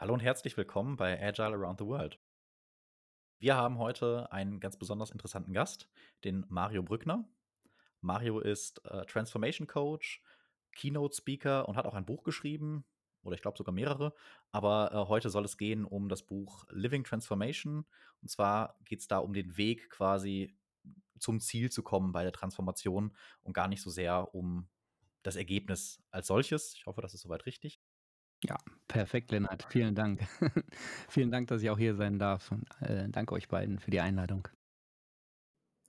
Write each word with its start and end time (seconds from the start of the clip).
Hallo 0.00 0.14
und 0.14 0.20
herzlich 0.20 0.56
willkommen 0.56 0.96
bei 0.96 1.22
Agile 1.22 1.54
Around 1.54 1.80
the 1.80 1.84
World. 1.84 2.18
Wir 3.38 3.54
haben 3.54 3.76
heute 3.76 4.32
einen 4.32 4.58
ganz 4.58 4.78
besonders 4.78 5.10
interessanten 5.10 5.52
Gast, 5.52 5.90
den 6.24 6.46
Mario 6.48 6.82
Brückner. 6.82 7.28
Mario 8.00 8.40
ist 8.40 8.82
äh, 8.86 9.04
Transformation 9.04 9.66
Coach, 9.66 10.22
Keynote 10.72 11.14
Speaker 11.14 11.68
und 11.68 11.76
hat 11.76 11.84
auch 11.84 11.92
ein 11.92 12.06
Buch 12.06 12.24
geschrieben, 12.24 12.86
oder 13.22 13.34
ich 13.34 13.42
glaube 13.42 13.58
sogar 13.58 13.74
mehrere. 13.74 14.14
Aber 14.52 14.90
äh, 14.90 15.06
heute 15.06 15.28
soll 15.28 15.44
es 15.44 15.58
gehen 15.58 15.84
um 15.84 16.08
das 16.08 16.22
Buch 16.22 16.64
Living 16.70 17.04
Transformation. 17.04 17.84
Und 18.22 18.30
zwar 18.30 18.78
geht 18.86 19.00
es 19.00 19.06
da 19.06 19.18
um 19.18 19.34
den 19.34 19.58
Weg 19.58 19.90
quasi 19.90 20.56
zum 21.18 21.40
Ziel 21.40 21.70
zu 21.70 21.82
kommen 21.82 22.12
bei 22.12 22.22
der 22.22 22.32
Transformation 22.32 23.14
und 23.42 23.52
gar 23.52 23.68
nicht 23.68 23.82
so 23.82 23.90
sehr 23.90 24.34
um 24.34 24.66
das 25.22 25.36
Ergebnis 25.36 26.02
als 26.10 26.26
solches. 26.28 26.72
Ich 26.74 26.86
hoffe, 26.86 27.02
das 27.02 27.12
ist 27.12 27.20
soweit 27.20 27.44
richtig. 27.44 27.82
Ja, 28.44 28.56
perfekt, 28.88 29.30
Lennart. 29.30 29.66
Vielen 29.70 29.94
Dank. 29.94 30.26
Vielen 31.08 31.30
Dank, 31.30 31.48
dass 31.48 31.62
ich 31.62 31.70
auch 31.70 31.78
hier 31.78 31.94
sein 31.94 32.18
darf. 32.18 32.50
Und, 32.50 32.66
äh, 32.80 33.08
danke 33.08 33.34
euch 33.34 33.48
beiden 33.48 33.78
für 33.78 33.90
die 33.90 34.00
Einladung. 34.00 34.48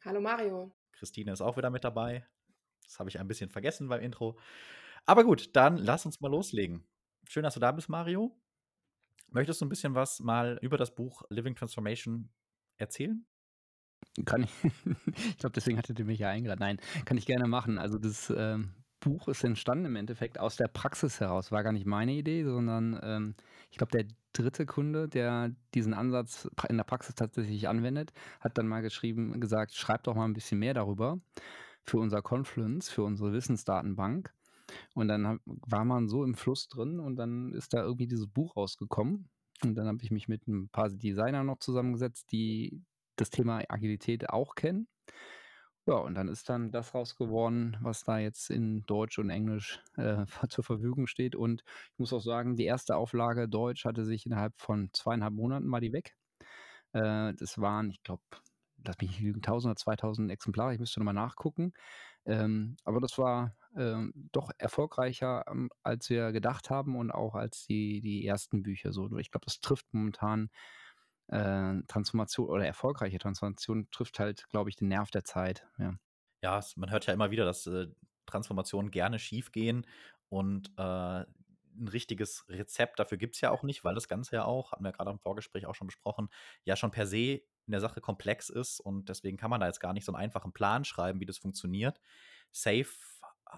Hallo 0.03 0.19
Mario. 0.19 0.75
Christine 0.91 1.31
ist 1.31 1.41
auch 1.41 1.57
wieder 1.57 1.69
mit 1.69 1.83
dabei. 1.83 2.25
Das 2.83 2.99
habe 2.99 3.09
ich 3.09 3.19
ein 3.19 3.27
bisschen 3.27 3.49
vergessen 3.49 3.87
beim 3.87 4.01
Intro. 4.01 4.37
Aber 5.05 5.23
gut, 5.23 5.55
dann 5.55 5.77
lass 5.77 6.05
uns 6.05 6.19
mal 6.19 6.29
loslegen. 6.29 6.83
Schön, 7.27 7.43
dass 7.43 7.53
du 7.53 7.59
da 7.59 7.71
bist, 7.71 7.87
Mario. 7.87 8.37
Möchtest 9.27 9.61
du 9.61 9.65
ein 9.65 9.69
bisschen 9.69 9.95
was 9.95 10.19
mal 10.19 10.59
über 10.61 10.77
das 10.77 10.93
Buch 10.93 11.23
Living 11.29 11.55
Transformation 11.55 12.29
erzählen? 12.77 13.25
Kann 14.25 14.43
ich. 14.43 14.51
ich 15.15 15.37
glaube, 15.37 15.53
deswegen 15.53 15.77
hattet 15.77 15.99
ihr 15.99 16.05
mich 16.05 16.19
ja 16.19 16.29
eingeladen. 16.29 16.59
Nein, 16.59 16.81
kann 17.05 17.17
ich 17.17 17.25
gerne 17.25 17.47
machen. 17.47 17.77
Also 17.77 17.97
das 17.97 18.31
ähm, 18.35 18.73
Buch 19.01 19.27
ist 19.27 19.43
entstanden 19.43 19.85
im 19.85 19.95
Endeffekt 19.97 20.39
aus 20.39 20.55
der 20.55 20.69
Praxis 20.69 21.19
heraus. 21.19 21.51
War 21.51 21.63
gar 21.63 21.73
nicht 21.73 21.85
meine 21.85 22.13
Idee, 22.13 22.45
sondern 22.45 22.97
ähm, 23.03 23.35
ich 23.69 23.77
glaube, 23.77 23.91
der 23.91 24.05
dritte 24.31 24.65
Kunde, 24.65 25.09
der 25.09 25.51
diesen 25.73 25.93
Ansatz 25.93 26.49
in 26.69 26.77
der 26.77 26.85
Praxis 26.85 27.15
tatsächlich 27.15 27.67
anwendet, 27.67 28.13
hat 28.39 28.57
dann 28.57 28.67
mal 28.67 28.81
geschrieben, 28.81 29.41
gesagt, 29.41 29.73
schreib 29.73 30.03
doch 30.03 30.15
mal 30.15 30.25
ein 30.25 30.33
bisschen 30.33 30.59
mehr 30.59 30.73
darüber 30.73 31.19
für 31.83 31.97
unser 31.97 32.21
Confluence, 32.21 32.89
für 32.89 33.03
unsere 33.03 33.33
Wissensdatenbank. 33.33 34.33
Und 34.93 35.09
dann 35.09 35.41
war 35.45 35.83
man 35.83 36.07
so 36.07 36.23
im 36.23 36.35
Fluss 36.35 36.69
drin 36.69 36.99
und 37.01 37.17
dann 37.17 37.51
ist 37.53 37.73
da 37.73 37.81
irgendwie 37.81 38.07
dieses 38.07 38.27
Buch 38.27 38.55
rausgekommen. 38.55 39.29
Und 39.63 39.75
dann 39.75 39.87
habe 39.87 39.99
ich 40.01 40.11
mich 40.11 40.29
mit 40.29 40.47
ein 40.47 40.69
paar 40.69 40.89
Designern 40.89 41.45
noch 41.45 41.59
zusammengesetzt, 41.59 42.31
die 42.31 42.81
das 43.17 43.29
Thema 43.29 43.61
Agilität 43.67 44.29
auch 44.29 44.55
kennen 44.55 44.87
ja, 45.87 45.95
und 45.95 46.13
dann 46.15 46.27
ist 46.27 46.47
dann 46.49 46.71
das 46.71 46.93
raus 46.93 47.15
geworden, 47.15 47.77
was 47.81 48.03
da 48.03 48.19
jetzt 48.19 48.51
in 48.51 48.85
Deutsch 48.85 49.17
und 49.19 49.29
Englisch 49.29 49.81
äh, 49.97 50.25
zur 50.49 50.63
Verfügung 50.63 51.07
steht. 51.07 51.35
Und 51.35 51.63
ich 51.93 51.99
muss 51.99 52.13
auch 52.13 52.21
sagen, 52.21 52.55
die 52.55 52.65
erste 52.65 52.95
Auflage 52.95 53.49
Deutsch 53.49 53.85
hatte 53.85 54.05
sich 54.05 54.25
innerhalb 54.25 54.53
von 54.59 54.89
zweieinhalb 54.93 55.33
Monaten 55.33 55.65
mal 55.67 55.81
die 55.81 55.93
weg. 55.93 56.15
Äh, 56.93 57.33
das 57.35 57.59
waren, 57.59 57.89
ich 57.89 58.03
glaube, 58.03 58.21
lass 58.85 58.97
mich 58.99 59.11
nicht 59.11 59.21
lügen, 59.21 59.41
1000 59.41 59.71
oder 59.71 59.75
2000 59.77 60.31
Exemplare. 60.31 60.73
Ich 60.73 60.79
müsste 60.79 60.99
nochmal 60.99 61.13
nachgucken. 61.13 61.73
Ähm, 62.25 62.77
aber 62.83 62.99
das 63.01 63.17
war 63.17 63.55
ähm, 63.75 64.13
doch 64.31 64.51
erfolgreicher, 64.57 65.43
ähm, 65.47 65.69
als 65.83 66.09
wir 66.09 66.31
gedacht 66.31 66.69
haben 66.69 66.95
und 66.95 67.11
auch 67.11 67.35
als 67.35 67.65
die, 67.65 68.01
die 68.01 68.25
ersten 68.25 68.61
Bücher. 68.61 68.93
So, 68.93 69.17
ich 69.17 69.31
glaube, 69.31 69.45
das 69.45 69.59
trifft 69.59 69.87
momentan 69.93 70.49
äh, 71.31 71.81
Transformation 71.87 72.47
oder 72.47 72.65
erfolgreiche 72.65 73.17
Transformation 73.17 73.89
trifft 73.91 74.19
halt, 74.19 74.47
glaube 74.49 74.69
ich, 74.69 74.75
den 74.75 74.89
Nerv 74.89 75.11
der 75.11 75.23
Zeit. 75.23 75.65
Ja, 75.77 75.95
ja 76.41 76.59
man 76.75 76.91
hört 76.91 77.07
ja 77.07 77.13
immer 77.13 77.31
wieder, 77.31 77.45
dass 77.45 77.65
äh, 77.67 77.87
Transformationen 78.25 78.91
gerne 78.91 79.19
schief 79.19 79.51
gehen 79.51 79.87
und 80.29 80.71
äh, 80.77 81.25
ein 81.73 81.87
richtiges 81.87 82.45
Rezept 82.49 82.99
dafür 82.99 83.17
gibt 83.17 83.35
es 83.35 83.41
ja 83.41 83.51
auch 83.51 83.63
nicht, 83.63 83.83
weil 83.83 83.95
das 83.95 84.07
Ganze 84.07 84.35
ja 84.35 84.45
auch, 84.45 84.71
hatten 84.71 84.83
wir 84.83 84.91
gerade 84.91 85.09
im 85.09 85.19
Vorgespräch 85.19 85.65
auch 85.65 85.75
schon 85.75 85.87
besprochen, 85.87 86.29
ja 86.65 86.75
schon 86.75 86.91
per 86.91 87.07
se 87.07 87.41
in 87.65 87.71
der 87.71 87.79
Sache 87.79 88.01
komplex 88.01 88.49
ist 88.49 88.79
und 88.79 89.07
deswegen 89.09 89.37
kann 89.37 89.49
man 89.49 89.61
da 89.61 89.67
jetzt 89.67 89.79
gar 89.79 89.93
nicht 89.93 90.05
so 90.05 90.11
einen 90.13 90.21
einfachen 90.21 90.51
Plan 90.51 90.83
schreiben, 90.83 91.19
wie 91.19 91.25
das 91.25 91.37
funktioniert. 91.37 91.99
Safe 92.51 92.87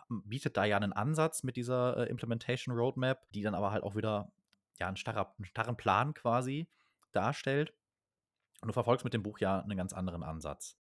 ähm, 0.09 0.23
bietet 0.25 0.57
da 0.57 0.66
ja 0.66 0.78
einen 0.78 0.94
Ansatz 0.94 1.44
mit 1.44 1.56
dieser 1.56 1.97
äh, 1.97 2.09
Implementation 2.09 2.75
Roadmap, 2.75 3.25
die 3.31 3.41
dann 3.41 3.56
aber 3.56 3.72
halt 3.72 3.83
auch 3.83 3.95
wieder 3.95 4.31
ja 4.79 4.88
einen, 4.88 4.97
starrer, 4.97 5.33
einen 5.38 5.45
starren 5.45 5.78
Plan 5.78 6.13
quasi 6.13 6.67
darstellt. 7.16 7.74
Und 8.62 8.68
du 8.68 8.74
verfolgst 8.74 9.03
mit 9.03 9.13
dem 9.13 9.24
Buch 9.24 9.40
ja 9.40 9.59
einen 9.59 9.78
ganz 9.78 9.94
anderen 9.94 10.24
Ansatz. 10.24 10.78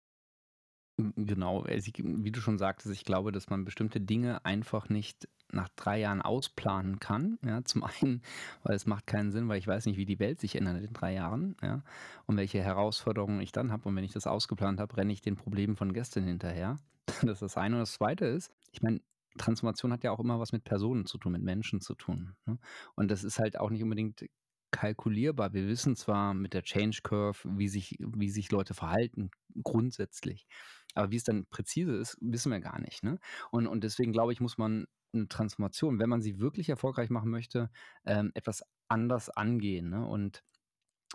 Genau, 0.97 1.63
wie 1.67 2.31
du 2.31 2.41
schon 2.41 2.57
sagtest, 2.57 2.91
ich 2.91 3.05
glaube, 3.05 3.31
dass 3.31 3.51
man 3.51 3.65
bestimmte 3.65 4.01
Dinge 4.01 4.43
einfach 4.45 4.89
nicht 4.89 5.29
nach 5.51 5.69
drei 5.75 5.99
Jahren 5.99 6.23
ausplanen 6.23 6.99
kann. 6.99 7.37
Ja, 7.45 7.63
zum 7.63 7.83
einen, 8.01 8.23
weil 8.63 8.75
es 8.75 8.87
macht 8.87 9.05
keinen 9.05 9.31
Sinn, 9.31 9.47
weil 9.47 9.59
ich 9.59 9.67
weiß 9.67 9.85
nicht, 9.85 9.97
wie 9.97 10.05
die 10.05 10.19
Welt 10.19 10.39
sich 10.39 10.55
ändert 10.55 10.81
in 10.81 10.93
drei 10.93 11.13
Jahren, 11.13 11.55
ja, 11.61 11.83
und 12.25 12.37
welche 12.37 12.63
Herausforderungen 12.63 13.41
ich 13.41 13.51
dann 13.51 13.71
habe. 13.71 13.87
Und 13.87 13.95
wenn 13.95 14.03
ich 14.03 14.13
das 14.13 14.25
ausgeplant 14.25 14.79
habe, 14.79 14.97
renne 14.97 15.13
ich 15.13 15.21
den 15.21 15.35
Problemen 15.35 15.75
von 15.75 15.93
gestern 15.93 16.23
hinterher. 16.23 16.77
Das 17.21 17.41
ist 17.41 17.41
das 17.41 17.57
eine. 17.57 17.75
Und 17.75 17.81
das 17.81 17.93
zweite 17.93 18.25
ist, 18.25 18.51
ich 18.71 18.81
meine, 18.81 18.99
Transformation 19.37 19.93
hat 19.93 20.03
ja 20.03 20.11
auch 20.11 20.19
immer 20.19 20.39
was 20.39 20.51
mit 20.51 20.63
Personen 20.65 21.05
zu 21.05 21.17
tun, 21.17 21.31
mit 21.31 21.41
Menschen 21.41 21.79
zu 21.79 21.95
tun. 21.95 22.35
Ne? 22.45 22.57
Und 22.95 23.09
das 23.09 23.23
ist 23.23 23.39
halt 23.39 23.59
auch 23.59 23.69
nicht 23.69 23.81
unbedingt 23.81 24.25
kalkulierbar. 24.71 25.53
Wir 25.53 25.67
wissen 25.67 25.95
zwar 25.95 26.33
mit 26.33 26.53
der 26.53 26.63
Change 26.63 26.99
Curve, 27.03 27.39
wie 27.57 27.67
sich, 27.67 27.97
wie 27.99 28.29
sich 28.29 28.51
Leute 28.51 28.73
verhalten, 28.73 29.31
grundsätzlich. 29.63 30.47
Aber 30.93 31.11
wie 31.11 31.17
es 31.17 31.23
dann 31.23 31.45
präzise 31.47 31.95
ist, 31.95 32.17
wissen 32.21 32.51
wir 32.51 32.59
gar 32.59 32.79
nicht. 32.79 33.03
Ne? 33.03 33.19
Und, 33.51 33.67
und 33.67 33.83
deswegen 33.83 34.11
glaube 34.11 34.33
ich, 34.33 34.41
muss 34.41 34.57
man 34.57 34.87
eine 35.13 35.27
Transformation, 35.27 35.99
wenn 35.99 36.09
man 36.09 36.21
sie 36.21 36.39
wirklich 36.39 36.69
erfolgreich 36.69 37.09
machen 37.09 37.29
möchte, 37.29 37.69
ähm, 38.05 38.31
etwas 38.33 38.63
anders 38.87 39.29
angehen. 39.29 39.89
Ne? 39.89 40.05
Und 40.05 40.43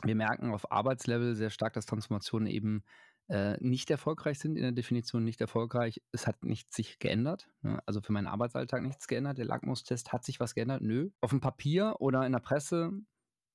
wir 0.03 0.15
merken 0.15 0.53
auf 0.53 0.71
Arbeitslevel 0.71 1.35
sehr 1.35 1.51
stark, 1.51 1.75
dass 1.75 1.87
Transformationen 1.87 2.49
eben 2.49 2.85
äh, 3.29 3.57
nicht 3.61 3.91
erfolgreich 3.91 4.39
sind, 4.39 4.57
in 4.57 4.63
der 4.63 4.73
Definition 4.73 5.25
nicht 5.25 5.41
erfolgreich. 5.41 6.03
Es 6.13 6.27
hat 6.27 6.45
nichts 6.45 6.75
sich 6.75 6.99
geändert. 6.99 7.49
Ne? 7.63 7.81
Also 7.87 8.01
für 8.01 8.13
meinen 8.13 8.27
Arbeitsalltag 8.27 8.83
nichts 8.83 9.07
geändert. 9.07 9.39
Der 9.39 9.45
Lackmustest 9.45 10.13
hat 10.13 10.25
sich 10.25 10.41
was 10.41 10.55
geändert. 10.55 10.83
Nö. 10.83 11.11
Auf 11.21 11.31
dem 11.31 11.41
Papier 11.41 11.97
oder 12.01 12.27
in 12.27 12.33
der 12.33 12.41
Presse 12.41 12.93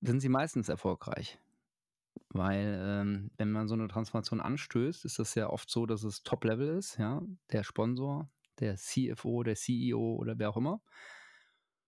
sind 0.01 0.19
sie 0.19 0.29
meistens 0.29 0.69
erfolgreich. 0.69 1.39
Weil, 2.29 2.79
ähm, 2.81 3.31
wenn 3.37 3.51
man 3.51 3.67
so 3.67 3.75
eine 3.75 3.87
Transformation 3.87 4.41
anstößt, 4.41 5.05
ist 5.05 5.19
das 5.19 5.35
ja 5.35 5.49
oft 5.49 5.69
so, 5.69 5.85
dass 5.85 6.03
es 6.03 6.23
Top-Level 6.23 6.77
ist, 6.77 6.97
ja, 6.97 7.21
der 7.51 7.63
Sponsor, 7.63 8.29
der 8.59 8.75
CFO, 8.75 9.43
der 9.43 9.55
CEO 9.55 10.15
oder 10.15 10.37
wer 10.37 10.49
auch 10.49 10.57
immer. 10.57 10.81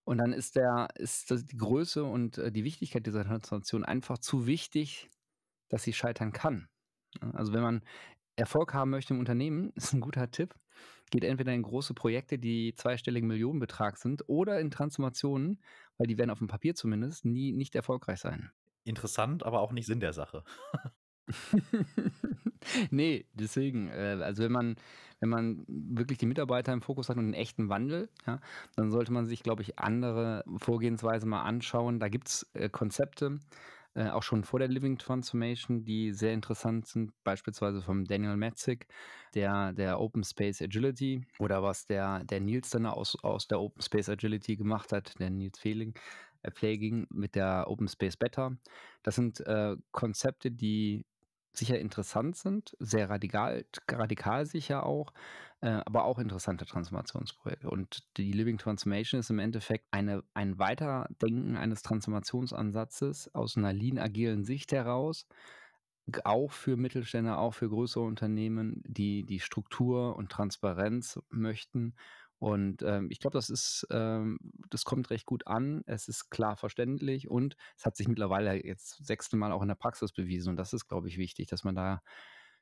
Und 0.04 0.18
dann 0.18 0.32
ist 0.32 0.56
der, 0.56 0.88
ist 0.96 1.30
die 1.30 1.56
Größe 1.56 2.04
und 2.04 2.38
äh, 2.38 2.50
die 2.50 2.64
Wichtigkeit 2.64 3.06
dieser 3.06 3.24
Transformation 3.24 3.84
einfach 3.84 4.18
zu 4.18 4.46
wichtig, 4.46 5.10
dass 5.68 5.82
sie 5.82 5.92
scheitern 5.92 6.32
kann. 6.32 6.68
Also 7.32 7.52
wenn 7.52 7.62
man 7.62 7.84
Erfolg 8.36 8.74
haben 8.74 8.90
möchte 8.90 9.14
im 9.14 9.20
Unternehmen, 9.20 9.70
ist 9.76 9.92
ein 9.92 10.00
guter 10.00 10.30
Tipp, 10.30 10.54
geht 11.10 11.24
entweder 11.24 11.52
in 11.52 11.62
große 11.62 11.94
Projekte, 11.94 12.38
die 12.38 12.74
zweistelligen 12.74 13.28
Millionenbetrag 13.28 13.96
sind, 13.96 14.24
oder 14.28 14.60
in 14.60 14.70
Transformationen, 14.70 15.60
weil 15.98 16.06
die 16.06 16.18
werden 16.18 16.30
auf 16.30 16.38
dem 16.38 16.48
Papier 16.48 16.74
zumindest 16.74 17.24
nie 17.24 17.52
nicht 17.52 17.74
erfolgreich 17.74 18.20
sein. 18.20 18.50
Interessant, 18.84 19.44
aber 19.44 19.60
auch 19.60 19.72
nicht 19.72 19.86
Sinn 19.86 20.00
der 20.00 20.12
Sache. 20.12 20.44
nee, 22.90 23.26
deswegen, 23.34 23.88
äh, 23.88 24.18
also 24.22 24.42
wenn 24.42 24.52
man, 24.52 24.76
wenn 25.20 25.28
man 25.28 25.64
wirklich 25.66 26.18
die 26.18 26.26
Mitarbeiter 26.26 26.72
im 26.72 26.82
Fokus 26.82 27.08
hat 27.08 27.16
und 27.16 27.24
einen 27.24 27.34
echten 27.34 27.68
Wandel, 27.68 28.08
ja, 28.26 28.40
dann 28.76 28.90
sollte 28.90 29.12
man 29.12 29.26
sich, 29.26 29.42
glaube 29.42 29.62
ich, 29.62 29.78
andere 29.78 30.44
Vorgehensweise 30.56 31.26
mal 31.26 31.42
anschauen. 31.42 32.00
Da 32.00 32.08
gibt 32.08 32.28
es 32.28 32.50
äh, 32.54 32.68
Konzepte, 32.68 33.38
äh, 33.94 34.08
auch 34.08 34.22
schon 34.22 34.44
vor 34.44 34.58
der 34.58 34.68
Living 34.68 34.98
Transformation, 34.98 35.84
die 35.84 36.12
sehr 36.12 36.32
interessant 36.32 36.86
sind, 36.86 37.12
beispielsweise 37.24 37.82
vom 37.82 38.04
Daniel 38.04 38.36
Metzig, 38.36 38.86
der, 39.34 39.72
der 39.72 40.00
Open 40.00 40.24
Space 40.24 40.62
Agility 40.62 41.26
oder 41.38 41.62
was 41.62 41.86
der, 41.86 42.24
der 42.24 42.40
Nils 42.40 42.70
dann 42.70 42.86
aus, 42.86 43.16
aus 43.22 43.48
der 43.48 43.60
Open 43.60 43.82
Space 43.82 44.08
Agility 44.08 44.56
gemacht 44.56 44.92
hat, 44.92 45.18
der 45.18 45.30
Nils 45.30 45.58
Fehling, 45.58 45.94
äh, 46.42 46.50
Pfleging 46.50 47.06
mit 47.10 47.34
der 47.34 47.66
Open 47.68 47.88
Space 47.88 48.16
Beta. 48.16 48.56
Das 49.02 49.16
sind 49.16 49.40
äh, 49.40 49.76
Konzepte, 49.92 50.50
die 50.50 51.04
sicher 51.52 51.78
interessant 51.78 52.36
sind, 52.36 52.76
sehr 52.78 53.10
radikal, 53.10 53.64
radikal 53.90 54.46
sicher 54.46 54.86
auch, 54.86 55.12
äh, 55.60 55.80
aber 55.84 56.04
auch 56.04 56.18
interessante 56.18 56.64
Transformationsprojekte. 56.64 57.68
Und 57.68 58.04
die 58.16 58.32
Living 58.32 58.58
Transformation 58.58 59.20
ist 59.20 59.30
im 59.30 59.38
Endeffekt 59.38 59.86
eine, 59.90 60.22
ein 60.34 60.58
Weiterdenken 60.58 61.56
eines 61.56 61.82
Transformationsansatzes 61.82 63.34
aus 63.34 63.56
einer 63.56 63.72
lean-agilen 63.72 64.44
Sicht 64.44 64.72
heraus, 64.72 65.26
auch 66.24 66.52
für 66.52 66.76
Mittelständler, 66.76 67.38
auch 67.38 67.54
für 67.54 67.68
größere 67.68 68.04
Unternehmen, 68.04 68.82
die 68.86 69.24
die 69.24 69.40
Struktur 69.40 70.16
und 70.16 70.30
Transparenz 70.30 71.20
möchten 71.30 71.94
und 72.40 72.82
ähm, 72.82 73.08
ich 73.10 73.20
glaube, 73.20 73.36
das 73.36 73.50
ist, 73.50 73.86
ähm, 73.90 74.38
das 74.70 74.84
kommt 74.86 75.10
recht 75.10 75.26
gut 75.26 75.46
an. 75.46 75.82
Es 75.86 76.08
ist 76.08 76.30
klar 76.30 76.56
verständlich 76.56 77.28
und 77.28 77.54
es 77.76 77.84
hat 77.84 77.96
sich 77.96 78.08
mittlerweile 78.08 78.64
jetzt 78.64 78.98
das 78.98 79.06
sechste 79.06 79.36
Mal 79.36 79.52
auch 79.52 79.60
in 79.60 79.68
der 79.68 79.74
Praxis 79.74 80.10
bewiesen. 80.10 80.48
Und 80.48 80.56
das 80.56 80.72
ist, 80.72 80.88
glaube 80.88 81.06
ich, 81.08 81.18
wichtig, 81.18 81.48
dass 81.48 81.64
man 81.64 81.74
da 81.74 82.00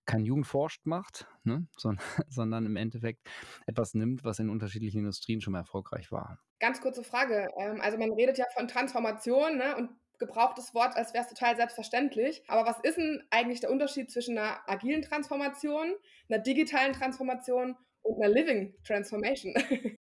kein 0.04 0.24
Jugendforscht 0.24 0.84
macht, 0.84 1.28
ne? 1.44 1.68
sondern, 1.76 2.04
sondern 2.28 2.66
im 2.66 2.74
Endeffekt 2.74 3.28
etwas 3.66 3.94
nimmt, 3.94 4.24
was 4.24 4.40
in 4.40 4.50
unterschiedlichen 4.50 4.98
Industrien 4.98 5.40
schon 5.40 5.52
mal 5.52 5.60
erfolgreich 5.60 6.10
war. 6.10 6.40
Ganz 6.58 6.80
kurze 6.80 7.04
Frage. 7.04 7.48
Ähm, 7.56 7.80
also 7.80 7.98
man 7.98 8.12
redet 8.12 8.36
ja 8.36 8.46
von 8.56 8.66
Transformation 8.66 9.58
ne? 9.58 9.76
und 9.76 9.90
gebrauchtes 10.18 10.74
Wort, 10.74 10.96
als 10.96 11.14
wäre 11.14 11.24
es 11.24 11.30
total 11.30 11.56
selbstverständlich. 11.56 12.42
Aber 12.48 12.68
was 12.68 12.78
ist 12.82 12.96
denn 12.96 13.22
eigentlich 13.30 13.60
der 13.60 13.70
Unterschied 13.70 14.10
zwischen 14.10 14.36
einer 14.36 14.58
agilen 14.66 15.02
Transformation, 15.02 15.94
einer 16.28 16.42
digitalen 16.42 16.92
Transformation 16.92 17.76
und 18.02 18.22
einer 18.22 18.32
Living 18.32 18.74
Transformation? 18.84 19.54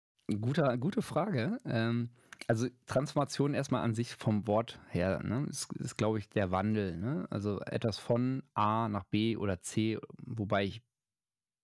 Guter, 0.41 0.79
gute 0.79 1.03
Frage. 1.03 1.61
Ähm, 1.65 2.11
also 2.49 2.67
Transformation 2.87 3.55
erstmal 3.55 3.83
an 3.83 3.95
sich 3.95 4.15
vom 4.15 4.47
Wort 4.47 4.81
her, 4.89 5.23
ne, 5.23 5.47
ist, 5.49 5.73
ist 5.79 5.97
glaube 5.97 6.19
ich, 6.19 6.29
der 6.29 6.51
Wandel. 6.51 6.97
Ne? 6.97 7.27
Also 7.31 7.61
etwas 7.61 7.99
von 7.99 8.43
A 8.55 8.89
nach 8.89 9.05
B 9.05 9.37
oder 9.37 9.61
C, 9.61 9.99
wobei 10.25 10.65
ich 10.65 10.83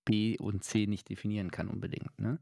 B 0.08 0.38
und 0.38 0.64
C 0.64 0.87
nicht 0.87 1.10
definieren 1.10 1.50
kann 1.50 1.69
unbedingt. 1.69 2.19
Ne? 2.19 2.40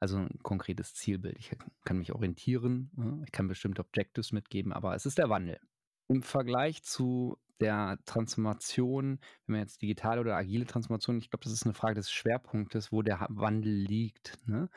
Also 0.00 0.18
ein 0.18 0.40
konkretes 0.42 0.94
Zielbild. 0.94 1.38
Ich 1.38 1.52
kann 1.84 1.98
mich 1.98 2.12
orientieren, 2.12 2.90
ne? 2.96 3.22
ich 3.24 3.30
kann 3.30 3.46
bestimmte 3.46 3.82
Objectives 3.82 4.32
mitgeben, 4.32 4.72
aber 4.72 4.96
es 4.96 5.06
ist 5.06 5.18
der 5.18 5.30
Wandel. 5.30 5.60
Im 6.08 6.24
Vergleich 6.24 6.82
zu 6.82 7.38
der 7.60 8.00
Transformation, 8.04 9.20
wenn 9.46 9.52
man 9.52 9.60
jetzt 9.60 9.80
digitale 9.80 10.20
oder 10.20 10.34
agile 10.34 10.66
Transformation, 10.66 11.18
ich 11.18 11.30
glaube, 11.30 11.44
das 11.44 11.52
ist 11.52 11.64
eine 11.64 11.74
Frage 11.74 11.94
des 11.94 12.10
Schwerpunktes, 12.10 12.90
wo 12.90 13.02
der 13.02 13.24
Wandel 13.30 13.72
liegt. 13.72 14.36
Ne? 14.46 14.68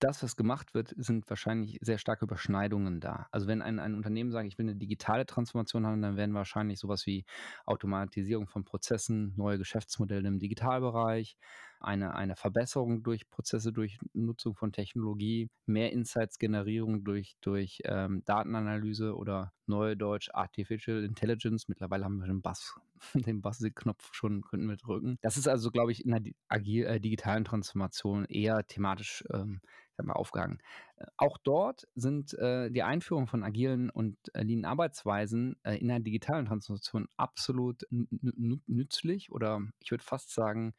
Das, 0.00 0.22
was 0.22 0.36
gemacht 0.36 0.74
wird, 0.74 0.94
sind 0.96 1.28
wahrscheinlich 1.28 1.78
sehr 1.82 1.98
starke 1.98 2.24
Überschneidungen 2.24 3.00
da. 3.00 3.26
Also 3.30 3.46
wenn 3.46 3.62
ein, 3.62 3.78
ein 3.78 3.94
Unternehmen 3.94 4.32
sagt, 4.32 4.48
ich 4.48 4.58
will 4.58 4.66
eine 4.66 4.76
digitale 4.76 5.26
Transformation 5.26 5.86
haben, 5.86 6.02
dann 6.02 6.16
werden 6.16 6.34
wahrscheinlich 6.34 6.78
sowas 6.78 7.06
wie 7.06 7.24
Automatisierung 7.66 8.48
von 8.48 8.64
Prozessen, 8.64 9.34
neue 9.36 9.58
Geschäftsmodelle 9.58 10.26
im 10.26 10.38
Digitalbereich, 10.38 11.36
eine, 11.80 12.14
eine 12.14 12.36
Verbesserung 12.36 13.02
durch 13.02 13.28
Prozesse, 13.30 13.72
durch 13.72 13.98
Nutzung 14.12 14.54
von 14.54 14.72
Technologie, 14.72 15.50
mehr 15.66 15.92
Insights-Generierung 15.92 17.04
durch, 17.04 17.36
durch 17.40 17.80
ähm, 17.84 18.22
Datenanalyse 18.26 19.16
oder 19.16 19.52
neue 19.66 19.96
Deutsch 19.96 20.28
Artificial 20.32 21.02
Intelligence. 21.04 21.68
Mittlerweile 21.68 22.04
haben 22.04 22.18
wir 22.18 22.26
den 22.26 22.42
Bass, 22.42 22.78
den 23.14 23.40
Bass-Knopf 23.40 24.10
schon, 24.12 24.42
könnten 24.42 24.68
wir 24.68 24.76
drücken. 24.76 25.16
Das 25.22 25.38
ist 25.38 25.48
also, 25.48 25.70
glaube 25.70 25.92
ich, 25.92 26.04
in 26.04 26.10
der 26.10 26.22
äh, 26.50 27.00
digitalen 27.00 27.44
Transformation 27.44 28.26
eher 28.26 28.66
thematisch 28.66 29.24
ähm, 29.32 29.60
mal, 30.06 30.14
aufgehangen. 30.14 30.58
Äh, 30.96 31.06
auch 31.16 31.38
dort 31.38 31.88
sind 31.94 32.34
äh, 32.34 32.70
die 32.70 32.82
Einführung 32.82 33.26
von 33.26 33.42
agilen 33.42 33.90
und 33.90 34.16
äh, 34.34 34.42
lean 34.42 34.64
Arbeitsweisen 34.64 35.56
äh, 35.62 35.76
in 35.76 35.88
der 35.88 36.00
digitalen 36.00 36.46
Transformation 36.46 37.08
absolut 37.16 37.86
nützlich 37.90 39.32
oder 39.32 39.60
ich 39.80 39.90
würde 39.90 40.04
fast 40.04 40.32
sagen, 40.32 40.74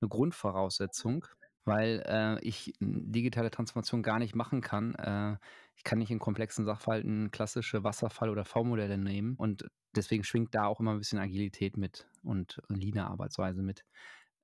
eine 0.00 0.08
Grundvoraussetzung, 0.08 1.26
weil 1.64 2.02
äh, 2.06 2.40
ich 2.42 2.74
digitale 2.80 3.50
Transformation 3.50 4.02
gar 4.02 4.18
nicht 4.18 4.34
machen 4.34 4.60
kann. 4.60 4.94
Äh, 4.94 5.36
ich 5.74 5.84
kann 5.84 5.98
nicht 5.98 6.10
in 6.10 6.18
komplexen 6.18 6.64
Sachverhalten 6.64 7.30
klassische 7.30 7.84
Wasserfall- 7.84 8.30
oder 8.30 8.44
V-Modelle 8.44 8.98
nehmen 8.98 9.34
und 9.36 9.66
deswegen 9.94 10.24
schwingt 10.24 10.54
da 10.54 10.66
auch 10.66 10.80
immer 10.80 10.92
ein 10.92 10.98
bisschen 10.98 11.18
Agilität 11.18 11.76
mit 11.76 12.08
und 12.22 12.62
Lean-Arbeitsweise 12.68 13.62
mit. 13.62 13.84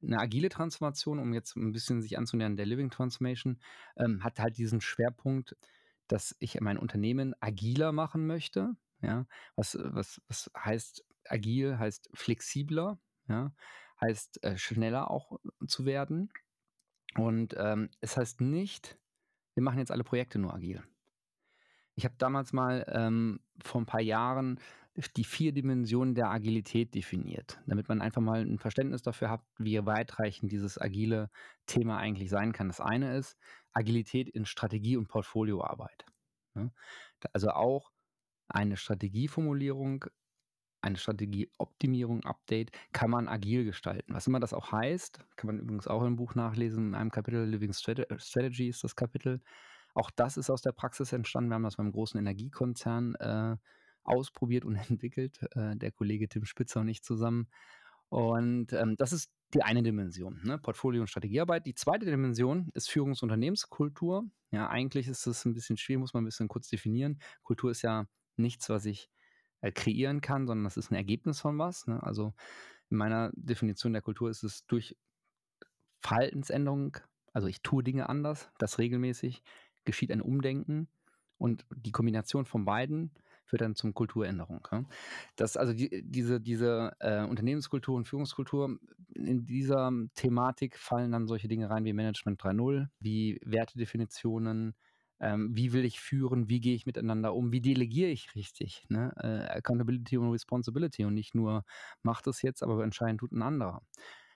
Eine 0.03 0.19
agile 0.19 0.49
Transformation, 0.49 1.19
um 1.19 1.33
jetzt 1.33 1.57
ein 1.57 1.73
bisschen 1.73 2.03
sich 2.03 2.19
anzunähern, 2.19 2.57
der 2.57 2.67
Living 2.67 2.91
Transformation, 2.91 3.61
ähm, 3.97 4.23
hat 4.25 4.39
halt 4.41 4.59
diesen 4.59 4.81
Schwerpunkt, 4.81 5.57
dass 6.09 6.37
ich 6.41 6.61
mein 6.61 6.79
Unternehmen 6.79 7.35
agiler 7.41 7.93
machen 7.93 8.27
möchte. 8.27 8.75
Ja, 9.01 9.27
was, 9.57 9.77
was, 9.81 10.21
was 10.29 10.51
heißt 10.57 11.05
agil, 11.27 11.79
heißt 11.79 12.11
flexibler, 12.15 13.01
ja, 13.29 13.53
heißt 14.01 14.43
äh, 14.45 14.57
schneller 14.57 15.11
auch 15.11 15.39
zu 15.67 15.87
werden. 15.87 16.33
Und 17.17 17.55
ähm, 17.59 17.91
es 18.01 18.17
heißt 18.17 18.41
nicht, 18.41 18.99
wir 19.55 19.63
machen 19.63 19.79
jetzt 19.79 19.91
alle 19.91 20.05
Projekte 20.05 20.39
nur 20.39 20.55
agil. 20.55 20.83
Ich 21.95 22.05
habe 22.05 22.15
damals 22.19 22.53
mal 22.53 22.85
ähm, 22.89 23.41
vor 23.63 23.81
ein 23.81 23.87
paar 23.87 24.01
Jahren 24.01 24.59
die 25.17 25.25
vier 25.25 25.53
Dimensionen 25.53 26.15
der 26.15 26.31
Agilität 26.31 26.95
definiert, 26.95 27.59
damit 27.67 27.89
man 27.89 28.03
einfach 28.03 28.21
mal 28.21 28.43
ein 28.43 28.59
Verständnis 28.59 29.03
dafür 29.03 29.31
hat, 29.31 29.43
wie 29.59 29.85
weitreichend 29.87 30.53
dieses 30.53 30.79
agile 30.79 31.31
Thema 31.67 31.97
eigentlich 31.97 32.29
sein 32.29 32.53
kann. 32.53 32.69
Das 32.69 32.81
eine 32.81 33.17
ist 33.17 33.39
Agilität 33.73 34.29
in 34.29 34.45
Strategie- 34.45 34.99
und 34.99 35.09
Portfolioarbeit. 35.09 36.05
Ne? 36.55 36.73
Also 37.33 37.51
auch 37.51 37.91
eine 38.49 38.77
Strategieformulierung 38.77 40.05
eine 40.83 40.97
Strategieoptimierung, 40.97 42.25
Update, 42.25 42.73
kann 42.93 43.11
man 43.11 43.29
agil 43.29 43.65
gestalten. 43.65 44.15
Was 44.15 44.27
immer 44.27 44.41
das 44.41 44.53
auch 44.53 44.73
heißt, 44.73 45.21
kann 45.37 45.47
man 45.47 45.59
übrigens 45.59 45.87
auch 45.87 46.03
im 46.03 46.17
Buch 46.17 46.35
nachlesen, 46.35 46.89
in 46.89 46.95
einem 46.95 47.11
Kapitel 47.11 47.45
Living 47.45 47.73
Strategy 47.73 48.69
ist 48.69 48.83
das 48.85 48.97
Kapitel. 48.97 49.41
Auch 49.95 50.11
das 50.11 50.37
ist 50.37 50.51
aus 50.51 50.63
der 50.63 50.73
Praxis 50.73 51.13
entstanden. 51.13 51.51
Wir 51.51 51.57
haben 51.57 51.63
das 51.63 51.77
beim 51.77 51.93
großen 51.93 52.19
Energiekonzern 52.19 53.15
äh, 53.17 53.57
ausprobiert 54.05 54.65
und 54.65 54.77
entwickelt, 54.91 55.41
äh, 55.53 55.77
der 55.77 55.93
Kollege 55.93 56.29
Tim 56.29 56.45
Spitzer 56.45 56.81
und 56.81 56.89
ich 56.89 57.03
zusammen. 57.03 57.49
Und 58.09 58.73
ähm, 58.73 58.97
das 58.97 59.13
ist 59.13 59.33
die 59.55 59.63
eine 59.63 59.83
Dimension, 59.83 60.41
ne? 60.45 60.59
Portfolio- 60.59 61.03
und 61.03 61.09
Strategiearbeit. 61.09 61.67
Die 61.67 61.75
zweite 61.75 62.07
Dimension 62.07 62.71
ist 62.75 62.89
Führungs- 62.91 63.23
und 63.23 63.31
Unternehmenskultur. 63.31 64.25
Ja, 64.51 64.69
eigentlich 64.69 65.09
ist 65.09 65.27
es 65.27 65.45
ein 65.45 65.55
bisschen 65.55 65.77
schwierig, 65.77 66.01
muss 66.01 66.15
man 66.15 66.23
ein 66.23 66.27
bisschen 66.27 66.49
kurz 66.49 66.69
definieren. 66.69 67.19
Kultur 67.43 67.71
ist 67.71 67.83
ja 67.83 68.07
nichts, 68.37 68.69
was 68.69 68.85
ich 68.85 69.11
äh, 69.63 69.73
kreieren 69.73 70.21
kann, 70.21 70.47
sondern 70.47 70.65
das 70.65 70.77
ist 70.77 70.91
ein 70.91 70.95
Ergebnis 70.95 71.41
von 71.41 71.59
was. 71.59 71.87
Ne? 71.87 72.03
Also 72.03 72.35
in 72.91 72.99
meiner 72.99 73.31
Definition 73.35 73.93
der 73.93 74.03
Kultur 74.03 74.29
ist 74.29 74.43
es 74.43 74.67
durch 74.67 74.97
Verhaltensänderung, 76.01 76.99
also 77.33 77.49
ich 77.49 77.63
tue 77.63 77.83
Dinge 77.83 78.09
anders, 78.09 78.51
das 78.59 78.79
regelmäßig, 78.79 79.43
geschieht 79.85 80.13
ein 80.13 80.23
Umdenken 80.23 80.89
und 81.39 81.67
die 81.75 81.93
Kombination 81.93 82.45
von 82.45 82.65
beiden 82.65 83.13
führt 83.45 83.63
dann 83.63 83.75
zum 83.75 83.95
Kulturänderung. 83.95 84.67
Ja? 84.71 84.85
Das, 85.37 85.57
also 85.57 85.73
die, 85.73 86.03
diese, 86.05 86.41
diese 86.41 86.93
äh, 87.01 87.25
Unternehmenskultur 87.25 87.97
und 87.97 88.07
Führungskultur, 88.07 88.79
in 89.15 89.45
dieser 89.45 89.93
Thematik 90.15 90.79
fallen 90.79 91.13
dann 91.13 91.27
solche 91.27 91.49
Dinge 91.49 91.69
rein 91.69 91.85
wie 91.85 91.93
Management 91.93 92.41
3.0, 92.41 92.89
wie 93.01 93.39
Wertedefinitionen, 93.45 94.75
ähm, 95.21 95.51
wie 95.53 95.73
will 95.73 95.85
ich 95.85 96.01
führen, 96.01 96.49
wie 96.49 96.61
gehe 96.61 96.75
ich 96.75 96.87
miteinander 96.87 97.35
um, 97.35 97.53
wie 97.53 97.61
delegiere 97.61 98.11
ich 98.11 98.35
richtig. 98.35 98.87
Ne? 98.89 99.13
Äh, 99.17 99.59
Accountability 99.59 100.17
und 100.17 100.31
Responsibility 100.31 101.05
und 101.05 101.15
nicht 101.15 101.35
nur, 101.35 101.65
macht 102.03 102.27
es 102.27 102.43
jetzt, 102.43 102.63
aber 102.63 102.83
entscheiden 102.83 103.19
tut 103.19 103.33
ein 103.33 103.43
anderer. 103.43 103.83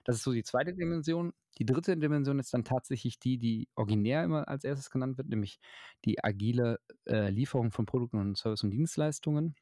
Das 0.07 0.15
ist 0.15 0.23
so 0.23 0.31
die 0.31 0.43
zweite 0.43 0.73
Dimension. 0.73 1.33
Die 1.57 1.65
dritte 1.65 1.97
Dimension 1.97 2.39
ist 2.39 2.53
dann 2.53 2.63
tatsächlich 2.63 3.19
die, 3.19 3.37
die 3.37 3.67
originär 3.75 4.23
immer 4.23 4.47
als 4.47 4.63
erstes 4.63 4.89
genannt 4.89 5.17
wird, 5.17 5.27
nämlich 5.27 5.59
die 6.05 6.23
agile 6.23 6.79
äh, 7.05 7.29
Lieferung 7.29 7.71
von 7.71 7.85
Produkten 7.85 8.17
und 8.17 8.37
Service 8.37 8.63
und 8.63 8.71
Dienstleistungen. 8.71 9.53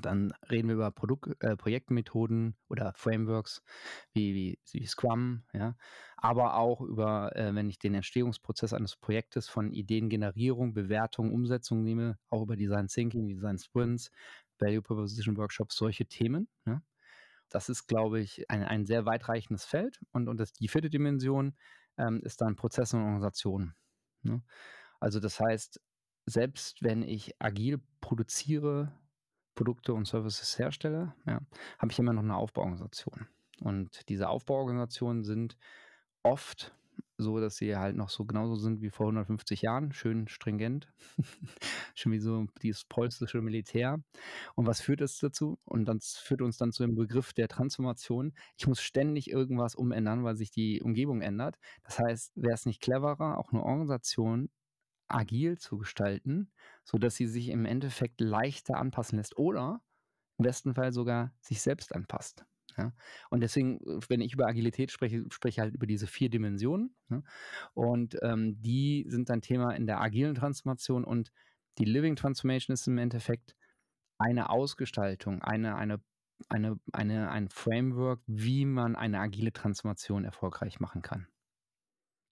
Dann 0.00 0.32
reden 0.50 0.66
wir 0.66 0.74
über 0.74 0.90
Produkt, 0.90 1.36
äh, 1.44 1.56
Projektmethoden 1.56 2.56
oder 2.68 2.92
Frameworks 2.96 3.62
wie, 4.12 4.34
wie, 4.34 4.58
wie 4.72 4.86
Scrum, 4.86 5.44
ja. 5.52 5.76
aber 6.16 6.56
auch 6.56 6.80
über, 6.80 7.36
äh, 7.36 7.54
wenn 7.54 7.68
ich 7.68 7.78
den 7.78 7.94
Entstehungsprozess 7.94 8.72
eines 8.72 8.96
Projektes 8.96 9.48
von 9.48 9.72
Ideengenerierung, 9.72 10.74
Bewertung, 10.74 11.32
Umsetzung 11.32 11.84
nehme, 11.84 12.18
auch 12.30 12.42
über 12.42 12.56
Design 12.56 12.88
Thinking, 12.88 13.28
Design 13.28 13.58
Sprints, 13.58 14.10
Value 14.58 14.82
Proposition 14.82 15.36
Workshops, 15.36 15.76
solche 15.76 16.06
Themen. 16.06 16.48
Ja. 16.66 16.82
Das 17.54 17.68
ist, 17.68 17.86
glaube 17.86 18.20
ich, 18.20 18.48
ein, 18.50 18.64
ein 18.64 18.86
sehr 18.86 19.06
weitreichendes 19.06 19.64
Feld. 19.64 20.00
Und, 20.12 20.28
und 20.28 20.38
das, 20.38 20.52
die 20.52 20.68
vierte 20.68 20.90
Dimension 20.90 21.54
ähm, 21.98 22.20
ist 22.22 22.40
dann 22.40 22.56
Prozesse 22.56 22.96
und 22.96 23.02
Organisation. 23.02 23.74
Ne? 24.22 24.42
Also 25.00 25.20
das 25.20 25.40
heißt, 25.40 25.80
selbst 26.26 26.82
wenn 26.82 27.02
ich 27.02 27.34
agil 27.40 27.80
produziere, 28.00 28.92
Produkte 29.54 29.92
und 29.92 30.06
Services 30.06 30.58
herstelle, 30.58 31.14
ja, 31.26 31.40
habe 31.78 31.92
ich 31.92 31.98
immer 31.98 32.12
noch 32.12 32.22
eine 32.22 32.36
Aufbauorganisation. 32.36 33.28
Und 33.60 34.08
diese 34.08 34.28
Aufbauorganisationen 34.28 35.24
sind 35.24 35.58
oft 36.22 36.74
so, 37.18 37.40
dass 37.40 37.56
sie 37.56 37.76
halt 37.76 37.96
noch 37.96 38.08
so 38.08 38.24
genauso 38.24 38.56
sind 38.56 38.80
wie 38.80 38.90
vor 38.90 39.06
150 39.06 39.62
Jahren, 39.62 39.92
schön 39.92 40.28
stringent, 40.28 40.92
schon 41.94 42.12
wie 42.12 42.18
so 42.18 42.46
dieses 42.62 42.84
polnische 42.84 43.40
Militär. 43.40 44.02
Und 44.54 44.66
was 44.66 44.80
führt 44.80 45.00
es 45.00 45.18
dazu? 45.18 45.58
Und 45.64 45.86
das 45.86 46.16
führt 46.16 46.42
uns 46.42 46.56
dann 46.58 46.72
zu 46.72 46.84
dem 46.84 46.94
Begriff 46.94 47.32
der 47.32 47.48
Transformation. 47.48 48.32
Ich 48.56 48.66
muss 48.66 48.80
ständig 48.80 49.30
irgendwas 49.30 49.74
umändern, 49.74 50.24
weil 50.24 50.36
sich 50.36 50.50
die 50.50 50.82
Umgebung 50.82 51.20
ändert. 51.22 51.58
Das 51.84 51.98
heißt, 51.98 52.32
wäre 52.36 52.54
es 52.54 52.66
nicht 52.66 52.80
cleverer, 52.80 53.38
auch 53.38 53.52
eine 53.52 53.62
Organisation 53.62 54.50
agil 55.08 55.58
zu 55.58 55.78
gestalten, 55.78 56.50
sodass 56.84 57.16
sie 57.16 57.26
sich 57.26 57.48
im 57.50 57.66
Endeffekt 57.66 58.20
leichter 58.20 58.78
anpassen 58.78 59.18
lässt 59.18 59.36
oder 59.36 59.82
im 60.38 60.44
besten 60.44 60.74
Fall 60.74 60.92
sogar 60.92 61.32
sich 61.40 61.60
selbst 61.60 61.94
anpasst. 61.94 62.46
Ja? 62.76 62.92
Und 63.30 63.40
deswegen, 63.40 63.80
wenn 64.08 64.20
ich 64.20 64.34
über 64.34 64.46
Agilität 64.46 64.90
spreche, 64.90 65.24
spreche 65.30 65.54
ich 65.54 65.60
halt 65.60 65.74
über 65.74 65.86
diese 65.86 66.06
vier 66.06 66.30
Dimensionen. 66.30 66.94
Ne? 67.08 67.22
Und 67.74 68.16
ähm, 68.22 68.60
die 68.60 69.04
sind 69.08 69.28
dann 69.30 69.42
Thema 69.42 69.72
in 69.72 69.86
der 69.86 70.00
agilen 70.00 70.34
Transformation 70.34 71.04
und 71.04 71.32
die 71.78 71.84
Living 71.84 72.16
Transformation 72.16 72.74
ist 72.74 72.86
im 72.86 72.98
Endeffekt 72.98 73.56
eine 74.18 74.50
Ausgestaltung, 74.50 75.42
eine, 75.42 75.76
eine, 75.76 76.00
eine, 76.48 76.78
eine, 76.92 77.30
ein 77.30 77.48
Framework, 77.48 78.20
wie 78.26 78.64
man 78.64 78.94
eine 78.96 79.20
agile 79.20 79.52
Transformation 79.52 80.24
erfolgreich 80.24 80.80
machen 80.80 81.02
kann. 81.02 81.26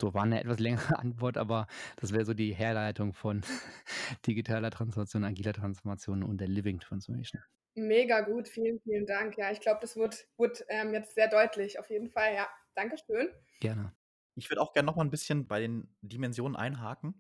So 0.01 0.15
war 0.15 0.23
eine 0.23 0.41
etwas 0.41 0.59
längere 0.59 0.99
Antwort, 0.99 1.37
aber 1.37 1.67
das 1.97 2.13
wäre 2.13 2.25
so 2.25 2.35
die 2.35 2.55
Herleitung 2.55 3.13
von 3.13 3.43
digitaler 4.27 4.71
Transformation, 4.71 5.25
agiler 5.25 5.53
Transformation 5.53 6.23
und 6.23 6.39
der 6.39 6.49
Living 6.49 6.81
Transformation. 6.81 7.43
Mega 7.75 8.21
gut, 8.23 8.49
vielen, 8.49 8.81
vielen 8.81 9.07
Dank. 9.07 9.37
Ja, 9.39 9.51
ich 9.51 9.61
glaube, 9.61 9.79
das 9.81 9.97
wird, 9.97 10.27
wird 10.37 10.65
ähm, 10.69 10.93
jetzt 10.93 11.15
sehr 11.15 11.29
deutlich, 11.29 11.79
auf 11.79 11.89
jeden 11.91 12.11
Fall. 12.11 12.35
Ja, 12.35 12.49
Dankeschön. 12.75 13.29
Gerne. 13.61 13.95
Ich 14.35 14.51
würde 14.51 14.61
auch 14.61 14.73
gerne 14.73 14.87
noch 14.87 14.97
mal 14.97 15.05
ein 15.05 15.11
bisschen 15.11 15.47
bei 15.47 15.61
den 15.61 15.95
Dimensionen 16.01 16.57
einhaken. 16.57 17.15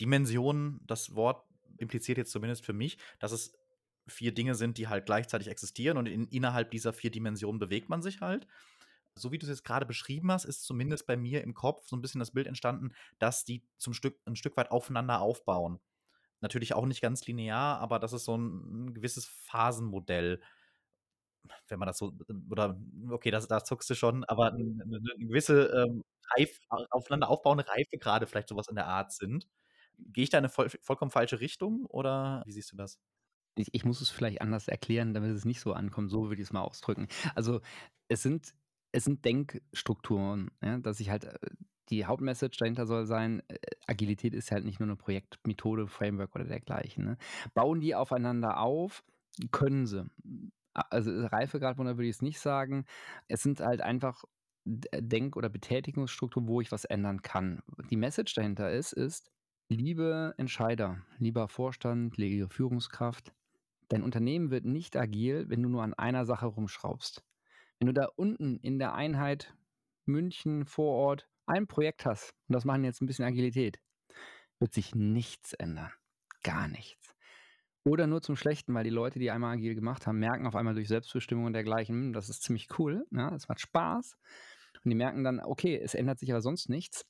Dimensionen, 0.00 0.80
das 0.86 1.14
Wort 1.14 1.44
impliziert 1.78 2.18
jetzt 2.18 2.32
zumindest 2.32 2.64
für 2.64 2.72
mich, 2.72 2.98
dass 3.18 3.32
es 3.32 3.52
vier 4.06 4.32
Dinge 4.32 4.54
sind, 4.54 4.78
die 4.78 4.88
halt 4.88 5.06
gleichzeitig 5.06 5.48
existieren 5.48 5.96
und 5.98 6.06
in, 6.06 6.26
innerhalb 6.28 6.70
dieser 6.70 6.92
vier 6.92 7.10
Dimensionen 7.10 7.58
bewegt 7.58 7.88
man 7.88 8.02
sich 8.02 8.20
halt. 8.20 8.46
So 9.14 9.32
wie 9.32 9.38
du 9.38 9.46
es 9.46 9.50
jetzt 9.50 9.64
gerade 9.64 9.86
beschrieben 9.86 10.30
hast, 10.30 10.44
ist 10.44 10.64
zumindest 10.64 11.06
bei 11.06 11.16
mir 11.16 11.42
im 11.42 11.54
Kopf 11.54 11.86
so 11.86 11.96
ein 11.96 12.02
bisschen 12.02 12.18
das 12.18 12.32
Bild 12.32 12.46
entstanden, 12.46 12.92
dass 13.18 13.44
die 13.44 13.64
zum 13.78 13.94
Stück 13.94 14.18
ein 14.26 14.36
Stück 14.36 14.56
weit 14.56 14.70
aufeinander 14.70 15.20
aufbauen. 15.20 15.80
Natürlich 16.40 16.74
auch 16.74 16.86
nicht 16.86 17.00
ganz 17.00 17.26
linear, 17.26 17.78
aber 17.80 17.98
das 17.98 18.12
ist 18.12 18.24
so 18.24 18.36
ein, 18.36 18.86
ein 18.86 18.94
gewisses 18.94 19.26
Phasenmodell 19.26 20.40
wenn 21.68 21.78
man 21.78 21.86
das 21.86 21.98
so, 21.98 22.12
oder 22.50 22.78
okay, 23.10 23.30
das, 23.30 23.48
da 23.48 23.64
zuckst 23.64 23.88
du 23.90 23.94
schon, 23.94 24.24
aber 24.24 24.52
eine, 24.52 24.82
eine 24.82 25.00
gewisse 25.18 25.66
ähm, 25.66 26.04
Reif, 26.36 26.58
aufeinander 26.90 27.28
aufbauende 27.28 27.66
Reife 27.68 27.98
gerade 27.98 28.26
vielleicht 28.26 28.48
sowas 28.48 28.68
in 28.68 28.76
der 28.76 28.86
Art 28.86 29.12
sind. 29.12 29.48
Gehe 29.98 30.24
ich 30.24 30.30
da 30.30 30.38
in 30.38 30.44
eine 30.44 30.52
voll, 30.52 30.68
vollkommen 30.68 31.10
falsche 31.10 31.40
Richtung 31.40 31.86
oder 31.86 32.42
wie 32.46 32.52
siehst 32.52 32.72
du 32.72 32.76
das? 32.76 32.98
Ich, 33.54 33.68
ich, 33.72 33.84
muss 33.84 34.02
es 34.02 34.10
vielleicht 34.10 34.42
anders 34.42 34.68
erklären, 34.68 35.14
damit 35.14 35.34
es 35.34 35.46
nicht 35.46 35.60
so 35.60 35.72
ankommt. 35.72 36.10
So 36.10 36.24
würde 36.24 36.42
ich 36.42 36.48
es 36.48 36.52
mal 36.52 36.60
ausdrücken. 36.60 37.08
Also 37.34 37.60
es 38.08 38.22
sind, 38.22 38.54
es 38.92 39.04
sind 39.04 39.24
Denkstrukturen, 39.24 40.50
ja, 40.62 40.78
dass 40.78 41.00
ich 41.00 41.08
halt 41.08 41.24
äh, 41.24 41.38
die 41.90 42.04
Hauptmessage 42.04 42.58
dahinter 42.58 42.86
soll 42.86 43.06
sein, 43.06 43.42
äh, 43.48 43.58
Agilität 43.86 44.34
ist 44.34 44.50
halt 44.50 44.64
nicht 44.64 44.80
nur 44.80 44.88
eine 44.88 44.96
Projektmethode, 44.96 45.86
Framework 45.86 46.34
oder 46.34 46.44
dergleichen. 46.44 47.04
Ne? 47.04 47.18
Bauen 47.54 47.80
die 47.80 47.94
aufeinander 47.94 48.60
auf, 48.60 49.04
können 49.52 49.86
sie. 49.86 50.08
Also 50.74 51.10
Reifegradwunder 51.26 51.96
würde 51.96 52.08
ich 52.08 52.16
es 52.16 52.22
nicht 52.22 52.40
sagen. 52.40 52.84
Es 53.28 53.42
sind 53.42 53.60
halt 53.60 53.80
einfach 53.80 54.24
Denk- 54.64 55.36
oder 55.36 55.48
Betätigungsstrukturen, 55.48 56.48
wo 56.48 56.60
ich 56.60 56.72
was 56.72 56.84
ändern 56.84 57.22
kann. 57.22 57.62
Die 57.90 57.96
Message 57.96 58.34
dahinter 58.34 58.70
ist, 58.72 58.92
ist, 58.92 59.30
liebe 59.68 60.34
Entscheider, 60.38 61.02
lieber 61.18 61.48
Vorstand, 61.48 62.16
liebe 62.16 62.48
Führungskraft, 62.48 63.32
dein 63.88 64.02
Unternehmen 64.02 64.50
wird 64.50 64.64
nicht 64.64 64.96
agil, 64.96 65.48
wenn 65.48 65.62
du 65.62 65.68
nur 65.68 65.82
an 65.82 65.94
einer 65.94 66.24
Sache 66.24 66.46
rumschraubst. 66.46 67.24
Wenn 67.78 67.86
du 67.86 67.92
da 67.92 68.08
unten 68.16 68.58
in 68.58 68.78
der 68.78 68.94
Einheit 68.94 69.54
München 70.04 70.64
vor 70.64 70.94
Ort 70.94 71.28
ein 71.46 71.66
Projekt 71.66 72.06
hast, 72.06 72.34
und 72.48 72.54
das 72.54 72.64
machen 72.64 72.84
jetzt 72.84 73.00
ein 73.00 73.06
bisschen 73.06 73.24
Agilität, 73.24 73.78
wird 74.58 74.72
sich 74.72 74.94
nichts 74.94 75.52
ändern. 75.54 75.92
Gar 76.42 76.68
nichts. 76.68 77.14
Oder 77.84 78.08
nur 78.08 78.20
zum 78.20 78.34
Schlechten, 78.34 78.74
weil 78.74 78.84
die 78.84 78.90
Leute, 78.90 79.20
die 79.20 79.30
einmal 79.30 79.54
agil 79.54 79.76
gemacht 79.76 80.06
haben, 80.06 80.18
merken 80.18 80.46
auf 80.46 80.56
einmal 80.56 80.74
durch 80.74 80.88
Selbstbestimmung 80.88 81.44
und 81.44 81.52
dergleichen, 81.52 82.06
hm, 82.06 82.12
das 82.12 82.28
ist 82.28 82.42
ziemlich 82.42 82.68
cool, 82.78 83.06
ja, 83.12 83.32
es 83.34 83.48
macht 83.48 83.60
Spaß. 83.60 84.16
Und 84.84 84.90
die 84.90 84.96
merken 84.96 85.22
dann, 85.22 85.40
okay, 85.40 85.78
es 85.80 85.94
ändert 85.94 86.18
sich 86.18 86.32
aber 86.32 86.40
sonst 86.40 86.68
nichts. 86.68 87.06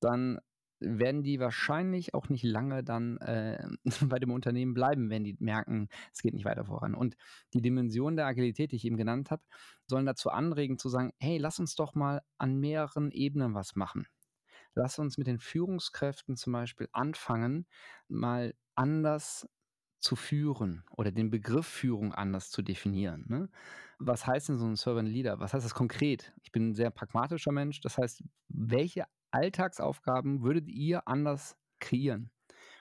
Dann 0.00 0.38
werden 0.80 1.22
die 1.22 1.40
wahrscheinlich 1.40 2.14
auch 2.14 2.28
nicht 2.28 2.44
lange 2.44 2.82
dann 2.82 3.18
äh, 3.18 3.66
bei 4.08 4.18
dem 4.18 4.30
Unternehmen 4.30 4.74
bleiben, 4.74 5.10
wenn 5.10 5.24
die 5.24 5.36
merken, 5.38 5.88
es 6.12 6.22
geht 6.22 6.34
nicht 6.34 6.44
weiter 6.44 6.64
voran. 6.64 6.94
Und 6.94 7.16
die 7.52 7.62
Dimension 7.62 8.16
der 8.16 8.26
Agilität, 8.26 8.72
die 8.72 8.76
ich 8.76 8.84
eben 8.84 8.96
genannt 8.96 9.30
habe, 9.30 9.42
sollen 9.86 10.06
dazu 10.06 10.30
anregen 10.30 10.78
zu 10.78 10.88
sagen, 10.88 11.12
hey, 11.18 11.38
lass 11.38 11.58
uns 11.58 11.74
doch 11.74 11.94
mal 11.94 12.22
an 12.38 12.58
mehreren 12.58 13.10
Ebenen 13.10 13.54
was 13.54 13.76
machen. 13.76 14.06
Lass 14.74 14.98
uns 14.98 15.18
mit 15.18 15.26
den 15.26 15.38
Führungskräften 15.38 16.36
zum 16.36 16.52
Beispiel 16.52 16.88
anfangen, 16.92 17.66
mal 18.08 18.54
anders 18.74 19.48
zu 20.00 20.16
führen 20.16 20.84
oder 20.90 21.12
den 21.12 21.30
Begriff 21.30 21.66
Führung 21.66 22.12
anders 22.12 22.50
zu 22.50 22.60
definieren. 22.60 23.24
Ne? 23.28 23.48
Was 23.98 24.26
heißt 24.26 24.50
denn 24.50 24.58
so 24.58 24.66
ein 24.66 24.76
Servant 24.76 25.08
Leader? 25.08 25.40
Was 25.40 25.54
heißt 25.54 25.64
das 25.64 25.74
konkret? 25.74 26.32
Ich 26.42 26.52
bin 26.52 26.68
ein 26.68 26.74
sehr 26.74 26.90
pragmatischer 26.90 27.52
Mensch. 27.52 27.80
Das 27.80 27.96
heißt, 27.96 28.22
welche 28.48 29.06
Alltagsaufgaben 29.34 30.42
würdet 30.42 30.68
ihr 30.68 31.08
anders 31.08 31.58
kreieren? 31.80 32.30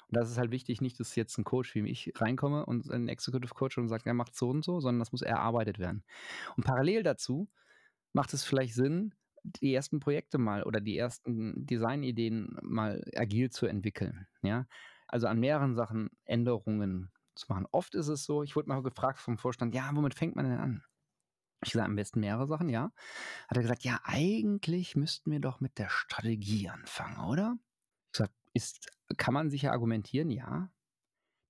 Und 0.08 0.18
das 0.18 0.30
ist 0.30 0.38
halt 0.38 0.52
wichtig, 0.52 0.82
nicht, 0.82 1.00
dass 1.00 1.16
jetzt 1.16 1.38
ein 1.38 1.44
Coach 1.44 1.76
wie 1.76 1.90
ich 1.90 2.14
reinkomme 2.16 2.66
und 2.66 2.90
ein 2.92 3.08
Executive 3.10 3.54
Coach 3.54 3.78
und 3.78 3.88
sagt, 3.90 4.06
er 4.06 4.14
macht 4.14 4.36
so 4.36 4.50
und 4.50 4.64
so, 4.64 4.80
sondern 4.80 5.00
das 5.00 5.12
muss 5.12 5.22
erarbeitet 5.24 5.80
werden. 5.80 6.04
Und 6.56 6.66
parallel 6.66 7.04
dazu 7.04 7.50
macht 8.14 8.34
es 8.34 8.44
vielleicht 8.44 8.76
Sinn, 8.76 9.16
die 9.44 9.74
ersten 9.74 10.00
Projekte 10.00 10.38
mal 10.38 10.64
oder 10.64 10.82
die 10.82 10.98
ersten 10.98 11.66
Designideen 11.66 12.58
mal 12.62 13.04
agil 13.16 13.50
zu 13.52 13.66
entwickeln. 13.66 14.28
Ja, 14.42 14.68
also 15.08 15.28
an 15.28 15.40
mehreren 15.40 15.76
Sachen 15.76 16.12
Änderungen 16.26 17.12
zu 17.36 17.48
machen. 17.50 17.68
Oft 17.72 17.96
ist 17.96 18.08
es 18.08 18.26
so, 18.26 18.44
ich 18.44 18.56
wurde 18.56 18.70
mal 18.70 18.84
gefragt 18.84 19.20
vom 19.20 19.38
Vorstand, 19.38 19.76
ja, 19.76 19.90
womit 19.94 20.14
fängt 20.16 20.36
man 20.36 20.46
denn 20.50 20.60
an? 20.60 20.84
Ich 21.66 21.74
sage 21.74 21.86
am 21.86 21.96
besten 21.96 22.20
mehrere 22.20 22.48
Sachen, 22.48 22.70
ja. 22.70 22.92
Hat 23.48 23.58
er 23.58 23.62
gesagt, 23.62 23.84
ja, 23.84 24.00
eigentlich 24.04 24.96
müssten 24.96 25.32
wir 25.32 25.40
doch 25.40 25.60
mit 25.60 25.78
der 25.78 25.90
Strategie 25.90 26.70
anfangen, 26.70 27.20
oder? 27.30 27.58
Ich 28.12 28.18
sage, 28.18 28.32
ist, 28.54 28.92
kann 29.18 29.34
man 29.34 29.50
sicher 29.50 29.72
argumentieren, 29.72 30.30
ja. 30.30 30.70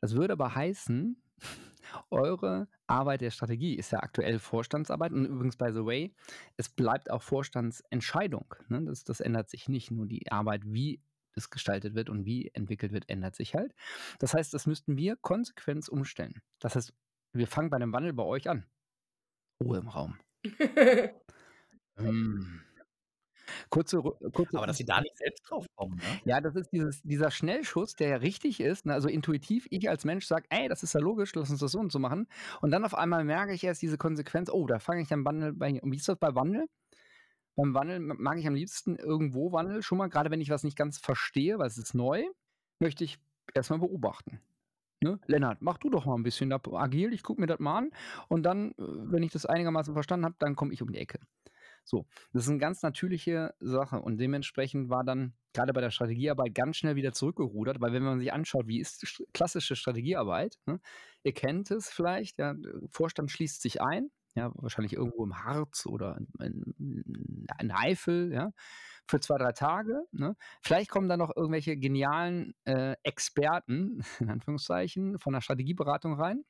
Das 0.01 0.15
würde 0.15 0.33
aber 0.33 0.55
heißen, 0.55 1.21
eure 2.09 2.67
Arbeit 2.87 3.21
der 3.21 3.31
Strategie 3.31 3.75
ist 3.75 3.91
ja 3.91 3.99
aktuell 3.99 4.39
Vorstandsarbeit 4.39 5.11
und 5.11 5.25
übrigens, 5.25 5.57
by 5.57 5.71
the 5.71 5.85
way, 5.85 6.15
es 6.57 6.69
bleibt 6.69 7.09
auch 7.09 7.21
Vorstandsentscheidung. 7.21 8.55
Ne? 8.67 8.83
Das, 8.83 9.03
das 9.03 9.19
ändert 9.19 9.49
sich 9.49 9.69
nicht. 9.69 9.91
Nur 9.91 10.05
die 10.05 10.31
Arbeit, 10.31 10.61
wie 10.65 11.01
das 11.33 11.49
gestaltet 11.49 11.95
wird 11.95 12.09
und 12.09 12.25
wie 12.25 12.49
entwickelt 12.53 12.91
wird, 12.91 13.09
ändert 13.09 13.35
sich 13.35 13.55
halt. 13.55 13.73
Das 14.19 14.33
heißt, 14.33 14.53
das 14.53 14.67
müssten 14.67 14.97
wir 14.97 15.15
konsequent 15.15 15.87
umstellen. 15.89 16.41
Das 16.59 16.75
heißt, 16.75 16.93
wir 17.33 17.47
fangen 17.47 17.69
bei 17.69 17.77
einem 17.77 17.93
Wandel 17.93 18.13
bei 18.13 18.23
euch 18.23 18.49
an. 18.49 18.65
Ruhe 19.61 19.79
im 19.79 19.87
Raum. 19.87 20.17
hm. 21.97 22.61
Kurze, 23.69 24.01
kurze, 24.01 24.57
Aber 24.57 24.67
dass 24.67 24.77
sie 24.77 24.85
da 24.85 25.01
nicht 25.01 25.17
selbst 25.17 25.43
drauf 25.49 25.65
kommen. 25.75 25.95
Ne? 25.95 26.21
Ja, 26.25 26.41
das 26.41 26.55
ist 26.55 26.71
dieses, 26.71 27.01
dieser 27.01 27.31
Schnellschuss, 27.31 27.95
der 27.95 28.09
ja 28.09 28.15
richtig 28.17 28.59
ist. 28.59 28.85
Ne? 28.85 28.93
Also 28.93 29.09
intuitiv, 29.09 29.67
ich 29.69 29.89
als 29.89 30.05
Mensch 30.05 30.25
sage, 30.25 30.45
ey, 30.49 30.67
das 30.67 30.83
ist 30.83 30.93
ja 30.93 30.99
logisch, 30.99 31.33
lass 31.35 31.49
uns 31.49 31.59
das 31.59 31.71
so 31.71 31.79
und 31.79 31.91
so 31.91 31.99
machen. 31.99 32.27
Und 32.61 32.71
dann 32.71 32.85
auf 32.85 32.95
einmal 32.95 33.23
merke 33.23 33.53
ich 33.53 33.63
erst 33.63 33.81
diese 33.81 33.97
Konsequenz, 33.97 34.49
oh, 34.49 34.65
da 34.65 34.79
fange 34.79 35.01
ich 35.01 35.07
dann 35.07 35.25
Wandel 35.25 35.53
bei. 35.53 35.81
Und 35.81 35.91
wie 35.91 35.97
ist 35.97 36.07
das 36.07 36.17
bei 36.17 36.33
Wandel? 36.35 36.67
Beim 37.55 37.73
Wandel 37.73 37.99
mag 37.99 38.37
ich 38.39 38.47
am 38.47 38.55
liebsten 38.55 38.95
irgendwo 38.95 39.51
Wandel. 39.51 39.83
Schon 39.83 39.97
mal, 39.97 40.09
gerade 40.09 40.31
wenn 40.31 40.41
ich 40.41 40.49
was 40.49 40.63
nicht 40.63 40.77
ganz 40.77 40.97
verstehe, 40.97 41.59
weil 41.59 41.67
es 41.67 41.77
ist 41.77 41.93
neu, 41.93 42.23
möchte 42.79 43.03
ich 43.03 43.19
erstmal 43.53 43.79
beobachten. 43.79 44.39
Ne? 45.03 45.19
Lennart, 45.27 45.61
mach 45.61 45.77
du 45.77 45.89
doch 45.89 46.05
mal 46.05 46.15
ein 46.15 46.23
bisschen 46.23 46.51
agil, 46.51 47.13
ich 47.13 47.23
gucke 47.23 47.41
mir 47.41 47.47
das 47.47 47.59
mal 47.59 47.77
an 47.77 47.91
und 48.29 48.43
dann, 48.43 48.71
äh, 48.71 48.75
wenn 48.77 49.23
ich 49.23 49.31
das 49.31 49.45
einigermaßen 49.45 49.93
verstanden 49.93 50.25
habe, 50.25 50.35
dann 50.39 50.55
komme 50.55 50.73
ich 50.73 50.81
um 50.81 50.91
die 50.91 50.99
Ecke. 50.99 51.19
So, 51.83 52.05
das 52.31 52.43
ist 52.43 52.49
eine 52.49 52.59
ganz 52.59 52.81
natürliche 52.81 53.53
Sache 53.59 53.99
und 53.99 54.17
dementsprechend 54.17 54.89
war 54.89 55.03
dann 55.03 55.33
gerade 55.53 55.73
bei 55.73 55.81
der 55.81 55.91
Strategiearbeit 55.91 56.55
ganz 56.55 56.77
schnell 56.77 56.95
wieder 56.95 57.11
zurückgerudert, 57.11 57.81
weil 57.81 57.91
wenn 57.91 58.03
man 58.03 58.19
sich 58.19 58.31
anschaut, 58.31 58.67
wie 58.67 58.79
ist 58.79 59.21
klassische 59.33 59.75
Strategiearbeit, 59.75 60.57
ne? 60.65 60.79
ihr 61.23 61.33
kennt 61.33 61.69
es 61.71 61.89
vielleicht, 61.89 62.39
ja, 62.39 62.55
Vorstand 62.89 63.31
schließt 63.31 63.61
sich 63.61 63.81
ein, 63.81 64.09
ja, 64.35 64.51
wahrscheinlich 64.55 64.93
irgendwo 64.93 65.23
im 65.23 65.43
Harz 65.43 65.85
oder 65.85 66.17
in, 66.39 66.73
in, 66.79 67.47
in 67.59 67.71
Eifel, 67.71 68.33
ja, 68.33 68.51
für 69.07 69.19
zwei, 69.19 69.37
drei 69.37 69.51
Tage. 69.51 70.05
Ne? 70.11 70.35
Vielleicht 70.61 70.89
kommen 70.89 71.09
da 71.09 71.17
noch 71.17 71.35
irgendwelche 71.35 71.77
genialen 71.77 72.53
äh, 72.65 72.95
Experten, 73.03 74.03
in 74.19 74.29
Anführungszeichen, 74.29 75.19
von 75.19 75.33
der 75.33 75.41
Strategieberatung 75.41 76.13
rein 76.19 76.43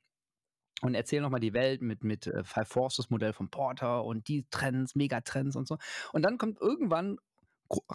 und 0.82 0.94
erzählen 0.94 1.22
nochmal 1.22 1.40
die 1.40 1.54
Welt 1.54 1.82
mit, 1.82 2.04
mit 2.04 2.26
äh, 2.26 2.44
Five 2.44 2.68
Forces 2.68 3.10
Modell 3.10 3.32
von 3.32 3.50
Porter 3.50 4.04
und 4.04 4.28
die 4.28 4.46
Trends, 4.50 4.94
Megatrends 4.94 5.56
und 5.56 5.66
so. 5.66 5.78
Und 6.12 6.22
dann 6.22 6.38
kommt 6.38 6.60
irgendwann 6.60 7.18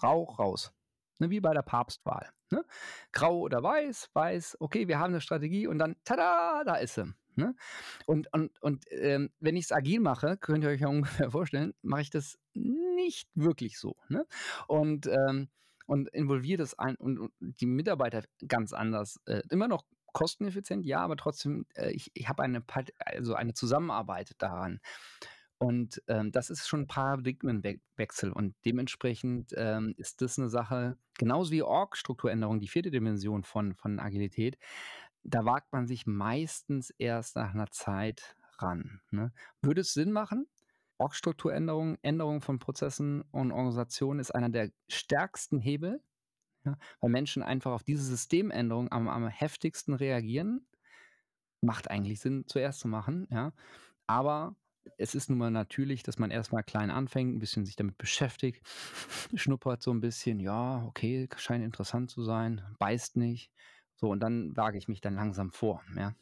Rauch 0.02 0.40
raus. 0.40 0.74
Ne, 1.20 1.30
wie 1.30 1.42
bei 1.42 1.54
der 1.54 1.62
Papstwahl. 1.62 2.32
Ne? 2.50 2.66
Grau 3.12 3.40
oder 3.40 3.62
weiß, 3.62 4.10
weiß, 4.14 4.58
okay, 4.60 4.88
wir 4.88 5.00
haben 5.00 5.12
eine 5.12 5.22
Strategie 5.22 5.68
und 5.68 5.78
dann, 5.78 5.96
tada, 6.04 6.64
da 6.64 6.76
ist 6.76 6.96
sie. 6.96 7.14
Ne? 7.40 7.56
Und, 8.06 8.32
und, 8.34 8.62
und 8.62 8.86
ähm, 8.92 9.32
wenn 9.40 9.56
ich 9.56 9.66
es 9.66 9.72
agil 9.72 10.00
mache, 10.00 10.38
könnt 10.38 10.64
ihr 10.64 10.70
euch 10.70 10.82
ja 10.82 10.88
ungefähr 10.90 11.32
vorstellen, 11.32 11.74
mache 11.82 12.02
ich 12.02 12.10
das 12.10 12.38
nicht 12.54 13.30
wirklich 13.34 13.80
so. 13.80 13.96
Ne? 14.10 14.26
Und, 14.68 15.08
ähm, 15.08 15.50
und 15.88 16.10
involviere 16.10 16.60
das 16.60 16.78
ein 16.78 16.96
und, 16.96 17.18
und, 17.18 17.32
die 17.40 17.66
Mitarbeiter 17.66 18.24
ganz 18.48 18.74
anders. 18.74 19.20
Äh, 19.26 19.42
immer 19.50 19.68
noch 19.68 19.86
kosteneffizient, 20.12 20.86
ja, 20.86 21.00
aber 21.00 21.16
trotzdem, 21.16 21.66
äh, 21.76 21.92
ich, 21.92 22.12
ich 22.14 22.28
habe 22.30 22.44
eine, 22.44 22.64
also 23.00 23.34
eine 23.36 23.54
Zusammenarbeit 23.54 24.36
daran. 24.38 24.80
Und 25.62 26.02
ähm, 26.08 26.32
das 26.32 26.50
ist 26.50 26.68
schon 26.70 26.82
ein 26.82 26.88
Paradigmenwechsel 26.88 28.32
und 28.32 28.56
dementsprechend 28.64 29.54
ähm, 29.58 29.94
ist 29.98 30.22
das 30.22 30.40
eine 30.40 30.48
Sache, 30.48 30.98
genauso 31.18 31.52
wie 31.52 31.62
Org-Strukturänderung, 31.62 32.62
die 32.62 32.70
vierte 32.70 32.92
Dimension 32.92 33.44
von, 33.44 33.76
von 33.76 34.00
Agilität, 34.00 34.58
da 35.24 35.46
wagt 35.46 35.72
man 35.74 35.88
sich 35.88 36.06
meistens 36.06 36.90
erst 36.92 37.36
nach 37.36 37.54
einer 37.54 37.70
Zeit 37.72 38.36
ran. 38.58 39.02
Ne? 39.12 39.32
Würde 39.62 39.82
es 39.82 39.94
Sinn 39.94 40.12
machen? 40.12 40.48
Orgstrukturänderung, 40.98 41.98
Änderung 42.02 42.42
von 42.42 42.60
Prozessen 42.60 43.22
und 43.32 43.52
Organisationen 43.52 44.20
ist 44.20 44.32
einer 44.32 44.50
der 44.50 44.72
stärksten 44.90 45.60
Hebel, 45.60 46.04
ja, 46.66 46.78
weil 47.00 47.10
Menschen 47.10 47.42
einfach 47.42 47.72
auf 47.72 47.84
diese 47.84 48.04
Systemänderung 48.04 48.92
am, 48.92 49.08
am 49.08 49.28
heftigsten 49.28 49.94
reagieren. 49.94 50.68
Macht 51.62 51.90
eigentlich 51.90 52.20
Sinn, 52.20 52.46
zuerst 52.48 52.82
zu 52.82 52.90
machen, 52.90 53.28
ja. 53.32 53.54
Aber 54.08 54.56
es 54.98 55.16
ist 55.16 55.30
nun 55.30 55.40
mal 55.40 55.52
natürlich, 55.52 56.04
dass 56.04 56.20
man 56.20 56.32
erstmal 56.32 56.64
klein 56.64 56.92
anfängt, 56.92 57.34
ein 57.34 57.40
bisschen 57.40 57.66
sich 57.66 57.76
damit 57.76 57.98
beschäftigt, 57.98 58.66
schnuppert 59.36 59.82
so 59.82 59.92
ein 59.92 60.02
bisschen, 60.02 60.40
ja, 60.40 60.84
okay, 60.86 61.30
scheint 61.38 61.64
interessant 61.64 62.10
zu 62.12 62.24
sein, 62.24 62.62
beißt 62.80 63.16
nicht. 63.16 63.52
So, 64.00 64.10
und 64.10 64.22
dann 64.22 64.56
wage 64.56 64.78
ich 64.78 64.88
mich 64.88 65.02
dann 65.02 65.16
langsam 65.16 65.52
vor, 65.52 65.84
ja. 65.96 66.14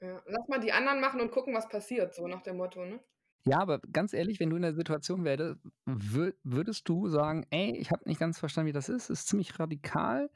Ja, 0.00 0.22
lass 0.26 0.46
mal 0.48 0.60
die 0.60 0.72
anderen 0.72 1.00
machen 1.00 1.22
und 1.22 1.30
gucken, 1.30 1.54
was 1.54 1.68
passiert, 1.70 2.14
so 2.14 2.26
nach 2.28 2.42
dem 2.42 2.58
Motto, 2.58 2.84
ne? 2.84 3.00
Ja, 3.46 3.58
aber 3.60 3.78
ganz 3.78 4.12
ehrlich, 4.12 4.38
wenn 4.38 4.50
du 4.50 4.56
in 4.56 4.62
der 4.62 4.74
Situation 4.74 5.24
wärst, 5.24 5.56
wür 5.86 6.34
würdest 6.44 6.86
du 6.90 7.08
sagen: 7.08 7.46
„Ey, 7.50 7.74
ich 7.78 7.90
habe 7.90 8.02
nicht 8.06 8.20
ganz 8.20 8.38
verstanden, 8.38 8.68
wie 8.68 8.72
das 8.72 8.88
ist. 8.90 9.08
Ist 9.08 9.28
ziemlich 9.28 9.58
radikal. 9.58 10.30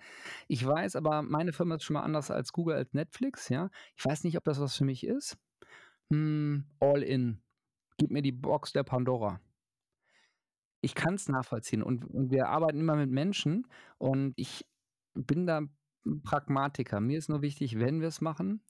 Ich 0.49 0.67
weiß 0.67 0.97
aber, 0.97 1.23
meine 1.23 1.53
Firma 1.53 1.77
ist 1.77 1.85
schon 1.85 1.95
mal 1.95 2.03
anders 2.03 2.31
als 2.31 2.53
Google, 2.53 2.77
als 2.77 2.93
Netflix, 2.95 3.49
ja. 3.51 3.71
Ich 3.97 4.05
weiß 4.07 4.25
nicht, 4.25 4.37
ob 4.39 4.45
das 4.45 4.61
was 4.61 4.77
für 4.77 4.85
mich 4.87 5.05
ist. 5.07 5.39
Hm, 6.13 6.67
all 6.81 7.03
in. 7.03 7.43
Gib 7.99 8.11
mir 8.13 8.23
die 8.23 8.33
Box 8.33 8.73
der 8.73 8.85
Pandora.“ 8.85 9.41
Ich 10.81 10.95
kann 10.95 11.15
es 11.15 11.29
nachvollziehen 11.29 11.83
und 11.83 12.05
und 12.05 12.31
wir 12.31 12.49
arbeiten 12.49 12.79
immer 12.81 12.97
mit 12.97 13.11
Menschen 13.11 13.67
und 13.99 14.35
ich 14.37 14.67
bin 15.15 15.47
da 15.47 15.63
Pragmatiker. 16.23 17.01
Mir 17.01 17.19
ist 17.19 17.29
nur 17.29 17.43
wichtig, 17.43 17.79
wenn 17.79 18.01
wir 18.01 18.09
es 18.09 18.21
machen, 18.21 18.63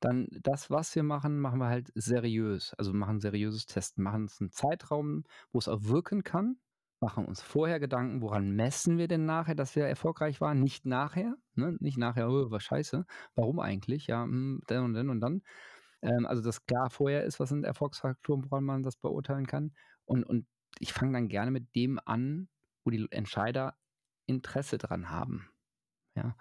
dann 0.00 0.28
das, 0.42 0.70
was 0.70 0.94
wir 0.94 1.02
machen, 1.02 1.40
machen 1.40 1.58
wir 1.60 1.68
halt 1.68 1.92
seriös. 1.94 2.74
Also, 2.78 2.92
machen 2.94 3.20
seriöses 3.20 3.66
Testen, 3.66 4.04
machen 4.04 4.22
uns 4.22 4.40
einen 4.40 4.50
Zeitraum, 4.50 5.24
wo 5.52 5.58
es 5.58 5.68
auch 5.68 5.84
wirken 5.84 6.22
kann, 6.24 6.58
machen 7.00 7.26
uns 7.26 7.42
vorher 7.42 7.78
Gedanken, 7.80 8.22
woran 8.22 8.50
messen 8.52 8.98
wir 8.98 9.08
denn 9.08 9.24
nachher, 9.26 9.54
dass 9.54 9.76
wir 9.76 9.84
erfolgreich 9.86 10.40
waren, 10.40 10.60
nicht 10.60 10.86
nachher, 10.86 11.36
ne? 11.54 11.76
Nicht 11.80 11.98
nachher: 11.98 12.28
„Oh, 12.30 12.50
war 12.50 12.60
scheiße. 12.60 13.04
Warum 13.34 13.60
eigentlich? 13.60 14.06
Ja, 14.08 14.22
hm, 14.24 14.62
dann 14.68 14.84
und 14.84 14.94
dann 14.94 15.10
und 15.10 15.20
dann.“ 15.20 15.42
Ähm, 16.02 16.26
also, 16.26 16.42
dass 16.42 16.64
klar 16.66 16.90
vorher 16.90 17.24
ist, 17.24 17.40
was 17.40 17.48
sind 17.50 17.64
Erfolgsfaktoren, 17.64 18.44
woran 18.50 18.64
man 18.64 18.82
das 18.82 18.96
beurteilen 18.96 19.46
kann. 19.46 19.74
Und 20.04 20.24
und 20.24 20.46
ich 20.80 20.92
fange 20.92 21.12
dann 21.12 21.28
gerne 21.28 21.50
mit 21.50 21.74
dem 21.74 21.98
an, 22.04 22.48
wo 22.84 22.90
die 22.90 23.06
Entscheider 23.10 23.76
Interesse 24.26 24.78
dran 24.78 25.10
haben. 25.10 25.50
Ja, 26.16 26.36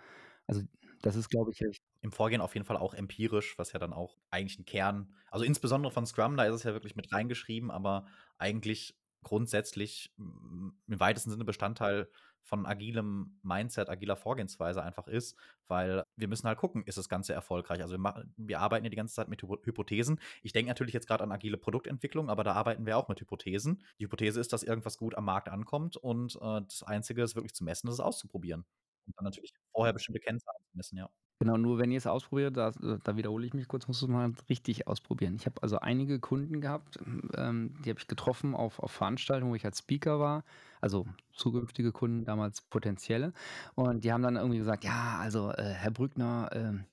also, 0.48 0.62
das 1.01 1.16
ist, 1.16 1.30
glaube 1.30 1.51
ich, 1.51 1.62
im 2.01 2.12
Vorgehen 2.12 2.42
auf 2.42 2.54
jeden 2.56 2.66
Fall 2.66 2.77
auch 2.77 2.94
empirisch, 2.94 3.58
was 3.58 3.72
ja 3.74 3.80
dann 3.80 3.94
auch 3.94 4.18
eigentlich 4.32 4.60
ein 4.60 4.66
Kern 4.66 5.13
also, 5.30 5.46
insbesondere 5.46 5.92
von 5.92 6.06
Scrum, 6.06 6.38
da 6.38 6.46
ist 6.46 6.56
es 6.56 6.63
ja 6.63 6.74
wirklich 6.74 6.96
mit 6.96 7.12
reingeschrieben, 7.13 7.70
aber 7.72 8.06
eigentlich 8.38 8.98
grundsätzlich 9.24 10.13
im 10.18 10.74
weitesten 10.88 11.32
Sinne 11.32 11.44
Bestandteil 11.46 12.10
von 12.44 12.66
agilem 12.66 13.39
Mindset, 13.44 13.89
agiler 13.89 14.16
Vorgehensweise 14.16 14.82
einfach 14.82 15.08
ist, 15.08 15.38
weil 15.68 16.04
wir 16.16 16.30
müssen 16.30 16.48
halt 16.48 16.58
gucken, 16.58 16.84
ist 16.86 16.98
das 16.98 17.10
Ganze 17.10 17.34
erfolgreich? 17.34 17.82
Also, 17.82 17.98
wir 17.98 18.24
wir 18.38 18.60
arbeiten 18.62 18.86
ja 18.86 18.89
die 18.89 18.96
ganze 18.96 19.16
Zeit 19.16 19.27
mit 19.27 19.42
Hypothesen. 19.44 20.20
Ich 20.44 20.54
denke 20.54 20.70
natürlich 20.70 20.94
jetzt 20.94 21.08
gerade 21.08 21.24
an 21.24 21.32
agile 21.34 21.58
Produktentwicklung, 21.58 22.30
aber 22.30 22.44
da 22.46 22.54
arbeiten 22.54 22.86
wir 22.86 22.98
auch 22.98 23.10
mit 23.10 23.20
Hypothesen. 23.20 23.84
Die 24.00 24.06
Hypothese 24.06 24.39
ist, 24.39 24.54
dass 24.54 24.63
irgendwas 24.63 24.98
gut 24.98 25.16
am 25.16 25.25
Markt 25.25 25.50
ankommt 25.50 25.98
und, 25.98 26.36
äh, 26.42 26.62
das 26.62 26.84
Einzige, 26.84 27.22
ist 27.24 27.36
wirklich 27.36 27.54
zu 27.54 27.66
messen, 27.66 27.88
ist 27.89 27.96
es 27.96 28.00
auszuprobieren 28.00 28.66
und 29.06 29.18
dann 29.18 29.25
natürlich 29.25 29.54
vorher 29.77 29.93
bestimmte 29.93 30.19
Kennzahlen 30.22 30.62
zu 30.72 30.77
messen, 30.77 30.98
ja. 30.98 31.10
Genau, 31.39 31.55
nur 31.57 31.77
wenn 31.77 31.91
ihr 31.91 32.00
es 32.00 32.07
ausprobiert, 32.07 32.57
da 32.57 32.72
da 32.72 33.15
wiederhole 33.15 33.46
ich 33.46 33.53
mich 33.53 33.67
kurz, 33.67 33.88
musst 33.88 34.01
du's 34.01 34.10
mal 34.10 34.31
richtig 34.50 34.88
ausprobieren. 34.88 35.36
Ich 35.36 35.46
habe 35.46 35.62
also 35.62 35.77
einige 35.79 36.19
Kunden 36.19 36.62
gehabt, 36.62 36.98
ähm, 37.36 37.75
die 37.86 37.91
habe 37.91 38.00
ich 38.00 38.07
getroffen 38.07 38.55
auf 38.55 38.79
auf 38.79 38.91
Veranstaltungen, 38.91 39.51
wo 39.51 39.55
ich 39.55 39.63
als 39.65 39.77
Speaker 39.79 40.19
war, 40.19 40.43
also 40.81 41.05
zukünftige 41.34 41.91
Kunden, 41.91 42.25
damals 42.25 42.62
potenzielle. 42.62 43.34
Und 43.75 44.03
die 44.03 44.12
haben 44.12 44.24
dann 44.24 44.36
irgendwie 44.36 44.57
gesagt: 44.57 44.84
„Ja, 44.84 45.19
also, 45.19 45.51
äh, 45.51 45.63
Herr 45.74 45.91
Brückner, 45.91 46.50
ähm, 46.53 46.86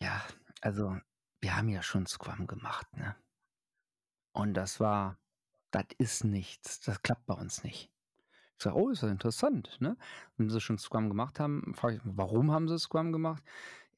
ja, 0.00 0.22
also, 0.62 0.96
wir 1.40 1.56
haben 1.56 1.68
ja 1.68 1.82
schon 1.82 2.06
Scrum 2.06 2.46
gemacht, 2.46 2.86
ne?“ 2.96 3.16
Und 4.32 4.54
das 4.54 4.78
war 4.78 5.18
das 5.72 5.86
ist 5.98 6.22
nichts. 6.24 6.80
Das 6.80 7.02
klappt 7.02 7.26
bei 7.26 7.34
uns 7.34 7.64
nicht. 7.64 7.90
Ich 8.58 8.64
sage: 8.64 8.76
„Oh, 8.76 8.88
ist 8.90 9.02
ja 9.02 9.08
interessant“, 9.10 9.76
ne? 9.80 9.96
Wenn 10.36 10.48
sie 10.48 10.60
schon 10.60 10.78
Scrum 10.78 11.08
gemacht 11.08 11.40
haben, 11.40 11.74
frage 11.74 11.96
ich: 11.96 12.00
„Warum 12.04 12.52
haben 12.52 12.68
sie 12.68 12.78
Scrum 12.78 13.12
gemacht?“ 13.12 13.42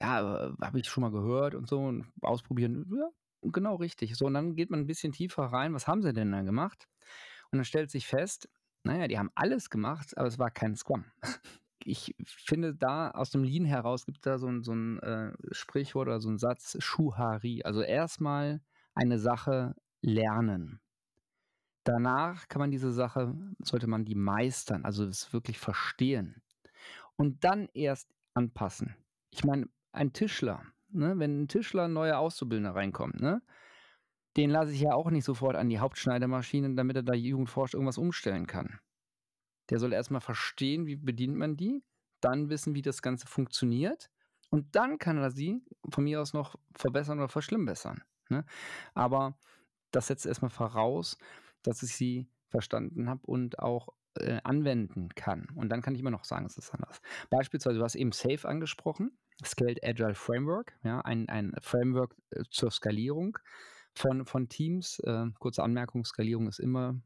„Ja, 0.01 0.49
äh, 0.49 0.53
habe 0.63 0.81
ich 0.81 0.89
schon 0.89 1.03
mal 1.03 1.11
gehört 1.13 1.55
und 1.55 1.69
so 1.69 1.81
und 1.81 2.07
ausprobieren.“ 2.23 2.87
Ja, 2.97 3.11
genau 3.43 3.77
richtig. 3.77 4.17
So, 4.17 4.27
und 4.27 4.35
dann 4.35 4.57
geht 4.57 4.71
man 4.71 4.81
ein 4.81 4.87
bisschen 4.87 5.13
tiefer 5.13 5.45
rein. 5.47 5.75
Was 5.75 5.87
haben 5.89 6.03
sie 6.03 6.13
denn 6.13 6.33
da 6.33 6.43
gemacht? 6.43 6.89
Und 7.53 7.59
dann 7.59 7.65
stellt 7.67 7.91
sich 7.91 8.07
fest, 8.09 8.49
na 8.85 8.99
ja, 8.99 9.09
die 9.09 9.19
haben 9.19 9.31
alles 9.37 9.71
gemacht, 9.71 10.17
aber 10.19 10.29
es 10.29 10.39
war 10.39 10.51
kein 10.51 10.77
Scrum. 10.77 11.07
Ich 11.87 12.15
finde 12.27 12.75
da 12.75 13.11
aus 13.13 13.31
dem 13.31 13.45
Lean 13.45 13.65
heraus 13.65 14.07
gibt 14.07 14.19
es 14.19 14.23
da 14.23 14.39
so 14.39 14.49
'n 14.49 14.65
so 14.65 14.73
'n, 14.73 14.99
äh, 15.01 15.33
Sprichwort 15.53 16.09
oder 16.09 16.21
so 16.21 16.29
'n 16.31 16.39
Satz, 16.39 16.77
Schuhari. 16.81 17.63
Also, 17.65 17.83
erstmal 17.83 18.63
eine 18.95 19.19
Sache 19.19 19.75
lernen. 20.03 20.81
Danach 21.89 22.49
kann 22.49 22.61
man 22.61 22.71
diese 22.71 22.93
Sache 22.93 23.35
sollte 23.61 23.87
man 23.87 24.05
die 24.05 24.15
meistern, 24.15 24.85
also 24.85 25.07
es 25.07 25.33
wirklich 25.33 25.59
verstehen 25.59 26.43
und 27.17 27.45
dann 27.45 27.71
erst 27.73 28.11
anpassen. 28.35 28.95
Ich 29.31 29.43
meine, 29.43 29.71
ein 29.93 30.13
Tischler, 30.13 30.65
ne, 30.91 31.15
wenn 31.19 31.45
ein 31.45 31.49
Tischler 31.49 31.87
'n 31.87 31.95
neuer 31.95 32.19
Auszubildender 32.19 32.75
reinkommt, 32.75 33.23
ne, 33.23 33.41
den 34.37 34.51
lasse 34.51 34.73
ich 34.73 34.83
ja 34.83 34.93
auch 34.93 35.11
nicht 35.11 35.25
sofort 35.25 35.57
an 35.57 35.71
die 35.71 35.79
Hauptschneidemaschine, 35.79 36.75
damit 36.75 36.97
er 36.97 37.05
da 37.05 37.15
jugendforsch 37.15 37.73
irgendwas 37.73 37.99
umstellen 37.99 38.47
kann. 38.47 38.81
Der 39.71 39.79
soll 39.79 39.95
erst 39.95 40.11
mal 40.11 40.21
verstehen, 40.21 40.87
wie 40.87 40.97
bedient 40.97 41.37
man 41.37 41.57
die, 41.57 41.85
dann 42.21 42.51
wissen, 42.51 42.75
wie 42.75 42.83
das 42.83 43.03
Ganze 43.03 43.27
funktioniert 43.27 44.11
und 44.51 44.77
dann 44.77 44.99
kann 44.99 45.19
er 45.19 45.31
sie 45.31 45.63
von 45.91 46.05
mir 46.05 46.21
aus 46.21 46.35
noch 46.35 46.57
verbessern 46.75 47.19
oder 47.19 47.29
verschlimmbessern, 47.29 48.03
ne? 48.29 48.45
Aber 48.95 49.39
das 49.93 50.09
setzt 50.09 50.27
erst 50.27 50.43
mal 50.43 50.51
voraus 50.51 51.19
dass 51.63 51.83
ich 51.83 51.95
sie 51.95 52.29
verstanden 52.49 53.09
habe 53.09 53.27
und 53.27 53.59
auch, 53.59 53.89
äh, 54.21 54.41
anwenden 54.45 55.11
kann. 55.11 55.49
Und 55.55 55.71
dann 55.71 55.83
kann 55.83 55.95
ich 55.95 56.01
immer 56.01 56.11
noch 56.11 56.25
sagen, 56.25 56.47
es 56.47 56.57
ist 56.57 56.73
anders. 56.75 57.01
Beispielsweise, 57.31 57.79
du 57.79 57.85
hast 57.85 57.95
eben 57.95 58.13
SAFe 58.13 58.49
angesprochen, 58.49 59.17
Scaled 59.45 59.85
Agile 59.85 60.15
Framework, 60.15 60.77
ja, 60.83 61.01
ein 61.01 61.29
ein 61.29 61.55
Framework, 61.61 62.17
äh, 62.31 62.43
zur 62.51 62.71
Skalierung 62.71 63.39
von 63.95 64.27
von 64.27 64.49
Teams. 64.49 64.99
Äh, 65.01 65.27
kurze 65.39 65.63
Anmerkung, 65.63 66.05
Skalierung 66.05 66.49
ist 66.49 66.59
immer 66.59 67.01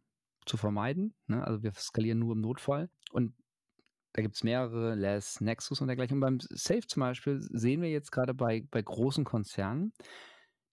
zu 0.46 0.56
vermeiden, 0.56 1.14
ne? 1.26 1.44
Also, 1.46 1.62
wir 1.62 1.72
skalieren 1.74 2.18
nur 2.18 2.34
im 2.34 2.40
Notfall. 2.40 2.88
Und 3.10 3.34
da 4.14 4.22
gibt 4.22 4.34
es 4.34 4.44
mehrere, 4.44 4.94
Less, 4.94 5.40
Nexus 5.40 5.80
und 5.80 5.88
dergleichen. 5.88 6.16
Und 6.16 6.20
beim 6.20 6.40
SAFe 6.40 6.86
zum 6.86 7.00
Beispiel 7.00 7.40
sehen 7.40 7.82
wir 7.82 7.90
jetzt 7.90 8.12
gerade 8.12 8.34
bei 8.34 8.66
bei 8.70 8.82
großen 8.82 9.24
Konzernen, 9.24 9.92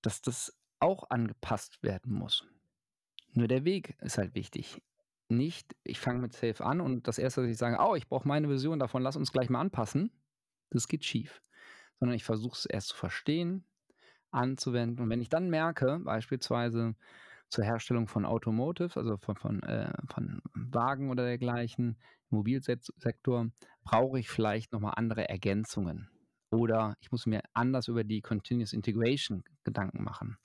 dass 0.02 0.22
das 0.22 0.58
auch 0.80 1.10
angepasst 1.10 1.84
werden 1.84 2.14
muss. 2.14 2.48
Nur 3.34 3.48
der 3.48 3.66
Weg 3.66 3.96
ist 4.02 4.18
halt 4.18 4.36
wichtig. 4.36 4.82
Nicht, 5.30 5.76
ich 5.84 6.00
fange 6.00 6.20
mit 6.20 6.34
Safe 6.34 6.66
an 6.66 6.82
und 6.82 7.08
das 7.08 7.20
Erste, 7.20 7.44
was 7.44 7.50
ich 7.50 7.58
sage: 7.58 7.78
„Oh, 7.80 7.96
ich 7.96 8.08
brauche 8.08 8.28
meine 8.28 8.48
Version 8.48 8.80
davon, 8.80 9.04
lass 9.04 9.16
uns 9.16 9.32
gleich 9.32 9.50
mal 9.50 9.62
anpassen.“ 9.62 10.12
Das 10.72 10.88
geht 10.88 11.06
schief. 11.06 11.42
Sondern 12.00 12.16
ich 12.16 12.24
versuche 12.24 12.58
es 12.58 12.66
erst 12.66 12.90
zu 12.90 12.96
verstehen, 12.98 13.66
anzuwenden 14.32 15.04
und 15.04 15.10
wenn 15.10 15.22
ich 15.22 15.30
dann 15.30 15.50
merke, 15.50 16.00
beispielsweise 16.04 16.96
zur 17.50 17.66
Herstellung 17.66 18.08
von 18.08 18.26
Automotive, 18.26 18.98
also 19.00 19.18
von 19.18 19.38
von, 19.38 19.64
äh 19.64 19.92
von 20.10 20.42
Wagen 20.56 21.10
oder 21.12 21.26
dergleichen, 21.26 22.00
Mobilsektor, 22.30 23.48
brauche 23.84 24.20
ich 24.20 24.30
vielleicht 24.30 24.74
noch 24.74 24.82
mal 24.82 24.92
andere 24.92 25.30
Ergänzungen. 25.30 26.10
Oder 26.52 26.98
ich 27.02 27.12
muss 27.12 27.26
mir 27.28 27.44
anders 27.54 27.88
über 27.90 28.04
die 28.04 28.22
Continuous 28.22 28.74
Integration 28.74 29.44
Gedanken 29.64 30.04
machen 30.04 30.38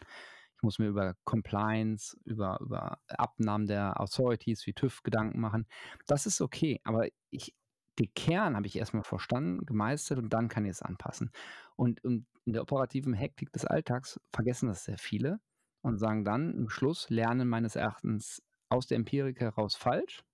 muss 0.64 0.78
mir 0.78 0.88
über 0.88 1.14
Compliance, 1.24 2.16
über, 2.24 2.58
über 2.60 2.98
Abnahmen 3.08 3.66
der 3.66 4.00
Authorities 4.00 4.66
wie 4.66 4.72
TÜV 4.72 5.02
Gedanken 5.02 5.40
machen. 5.40 5.66
Das 6.06 6.26
ist 6.26 6.40
okay, 6.40 6.80
aber 6.84 7.06
ich, 7.30 7.54
den 7.98 8.12
Kern 8.14 8.56
habe 8.56 8.66
ich 8.66 8.76
erstmal 8.76 9.04
verstanden, 9.04 9.64
gemeistert 9.66 10.18
und 10.18 10.30
dann 10.30 10.48
kann 10.48 10.64
ich 10.64 10.72
es 10.72 10.82
anpassen. 10.82 11.30
Und, 11.76 12.02
und 12.04 12.26
in 12.44 12.52
der 12.52 12.62
operativen 12.62 13.14
Hektik 13.14 13.52
des 13.52 13.64
Alltags 13.64 14.20
vergessen 14.32 14.68
das 14.68 14.84
sehr 14.84 14.98
viele 14.98 15.40
und 15.82 15.98
sagen 15.98 16.24
dann 16.24 16.54
im 16.54 16.68
Schluss, 16.68 17.08
lernen 17.10 17.48
meines 17.48 17.76
Erachtens 17.76 18.42
aus 18.68 18.86
der 18.86 18.96
Empirik 18.96 19.40
heraus 19.40 19.76
falsch, 19.76 20.24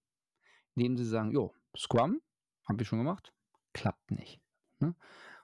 indem 0.75 0.97
sie 0.97 1.05
sagen, 1.05 1.33
jo, 1.33 1.53
Scrum, 1.77 2.21
habe 2.69 2.83
ich 2.83 2.89
schon 2.89 2.99
gemacht, 2.99 3.33
klappt 3.73 4.11
nicht. 4.11 4.41
Ne? 4.79 4.95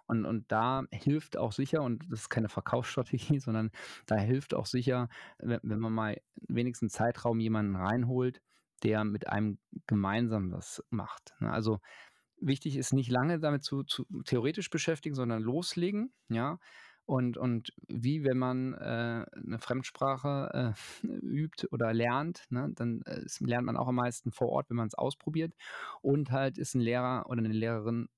Und, 0.07 0.25
und 0.25 0.51
da 0.53 0.85
hilft 0.91 1.37
auch 1.37 1.53
sicher, 1.53 1.83
und 1.83 2.05
das 2.11 2.23
ist 2.23 2.29
keine 2.29 2.49
Verkaufsstrategie, 2.49 3.39
sondern 3.41 3.71
da 4.07 4.17
hilft 4.17 4.55
auch 4.55 4.67
sicher, 4.67 5.09
wenn, 5.39 5.61
wenn 5.63 5.81
man 5.81 5.93
mal 5.93 6.21
wenigstens 6.49 6.93
Zeitraum 6.93 7.41
jemanden 7.41 7.77
reinholt, 7.77 8.41
der 8.83 9.05
mit 9.05 9.29
einem 9.29 9.59
gemeinsam 9.87 10.51
das 10.51 10.85
macht. 10.91 11.35
Ne? 11.41 11.51
Also 11.51 11.81
wichtig 12.41 12.77
ist 12.77 12.93
nicht 12.93 13.11
lange 13.11 13.39
damit 13.41 13.65
zu, 13.65 13.83
zu 13.83 14.07
theoretisch 14.25 14.71
beschäftigen, 14.71 15.15
sondern 15.15 15.43
loslegen, 15.43 16.13
ja. 16.29 16.59
Und, 17.07 17.39
und 17.39 17.73
wie 17.87 18.25
wenn 18.25 18.37
man 18.37 18.75
äh, 18.75 19.25
eine 19.33 19.59
Fremdsprache 19.61 20.75
äh, 21.05 21.07
übt 21.07 21.69
oder 21.71 21.95
lernt, 21.95 22.47
ne, 22.51 22.69
dann 22.75 23.03
äh, 23.03 23.23
lernt 23.39 23.67
man 23.67 23.77
auch 23.77 23.87
am 23.87 23.95
meisten 23.95 24.33
vor 24.33 24.49
Ort, 24.49 24.71
wenn 24.71 24.77
man 24.77 24.89
es 24.89 24.97
ausprobiert. 24.97 25.55
Und 26.03 26.33
halt 26.33 26.59
ist 26.59 26.75
ein 26.75 26.81
Lehrer 26.81 27.27
oder 27.29 27.39
eine 27.39 27.53
Lehrerin 27.55 28.09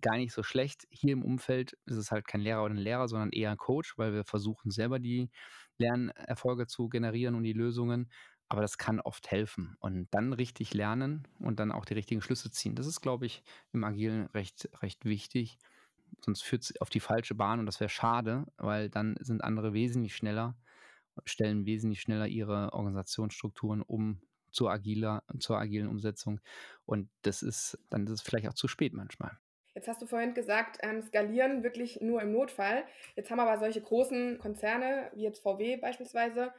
gar 0.00 0.16
nicht 0.16 0.32
so 0.32 0.42
schlecht. 0.42 0.86
Hier 0.90 1.12
im 1.12 1.24
Umfeld 1.24 1.76
ist 1.86 1.96
es 1.96 2.10
halt 2.10 2.26
kein 2.26 2.40
Lehrer 2.40 2.64
oder 2.64 2.74
ein 2.74 2.78
Lehrer, 2.78 3.08
sondern 3.08 3.30
eher 3.30 3.50
ein 3.50 3.56
Coach, 3.56 3.96
weil 3.98 4.12
wir 4.12 4.24
versuchen 4.24 4.70
selber 4.70 4.98
die 4.98 5.30
Lernerfolge 5.78 6.66
zu 6.66 6.88
generieren 6.88 7.34
und 7.34 7.44
die 7.44 7.52
Lösungen. 7.52 8.10
Aber 8.48 8.62
das 8.62 8.78
kann 8.78 9.00
oft 9.00 9.30
helfen. 9.30 9.76
Und 9.80 10.08
dann 10.12 10.32
richtig 10.32 10.72
lernen 10.74 11.26
und 11.40 11.58
dann 11.58 11.72
auch 11.72 11.84
die 11.84 11.94
richtigen 11.94 12.22
Schlüsse 12.22 12.50
ziehen. 12.50 12.76
Das 12.76 12.86
ist, 12.86 13.00
glaube 13.00 13.26
ich, 13.26 13.42
im 13.72 13.84
Agilen 13.84 14.26
recht, 14.26 14.68
recht 14.82 15.04
wichtig. 15.04 15.58
Sonst 16.20 16.42
führt 16.42 16.62
es 16.62 16.80
auf 16.80 16.90
die 16.90 17.00
falsche 17.00 17.34
Bahn 17.34 17.58
und 17.58 17.66
das 17.66 17.80
wäre 17.80 17.90
schade, 17.90 18.46
weil 18.56 18.88
dann 18.88 19.16
sind 19.20 19.42
andere 19.42 19.72
wesentlich 19.72 20.14
schneller, 20.14 20.56
stellen 21.24 21.66
wesentlich 21.66 22.00
schneller 22.00 22.28
ihre 22.28 22.72
Organisationsstrukturen 22.72 23.82
um 23.82 24.20
zur, 24.50 24.70
agiler, 24.70 25.22
zur 25.38 25.58
agilen 25.58 25.88
Umsetzung. 25.88 26.40
Und 26.84 27.10
das 27.22 27.42
ist, 27.42 27.78
dann 27.90 28.06
ist 28.06 28.12
es 28.12 28.22
vielleicht 28.22 28.48
auch 28.48 28.54
zu 28.54 28.68
spät 28.68 28.94
manchmal. 28.94 29.38
Jetzt 29.76 29.88
hast 29.88 30.00
du 30.00 30.06
vorhin 30.06 30.32
gesagt, 30.32 30.78
ähm, 30.80 31.02
skalieren 31.02 31.62
wirklich 31.62 32.00
nur 32.00 32.22
im 32.22 32.32
Notfall. 32.32 32.84
Jetzt 33.14 33.30
haben 33.30 33.40
aber 33.40 33.58
solche 33.58 33.82
großen 33.82 34.38
Konzerne, 34.38 35.10
wie 35.14 35.22
jetzt 35.22 35.42
VW 35.42 35.76
beispielsweise, 35.76 36.50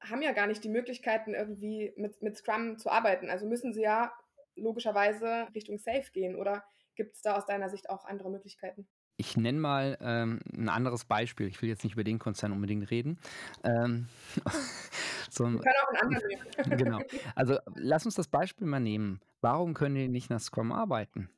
haben 0.00 0.22
ja 0.22 0.32
gar 0.32 0.46
nicht 0.46 0.64
die 0.64 0.70
Möglichkeiten, 0.70 1.34
irgendwie 1.34 1.92
mit, 1.98 2.22
mit 2.22 2.38
Scrum 2.38 2.78
zu 2.78 2.88
arbeiten. 2.88 3.28
Also 3.28 3.46
müssen 3.46 3.74
sie 3.74 3.82
ja 3.82 4.14
logischerweise 4.56 5.46
Richtung 5.54 5.76
Safe 5.76 6.10
gehen. 6.14 6.36
Oder 6.36 6.64
gibt 6.96 7.16
es 7.16 7.20
da 7.20 7.36
aus 7.36 7.44
deiner 7.44 7.68
Sicht 7.68 7.90
auch 7.90 8.06
andere 8.06 8.30
Möglichkeiten? 8.30 8.88
Ich 9.18 9.36
nenne 9.36 9.58
mal 9.58 9.98
ähm, 10.00 10.40
ein 10.56 10.70
anderes 10.70 11.04
Beispiel. 11.04 11.48
Ich 11.48 11.60
will 11.60 11.68
jetzt 11.68 11.84
nicht 11.84 11.92
über 11.92 12.04
den 12.04 12.18
Konzern 12.18 12.50
unbedingt 12.50 12.90
reden. 12.90 13.18
Ähm, 13.62 14.08
so, 15.30 15.44
Wir 15.44 15.60
können 15.60 15.74
auch 15.82 15.88
einen 15.88 16.14
anderen 16.14 16.28
nehmen. 16.28 16.78
genau. 16.78 16.98
Also 17.34 17.58
lass 17.74 18.06
uns 18.06 18.14
das 18.14 18.28
Beispiel 18.28 18.66
mal 18.66 18.80
nehmen. 18.80 19.20
Warum 19.42 19.74
können 19.74 19.96
die 19.96 20.08
nicht 20.08 20.30
nach 20.30 20.40
Scrum 20.40 20.72
arbeiten? 20.72 21.28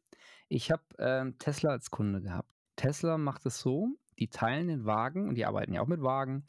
Ich 0.49 0.71
habe 0.71 0.83
ähm, 0.99 1.39
Tesla 1.39 1.71
als 1.71 1.91
Kunde 1.91 2.21
gehabt. 2.21 2.49
Tesla 2.77 3.19
macht 3.19 3.47
es 3.47 3.61
so, 3.61 3.89
die 4.19 4.29
teilen 4.29 4.69
den 4.69 4.85
Wagen 4.85 5.29
und 5.29 5.35
die 5.35 5.45
arbeiten 5.45 5.73
ja 5.73 5.81
auch 5.81 5.87
mit 5.87 6.03
Wagen 6.03 6.45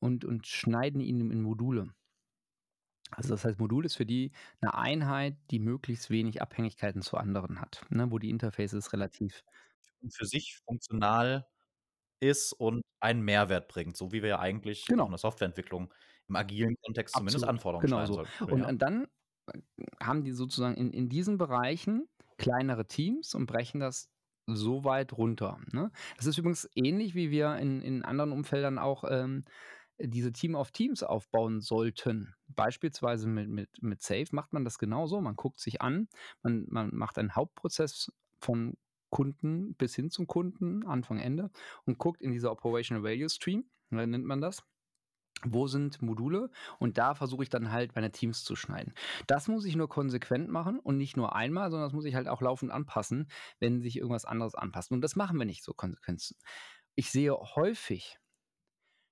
und, 0.00 0.24
und 0.24 0.46
schneiden 0.46 1.00
ihn 1.00 1.30
in 1.30 1.42
Module. 1.42 1.92
Also 3.10 3.30
das 3.30 3.44
heißt, 3.44 3.58
Modul 3.58 3.86
ist 3.86 3.96
für 3.96 4.06
die 4.06 4.32
eine 4.60 4.74
Einheit, 4.74 5.36
die 5.50 5.58
möglichst 5.58 6.10
wenig 6.10 6.42
Abhängigkeiten 6.42 7.00
zu 7.00 7.16
anderen 7.16 7.60
hat, 7.60 7.84
ne, 7.88 8.10
wo 8.10 8.18
die 8.18 8.30
Interfaces 8.30 8.92
relativ 8.92 9.42
für 10.10 10.26
sich 10.26 10.60
funktional 10.66 11.46
ist 12.20 12.52
und 12.52 12.82
einen 13.00 13.22
Mehrwert 13.22 13.68
bringt, 13.68 13.96
so 13.96 14.12
wie 14.12 14.22
wir 14.22 14.30
ja 14.30 14.38
eigentlich 14.40 14.86
genau. 14.86 15.06
in 15.06 15.10
der 15.10 15.18
Softwareentwicklung 15.18 15.92
im 16.28 16.36
agilen 16.36 16.76
Kontext 16.82 17.14
Absolut. 17.14 17.30
zumindest 17.30 17.48
Anforderungen 17.48 17.86
genau 17.86 18.06
so. 18.06 18.24
Und, 18.46 18.60
ja. 18.60 18.68
und, 18.68 18.82
dann 18.82 19.06
äh, 19.46 19.58
haben 20.02 20.24
die 20.24 20.32
sozusagen 20.32 20.76
in, 20.76 20.92
in 20.92 21.08
diesen 21.08 21.38
Bereichen 21.38 22.08
kleinere 22.38 22.86
Teams 22.86 23.34
und 23.34 23.46
brechen 23.46 23.80
das 23.80 24.08
so 24.46 24.84
weit 24.84 25.12
runter. 25.12 25.58
Ne? 25.72 25.90
Das 26.16 26.26
ist 26.26 26.38
übrigens 26.38 26.68
ähnlich, 26.74 27.14
wie 27.14 27.30
wir 27.30 27.56
in, 27.56 27.82
in 27.82 28.02
anderen 28.02 28.32
Umfeldern 28.32 28.78
auch 28.78 29.04
ähm, 29.08 29.44
diese 29.98 30.32
Team 30.32 30.54
auf 30.54 30.70
Teams 30.70 31.02
aufbauen 31.02 31.60
sollten. 31.60 32.34
Beispielsweise 32.46 33.28
mit, 33.28 33.48
mit, 33.48 33.68
mit 33.82 34.02
Safe 34.02 34.28
macht 34.32 34.52
man 34.52 34.64
das 34.64 34.78
genauso. 34.78 35.20
Man 35.20 35.36
guckt 35.36 35.60
sich 35.60 35.82
an, 35.82 36.08
man, 36.42 36.66
man 36.68 36.94
macht 36.94 37.18
einen 37.18 37.34
Hauptprozess 37.34 38.10
von 38.40 38.74
Kunden 39.10 39.74
bis 39.74 39.94
hin 39.94 40.10
zum 40.10 40.26
Kunden, 40.26 40.86
Anfang, 40.86 41.18
Ende, 41.18 41.50
und 41.84 41.98
guckt 41.98 42.22
in 42.22 42.32
dieser 42.32 42.52
Operational 42.52 43.02
Value 43.02 43.28
Stream, 43.28 43.64
nennt 43.90 44.24
man 44.24 44.40
das, 44.40 44.62
wo 45.44 45.66
sind 45.66 46.02
Module 46.02 46.50
und 46.78 46.98
da 46.98 47.14
versuche 47.14 47.42
ich 47.42 47.48
dann 47.48 47.72
halt 47.72 47.94
meine 47.94 48.10
Teams 48.10 48.44
zu 48.44 48.56
schneiden. 48.56 48.94
Das 49.26 49.48
muss 49.48 49.64
ich 49.64 49.76
nur 49.76 49.88
konsequent 49.88 50.48
machen 50.48 50.78
und 50.78 50.96
nicht 50.96 51.16
nur 51.16 51.34
einmal, 51.34 51.70
sondern 51.70 51.86
das 51.86 51.94
muss 51.94 52.04
ich 52.04 52.14
halt 52.14 52.28
auch 52.28 52.40
laufend 52.40 52.72
anpassen, 52.72 53.30
wenn 53.60 53.80
sich 53.80 53.96
irgendwas 53.96 54.24
anderes 54.24 54.54
anpasst. 54.54 54.92
Und 54.92 55.00
das 55.00 55.16
machen 55.16 55.38
wir 55.38 55.46
nicht 55.46 55.64
so 55.64 55.74
konsequent. 55.74 56.34
Ich 56.94 57.10
sehe 57.10 57.32
häufig, 57.32 58.18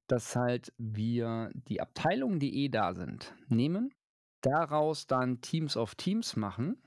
dass 0.09 0.37
halt 0.37 0.73
wir 0.79 1.51
die 1.55 1.81
Abteilungen, 1.81 2.39
die 2.39 2.65
eh 2.65 2.69
da 2.69 2.95
sind, 2.95 3.35
nehmen, 3.49 3.93
daraus 4.41 5.07
dann 5.07 5.41
Teams 5.41 5.77
of 5.77 5.95
Teams 5.95 6.37
machen 6.37 6.81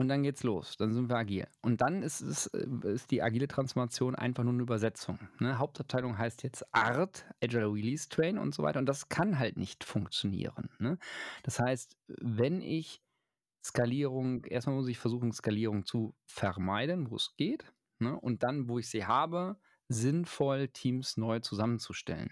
und 0.00 0.08
dann 0.08 0.22
geht's 0.22 0.44
los. 0.44 0.78
Dann 0.78 0.94
sind 0.94 1.10
wir 1.10 1.16
agil. 1.16 1.46
Und 1.60 1.82
dann 1.82 2.02
ist, 2.02 2.22
es, 2.22 2.46
äh, 2.46 2.66
ist 2.84 3.10
die 3.10 3.22
agile 3.22 3.48
Transformation 3.48 4.14
einfach 4.14 4.44
nur 4.44 4.54
eine 4.54 4.62
Übersetzung. 4.62 5.18
Ne? 5.40 5.58
Hauptabteilung 5.58 6.16
heißt 6.16 6.42
jetzt 6.42 6.64
Art, 6.74 7.26
Agile 7.42 7.70
Release 7.70 8.08
Train 8.08 8.38
und 8.38 8.54
so 8.54 8.62
weiter. 8.62 8.78
Und 8.78 8.86
das 8.86 9.10
kann 9.10 9.38
halt 9.38 9.58
nicht 9.58 9.84
funktionieren. 9.84 10.70
Ne? 10.78 10.96
Das 11.42 11.60
heißt, 11.60 11.98
wenn 12.06 12.62
ich 12.62 13.02
Skalierung, 13.62 14.46
erstmal 14.46 14.76
muss 14.76 14.88
ich 14.88 14.98
versuchen, 14.98 15.32
Skalierung 15.32 15.84
zu 15.84 16.14
vermeiden, 16.24 17.10
wo 17.10 17.16
es 17.16 17.36
geht. 17.36 17.70
Ne? 17.98 18.18
Und 18.18 18.42
dann, 18.42 18.70
wo 18.70 18.78
ich 18.78 18.88
sie 18.88 19.04
habe, 19.04 19.58
sinnvoll 19.88 20.68
Teams 20.68 21.18
neu 21.18 21.40
zusammenzustellen. 21.40 22.30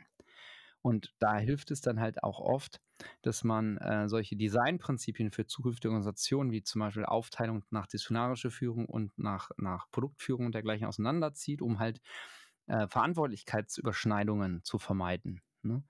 Und 0.80 1.14
da 1.18 1.36
hilft 1.36 1.70
es 1.70 1.82
dann 1.82 2.00
halt 2.00 2.22
auch 2.22 2.40
oft, 2.40 2.80
dass 3.22 3.44
man 3.44 3.78
äh, 3.78 4.08
solche 4.08 4.36
Designprinzipien 4.36 5.30
für 5.30 5.46
zukünftige 5.46 5.88
Organisationen, 5.88 6.50
wie 6.50 6.62
zum 6.62 6.80
Beispiel 6.80 7.04
Aufteilung 7.04 7.64
nach 7.70 7.86
disziplinarischer 7.86 8.50
Führung 8.50 8.86
und 8.86 9.16
nach, 9.18 9.50
nach 9.56 9.90
Produktführung 9.90 10.46
und 10.46 10.54
dergleichen 10.54 10.86
auseinanderzieht, 10.86 11.62
um 11.62 11.78
halt 11.78 12.00
äh, 12.66 12.86
Verantwortlichkeitsüberschneidungen 12.88 14.62
zu 14.64 14.78
vermeiden. 14.78 15.42
Ne? 15.62 15.82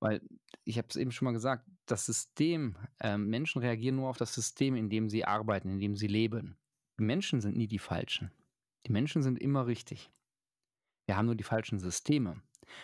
Weil 0.00 0.20
ich 0.64 0.78
habe 0.78 0.88
es 0.88 0.96
eben 0.96 1.12
schon 1.12 1.26
mal 1.26 1.32
gesagt, 1.32 1.66
das 1.86 2.06
System, 2.06 2.76
äh, 3.00 3.16
Menschen 3.16 3.60
reagieren 3.60 3.96
nur 3.96 4.08
auf 4.08 4.18
das 4.18 4.34
System, 4.34 4.76
in 4.76 4.90
dem 4.90 5.08
sie 5.08 5.24
arbeiten, 5.24 5.70
in 5.70 5.80
dem 5.80 5.96
sie 5.96 6.06
leben. 6.06 6.58
Die 6.98 7.04
Menschen 7.04 7.40
sind 7.40 7.56
nie 7.56 7.68
die 7.68 7.78
Falschen. 7.78 8.30
Die 8.86 8.92
Menschen 8.92 9.22
sind 9.22 9.38
immer 9.38 9.66
richtig. 9.66 10.10
Wir 11.06 11.16
haben 11.16 11.26
nur 11.26 11.34
die 11.34 11.44
falschen 11.44 11.78
Systeme. 11.78 12.42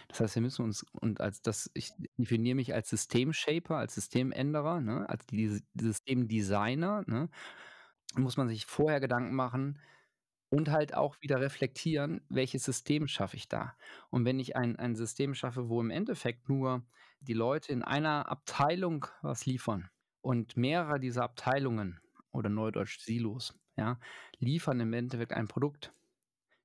Das 0.08 0.20
heißt, 0.20 0.34
wir 0.36 0.42
müssen 0.42 0.64
uns, 0.64 0.84
und 0.92 1.20
als 1.20 1.42
das, 1.42 1.70
ich 1.74 1.92
definiere 2.16 2.56
mich 2.56 2.74
als 2.74 2.90
Systemshaper, 2.90 3.76
als 3.76 3.94
Systemänderer, 3.94 4.80
ne, 4.80 5.08
als 5.08 5.26
die, 5.26 5.60
Systemdesigner, 5.74 7.04
ne, 7.06 7.28
muss 8.16 8.36
man 8.36 8.48
sich 8.48 8.66
vorher 8.66 9.00
Gedanken 9.00 9.34
machen 9.34 9.78
und 10.50 10.70
halt 10.70 10.94
auch 10.94 11.16
wieder 11.20 11.40
reflektieren, 11.40 12.20
welches 12.28 12.64
System 12.64 13.06
schaffe 13.06 13.36
ich 13.36 13.48
da. 13.48 13.76
Und 14.10 14.24
wenn 14.24 14.40
ich 14.40 14.56
ein, 14.56 14.76
ein 14.76 14.96
System 14.96 15.34
schaffe, 15.34 15.68
wo 15.68 15.80
im 15.80 15.90
Endeffekt 15.90 16.48
nur 16.48 16.82
die 17.20 17.34
Leute 17.34 17.72
in 17.72 17.82
einer 17.82 18.28
Abteilung 18.28 19.06
was 19.22 19.46
liefern 19.46 19.90
und 20.22 20.56
mehrere 20.56 20.98
dieser 20.98 21.22
Abteilungen 21.22 22.00
oder 22.32 22.48
neudeutsch 22.48 22.98
Silos, 22.98 23.54
ja, 23.76 23.98
liefern 24.38 24.80
im 24.80 24.92
Endeffekt 24.92 25.32
ein 25.32 25.48
Produkt, 25.48 25.92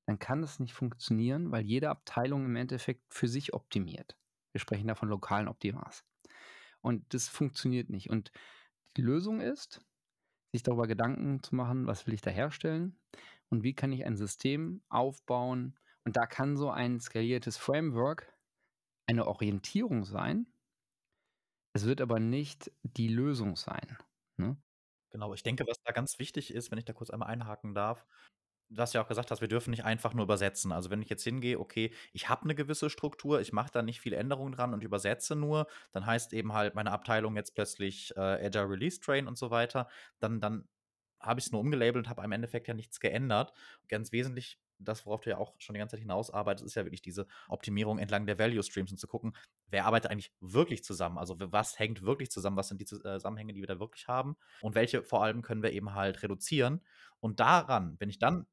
dann 0.05 0.19
kann 0.19 0.43
es 0.43 0.59
nicht 0.59 0.73
funktionieren, 0.73 1.51
weil 1.51 1.65
jede 1.65 1.89
Abteilung 1.89 2.45
im 2.45 2.55
Endeffekt 2.55 3.13
für 3.13 3.27
sich 3.27 3.53
optimiert. 3.53 4.15
Wir 4.51 4.59
sprechen 4.61 4.87
da 4.87 4.95
von 4.95 5.09
lokalen 5.09 5.47
Optimas. 5.47 6.05
Und 6.81 7.13
das 7.13 7.27
funktioniert 7.27 7.89
nicht. 7.89 8.09
Und 8.09 8.31
die 8.97 9.01
Lösung 9.01 9.41
ist, 9.41 9.81
sich 10.51 10.63
darüber 10.63 10.87
Gedanken 10.87 11.41
zu 11.43 11.55
machen, 11.55 11.87
was 11.87 12.07
will 12.07 12.13
ich 12.13 12.21
da 12.21 12.31
herstellen 12.31 12.97
und 13.49 13.63
wie 13.63 13.73
kann 13.73 13.91
ich 13.91 14.05
ein 14.05 14.15
System 14.15 14.81
aufbauen. 14.89 15.77
Und 16.03 16.15
da 16.15 16.27
kann 16.27 16.55
so 16.55 16.69
ein 16.69 16.99
skaliertes 16.99 17.57
Framework 17.57 18.31
eine 19.07 19.27
Orientierung 19.27 20.05
sein. 20.05 20.47
Es 21.73 21.85
wird 21.85 21.99
aber 21.99 22.19
nicht 22.19 22.71
die 22.83 23.09
Lösung 23.09 23.55
sein. 23.55 23.97
Ne? 24.37 24.55
Genau, 25.09 25.33
ich 25.33 25.43
denke, 25.43 25.65
was 25.67 25.81
da 25.83 25.91
ganz 25.91 26.19
wichtig 26.19 26.53
ist, 26.53 26.71
wenn 26.71 26.77
ich 26.77 26.85
da 26.85 26.93
kurz 26.93 27.09
einmal 27.09 27.29
einhaken 27.29 27.73
darf, 27.73 28.05
du 28.69 28.81
hast 28.81 28.93
ja 28.93 29.01
auch 29.01 29.07
gesagt, 29.07 29.31
dass 29.31 29.41
wir 29.41 29.47
dürfen 29.47 29.71
nicht 29.71 29.85
einfach 29.85 30.13
nur 30.13 30.23
übersetzen. 30.23 30.71
Also 30.71 30.89
wenn 30.89 31.01
ich 31.01 31.09
jetzt 31.09 31.23
hingehe, 31.23 31.59
okay, 31.59 31.91
ich 32.13 32.29
habe 32.29 32.43
eine 32.43 32.55
gewisse 32.55 32.89
Struktur, 32.89 33.39
ich 33.41 33.53
mache 33.53 33.71
da 33.71 33.81
nicht 33.81 34.01
viele 34.01 34.17
Änderungen 34.17 34.53
dran 34.53 34.73
und 34.73 34.83
übersetze 34.83 35.35
nur, 35.35 35.67
dann 35.91 36.05
heißt 36.05 36.33
eben 36.33 36.53
halt 36.53 36.75
meine 36.75 36.91
Abteilung 36.91 37.35
jetzt 37.35 37.55
plötzlich 37.55 38.15
äh, 38.15 38.45
Agile 38.45 38.69
Release 38.69 38.99
Train 38.99 39.27
und 39.27 39.37
so 39.37 39.51
weiter, 39.51 39.87
dann, 40.19 40.39
dann 40.39 40.67
habe 41.19 41.39
ich 41.39 41.47
es 41.47 41.51
nur 41.51 41.61
umgelabelt 41.61 42.05
und 42.05 42.09
habe 42.09 42.23
im 42.23 42.31
Endeffekt 42.31 42.67
ja 42.67 42.73
nichts 42.73 42.99
geändert. 42.99 43.53
Ganz 43.87 44.11
wesentlich 44.11 44.59
das, 44.79 45.05
worauf 45.05 45.21
du 45.21 45.29
ja 45.29 45.37
auch 45.37 45.53
schon 45.57 45.73
die 45.73 45.79
ganze 45.79 45.95
Zeit 45.95 46.01
hinausarbeitest, 46.01 46.65
ist 46.65 46.75
ja 46.75 46.85
wirklich 46.85 47.01
diese 47.01 47.27
Optimierung 47.47 47.97
entlang 47.97 48.25
der 48.25 48.39
Value 48.39 48.61
Streams 48.63 48.91
und 48.91 48.97
zu 48.97 49.07
gucken, 49.07 49.35
wer 49.67 49.85
arbeitet 49.85 50.11
eigentlich 50.11 50.33
wirklich 50.41 50.83
zusammen? 50.83 51.17
Also 51.17 51.35
was 51.39 51.79
hängt 51.79 52.01
wirklich 52.01 52.31
zusammen? 52.31 52.57
Was 52.57 52.67
sind 52.67 52.81
die 52.81 52.85
Zusammenhänge, 52.85 53.53
die 53.53 53.61
wir 53.61 53.67
da 53.67 53.79
wirklich 53.79 54.07
haben? 54.07 54.35
Und 54.61 54.75
welche 54.75 55.03
vor 55.03 55.23
allem 55.23 55.41
können 55.41 55.63
wir 55.63 55.71
eben 55.71 55.93
halt 55.93 56.21
reduzieren? 56.23 56.81
Und 57.19 57.39
daran, 57.39 57.95
wenn 57.99 58.09
ich 58.09 58.19
dann 58.19 58.45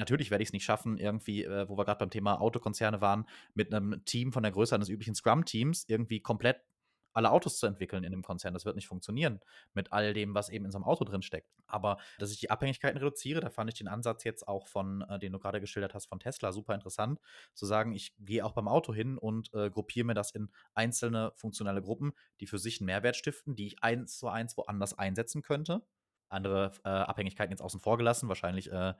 natürlich 0.00 0.30
werde 0.30 0.42
ich 0.42 0.48
es 0.48 0.52
nicht 0.52 0.64
schaffen, 0.64 0.98
irgendwie, 0.98 1.44
äh, 1.44 1.68
wo 1.68 1.78
wir 1.78 1.84
gerade 1.84 1.98
beim 1.98 2.10
Thema 2.10 2.40
Autokonzerne 2.40 3.00
waren, 3.00 3.26
mit 3.54 3.72
einem 3.72 4.04
Team 4.04 4.32
von 4.32 4.42
der 4.42 4.52
Größe 4.52 4.74
eines 4.74 4.88
üblichen 4.88 5.14
Scrum-Teams 5.14 5.84
irgendwie 5.88 6.20
komplett 6.20 6.60
alle 7.12 7.30
Autos 7.30 7.58
zu 7.58 7.66
entwickeln 7.66 8.04
in 8.04 8.12
dem 8.12 8.22
Konzern. 8.22 8.54
Das 8.54 8.64
wird 8.64 8.76
nicht 8.76 8.86
funktionieren 8.86 9.40
mit 9.74 9.92
all 9.92 10.14
dem, 10.14 10.34
was 10.34 10.48
eben 10.48 10.64
in 10.64 10.70
so 10.70 10.78
einem 10.78 10.84
Auto 10.84 11.04
drin 11.04 11.22
steckt. 11.22 11.50
Aber 11.66 11.98
dass 12.18 12.30
ich 12.30 12.38
die 12.38 12.50
Abhängigkeiten 12.50 12.98
reduziere, 12.98 13.40
da 13.40 13.50
fand 13.50 13.70
ich 13.70 13.78
den 13.78 13.88
Ansatz 13.88 14.24
jetzt 14.24 14.46
auch 14.46 14.68
von, 14.68 15.02
äh, 15.02 15.18
den 15.18 15.32
du 15.32 15.38
gerade 15.38 15.60
geschildert 15.60 15.94
hast, 15.94 16.06
von 16.06 16.20
Tesla 16.20 16.52
super 16.52 16.74
interessant, 16.74 17.20
zu 17.54 17.66
sagen, 17.66 17.92
ich 17.92 18.14
gehe 18.18 18.44
auch 18.44 18.52
beim 18.52 18.68
Auto 18.68 18.94
hin 18.94 19.18
und 19.18 19.52
äh, 19.54 19.70
gruppiere 19.70 20.06
mir 20.06 20.14
das 20.14 20.30
in 20.30 20.50
einzelne 20.74 21.32
funktionelle 21.34 21.82
Gruppen, 21.82 22.12
die 22.40 22.46
für 22.46 22.58
sich 22.58 22.80
einen 22.80 22.86
Mehrwert 22.86 23.16
stiften, 23.16 23.54
die 23.54 23.66
ich 23.66 23.82
eins 23.82 24.18
zu 24.18 24.28
eins 24.28 24.56
woanders 24.56 24.98
einsetzen 24.98 25.42
könnte. 25.42 25.82
Andere 26.28 26.72
äh, 26.84 26.88
Abhängigkeiten 26.88 27.50
jetzt 27.50 27.62
außen 27.62 27.80
vor 27.80 27.98
gelassen, 27.98 28.28
wahrscheinlich 28.28 28.70
äh, 28.70 28.94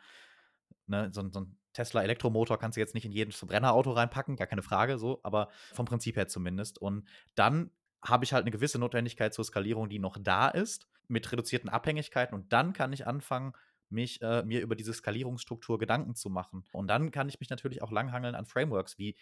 Ne, 0.87 1.11
so, 1.13 1.29
so 1.31 1.41
ein 1.41 1.57
Tesla-Elektromotor 1.73 2.59
kannst 2.59 2.77
du 2.77 2.81
jetzt 2.81 2.95
nicht 2.95 3.05
in 3.05 3.13
jedes 3.13 3.37
Verbrennerauto 3.37 3.93
reinpacken, 3.93 4.37
gar 4.37 4.47
keine 4.47 4.63
Frage, 4.63 4.99
so, 4.99 5.21
aber 5.23 5.49
vom 5.73 5.87
Prinzip 5.87 6.17
her 6.17 6.29
zumindest. 6.29 6.79
Und 6.79 7.09
dann 7.35 7.71
habe 8.03 8.25
ich 8.25 8.33
halt 8.33 8.43
eine 8.43 8.51
gewisse 8.51 8.79
Notwendigkeit 8.79 9.35
zur 9.35 9.45
Skalierung, 9.45 9.89
die 9.89 9.99
noch 9.99 10.17
da 10.21 10.49
ist, 10.49 10.89
mit 11.09 11.31
reduzierten 11.31 11.69
Abhängigkeiten. 11.69 12.35
Und 12.35 12.53
dann 12.53 12.73
kann 12.73 12.93
ich 12.93 13.07
anfangen, 13.07 13.53
mich, 13.89 14.23
äh, 14.23 14.43
mir 14.45 14.61
über 14.61 14.77
diese 14.77 14.93
Skalierungsstruktur 14.93 15.79
Gedanken 15.79 16.15
zu 16.15 16.31
machen. 16.31 16.65
Und 16.73 16.89
dann 16.89 17.11
kann 17.11 17.29
ich 17.29 17.41
mich 17.41 17.51
natürlich 17.51 17.83
auch 17.83 17.91
langhangeln 17.91 18.35
an 18.35 18.47
Frameworks 18.47 18.99
wie 18.99 19.17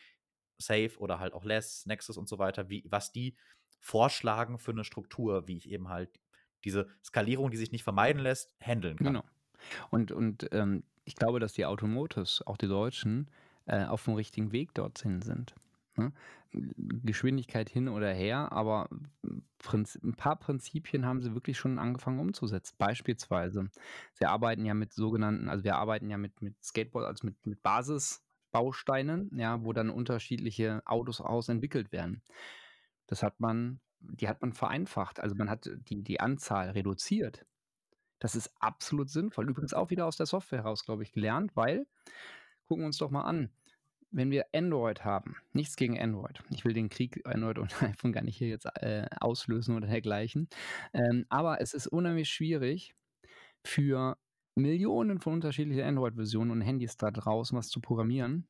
Safe 0.58 0.92
oder 0.98 1.18
halt 1.18 1.32
auch 1.32 1.44
Less, 1.44 1.87
Nexus 1.87 2.16
und 2.16 2.28
so 2.28 2.38
weiter, 2.38 2.68
wie, 2.68 2.84
was 2.88 3.12
die 3.12 3.37
vorschlagen 3.80 4.58
für 4.58 4.72
eine 4.72 4.84
Struktur, 4.84 5.48
wie 5.48 5.56
ich 5.56 5.70
eben 5.70 5.88
halt 5.88 6.20
diese 6.64 6.88
Skalierung, 7.04 7.50
die 7.50 7.56
sich 7.56 7.72
nicht 7.72 7.84
vermeiden 7.84 8.20
lässt, 8.20 8.54
handeln 8.61 8.96
kann. 8.96 9.06
Genau. 9.06 9.24
Und, 9.90 10.12
und 10.12 10.48
ähm, 10.52 10.84
ich 11.09 11.16
glaube, 11.16 11.40
dass 11.40 11.55
die 11.55 11.64
Automotives, 11.64 12.47
auch 12.47 12.59
die 12.59 12.68
Deutschen, 12.68 13.31
äh, 13.64 13.87
auf 13.87 14.05
dem 14.05 14.12
richtigen 14.12 14.53
Weg 14.53 14.75
dorthin 14.75 15.23
sind. 15.23 15.55
Ne? 15.97 16.12
Geschwindigkeit 16.53 17.71
hin 17.71 17.88
oder 17.88 18.12
her, 18.12 18.53
aber 18.53 18.90
ein 18.90 20.14
paar 20.16 20.37
Prinzipien 20.37 21.07
haben 21.07 21.23
sie 21.23 21.33
wirklich 21.35 21.57
schon 21.59 21.79
angefangen 21.79 22.21
umzusetzen. 22.21 22.75
Beispielsweise, 22.77 23.71
sie 24.12 24.27
arbeiten 24.27 24.66
ja 24.66 24.75
mit 24.75 24.92
sogenannten, 24.92 25.49
also 25.49 25.64
wir 25.64 25.77
arbeiten 25.77 26.11
ja 26.11 26.18
mit, 26.18 26.42
mit 26.42 26.62
Skateboard, 26.62 27.07
also 27.07 27.27
mit, 27.27 27.47
mit 27.47 27.62
Basisbausteinen, 27.62 29.31
ja, 29.35 29.64
wo 29.64 29.73
dann 29.73 29.88
unterschiedliche 29.88 30.83
Autos 30.85 31.23
ausentwickelt 31.23 31.90
werden. 31.90 32.23
Das 33.07 33.23
hat 33.23 33.40
man, 33.40 33.81
die 34.01 34.29
hat 34.29 34.42
man 34.42 34.53
vereinfacht. 34.53 35.21
Also 35.21 35.35
man 35.35 35.49
hat 35.49 35.71
die, 35.88 36.03
die 36.03 36.21
Anzahl 36.21 36.68
reduziert. 36.71 37.47
Das 38.18 38.35
ist 38.35 38.50
absolut 38.61 39.11
sinnvoll. 39.11 39.48
Übrigens 39.48 39.74
auch 39.74 39.90
wieder 39.90 40.07
aus 40.07 40.16
der 40.16 40.26
Software 40.26 40.61
heraus, 40.61 40.85
glaube 40.85 41.02
ich, 41.02 41.12
gelernt, 41.12 41.54
weil, 41.54 41.87
gucken 42.66 42.83
wir 42.83 42.87
uns 42.87 42.98
doch 42.98 43.11
mal 43.11 43.22
an, 43.22 43.50
wenn 44.11 44.31
wir 44.31 44.46
Android 44.54 45.04
haben, 45.04 45.37
nichts 45.52 45.76
gegen 45.76 45.98
Android. 46.00 46.42
Ich 46.50 46.64
will 46.64 46.72
den 46.72 46.88
Krieg 46.88 47.20
Android 47.26 47.59
und 47.59 47.83
iPhone 47.83 48.12
gar 48.12 48.22
nicht 48.22 48.37
hier 48.37 48.48
jetzt 48.48 48.66
äh, 48.76 49.07
auslösen 49.20 49.76
oder 49.76 49.87
dergleichen. 49.87 50.48
Ähm, 50.92 51.26
aber 51.28 51.61
es 51.61 51.74
ist 51.74 51.87
unheimlich 51.87 52.28
schwierig 52.28 52.94
für 53.64 54.16
Millionen 54.54 55.20
von 55.20 55.35
unterschiedlichen 55.35 55.85
Android-Versionen 55.85 56.50
und 56.50 56.61
Handys 56.62 56.96
da 56.96 57.11
draußen 57.11 57.57
was 57.57 57.68
zu 57.68 57.81
programmieren, 57.81 58.48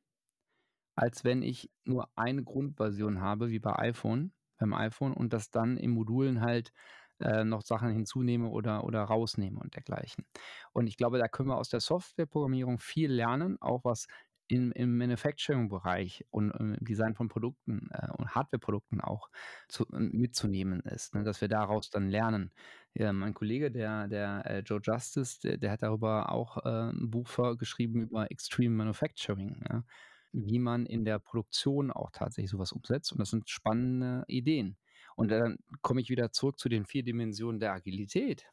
als 0.95 1.23
wenn 1.23 1.43
ich 1.43 1.69
nur 1.85 2.09
eine 2.15 2.43
Grundversion 2.43 3.21
habe, 3.21 3.49
wie 3.49 3.59
bei 3.59 3.75
iPhone, 3.77 4.33
beim 4.57 4.73
iPhone, 4.73 5.13
und 5.13 5.33
das 5.33 5.51
dann 5.51 5.77
in 5.77 5.91
Modulen 5.91 6.41
halt 6.41 6.71
äh, 7.19 7.43
noch 7.43 7.61
Sachen 7.61 7.89
hinzunehme 7.89 8.49
oder, 8.49 8.83
oder 8.83 9.03
rausnehme 9.03 9.59
und 9.59 9.75
dergleichen. 9.75 10.25
Und 10.73 10.87
ich 10.87 10.97
glaube, 10.97 11.19
da 11.19 11.27
können 11.27 11.49
wir 11.49 11.57
aus 11.57 11.69
der 11.69 11.79
Softwareprogrammierung 11.79 12.79
viel 12.79 13.11
lernen, 13.11 13.61
auch 13.61 13.83
was 13.83 14.07
im, 14.49 14.71
im 14.71 14.97
Manufacturing-Bereich 14.97 16.25
und 16.31 16.51
im 16.51 16.75
Design 16.79 17.13
von 17.13 17.29
Produkten 17.29 17.89
äh, 17.91 18.07
und 18.17 18.33
Hardware-Produkten 18.33 18.99
auch 18.99 19.29
zu, 19.67 19.85
äh, 19.93 19.99
mitzunehmen 19.99 20.81
ist, 20.81 21.13
ne? 21.13 21.23
dass 21.23 21.39
wir 21.39 21.47
daraus 21.47 21.89
dann 21.91 22.09
lernen. 22.09 22.51
Ja, 22.95 23.13
mein 23.13 23.35
Kollege, 23.35 23.71
der, 23.71 24.07
der 24.07 24.43
äh, 24.45 24.59
Joe 24.59 24.81
Justice, 24.83 25.39
der, 25.43 25.57
der, 25.57 25.71
hat 25.71 25.83
darüber 25.83 26.31
auch 26.31 26.57
äh, 26.65 26.89
ein 26.89 27.11
Buch 27.11 27.29
geschrieben 27.57 28.01
über 28.01 28.31
Extreme 28.31 28.75
Manufacturing, 28.75 29.63
ja? 29.69 29.83
wie 30.31 30.59
man 30.59 30.87
in 30.87 31.05
der 31.05 31.19
Produktion 31.19 31.91
auch 31.91 32.09
tatsächlich 32.11 32.51
sowas 32.51 32.71
umsetzt. 32.71 33.11
Und 33.11 33.19
das 33.19 33.29
sind 33.29 33.49
spannende 33.49 34.23
Ideen. 34.27 34.77
Und 35.19 35.27
dann 35.27 35.57
komme 35.81 35.99
ich 35.99 36.09
wieder 36.09 36.31
zurück 36.31 36.57
zu 36.57 36.69
den 36.69 36.85
vier 36.85 37.03
Dimensionen 37.03 37.59
der 37.59 37.73
Agilität. 37.73 38.45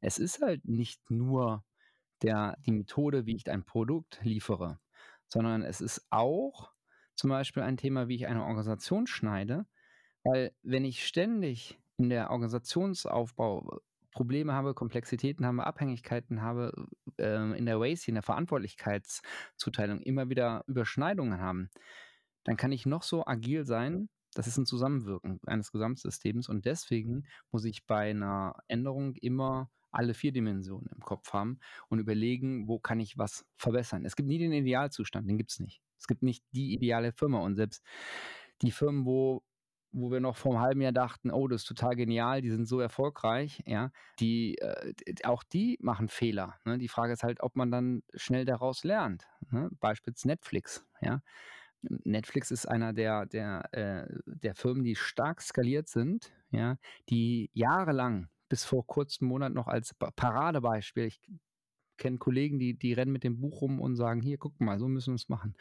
Es 0.00 0.18
ist 0.18 0.40
halt 0.40 0.64
nicht 0.64 1.10
nur 1.10 1.66
der, 2.22 2.56
die 2.64 2.72
Methode, 2.72 3.26
wie 3.26 3.36
ich 3.36 3.50
ein 3.50 3.66
Produkt 3.66 4.18
liefere, 4.22 4.80
sondern 5.26 5.62
es 5.62 5.82
ist 5.82 6.06
auch 6.08 6.72
zum 7.14 7.28
Beispiel 7.28 7.62
ein 7.62 7.76
Thema, 7.76 8.08
wie 8.08 8.14
ich 8.14 8.26
eine 8.26 8.42
Organisation 8.42 9.06
schneide, 9.06 9.66
weil 10.24 10.52
wenn 10.62 10.86
ich 10.86 11.06
ständig 11.06 11.78
in 11.98 12.08
der 12.08 12.30
Organisationsaufbau 12.30 13.82
Probleme 14.12 14.54
habe, 14.54 14.72
Komplexitäten 14.72 15.44
habe, 15.44 15.66
Abhängigkeiten 15.66 16.40
habe, 16.40 16.86
äh, 17.18 17.58
in 17.58 17.66
der 17.66 17.80
Waste, 17.80 18.10
in 18.10 18.14
der 18.14 18.22
Verantwortlichkeitszuteilung 18.22 20.00
immer 20.00 20.30
wieder 20.30 20.64
Überschneidungen 20.68 21.38
haben, 21.38 21.68
dann 22.44 22.56
kann 22.56 22.72
ich 22.72 22.86
noch 22.86 23.02
so 23.02 23.26
agil 23.26 23.66
sein, 23.66 24.08
das 24.34 24.46
ist 24.46 24.56
ein 24.56 24.66
Zusammenwirken 24.66 25.40
eines 25.46 25.72
Gesamtsystems 25.72 26.48
und 26.48 26.64
deswegen 26.64 27.26
muss 27.50 27.64
ich 27.64 27.86
bei 27.86 28.10
einer 28.10 28.54
Änderung 28.68 29.14
immer 29.16 29.70
alle 29.90 30.14
vier 30.14 30.32
Dimensionen 30.32 30.88
im 30.94 31.00
Kopf 31.00 31.32
haben 31.32 31.60
und 31.88 31.98
überlegen, 31.98 32.68
wo 32.68 32.78
kann 32.78 33.00
ich 33.00 33.16
was 33.16 33.46
verbessern. 33.56 34.04
Es 34.04 34.16
gibt 34.16 34.28
nie 34.28 34.38
den 34.38 34.52
Idealzustand, 34.52 35.28
den 35.28 35.38
gibt 35.38 35.50
es 35.50 35.60
nicht. 35.60 35.82
Es 35.98 36.06
gibt 36.06 36.22
nicht 36.22 36.44
die 36.52 36.74
ideale 36.74 37.12
Firma 37.12 37.40
und 37.40 37.56
selbst 37.56 37.82
die 38.62 38.70
Firmen, 38.70 39.06
wo 39.06 39.42
wo 39.92 40.10
wir 40.10 40.20
noch 40.20 40.36
vor 40.36 40.52
einem 40.52 40.60
halben 40.60 40.80
Jahr 40.80 40.92
dachten, 40.92 41.30
oh, 41.30 41.48
das 41.48 41.62
ist 41.62 41.68
total 41.68 41.96
genial, 41.96 42.42
die 42.42 42.50
sind 42.50 42.66
so 42.66 42.80
erfolgreich, 42.80 43.62
ja, 43.66 43.90
die, 44.20 44.58
äh, 44.58 44.92
auch 45.24 45.42
die 45.42 45.78
machen 45.80 46.08
Fehler. 46.08 46.56
Ne? 46.64 46.78
Die 46.78 46.88
Frage 46.88 47.12
ist 47.12 47.22
halt, 47.22 47.40
ob 47.40 47.56
man 47.56 47.70
dann 47.70 48.02
schnell 48.14 48.44
daraus 48.44 48.84
lernt. 48.84 49.26
Ne? 49.50 49.70
Beispielsweise 49.80 50.28
Netflix, 50.28 50.86
ja. 51.00 51.22
Netflix 51.82 52.50
ist 52.50 52.66
einer 52.66 52.92
der, 52.92 53.26
der, 53.26 53.68
äh, 53.72 54.06
der 54.26 54.54
Firmen, 54.54 54.84
die 54.84 54.96
stark 54.96 55.40
skaliert 55.42 55.88
sind, 55.88 56.32
ja, 56.50 56.78
die 57.08 57.50
jahrelang 57.52 58.28
bis 58.48 58.64
vor 58.64 58.86
kurzem 58.86 59.28
Monat 59.28 59.52
noch 59.52 59.68
als 59.68 59.94
Paradebeispiel, 59.94 61.04
ich 61.04 61.20
kenne 61.98 62.18
Kollegen, 62.18 62.58
die, 62.58 62.78
die 62.78 62.92
rennen 62.92 63.12
mit 63.12 63.24
dem 63.24 63.40
Buch 63.40 63.60
rum 63.60 63.80
und 63.80 63.96
sagen, 63.96 64.22
hier, 64.22 64.38
guck 64.38 64.60
mal, 64.60 64.78
so 64.78 64.88
müssen 64.88 65.12
wir 65.12 65.16
es 65.16 65.28
machen. 65.28 65.54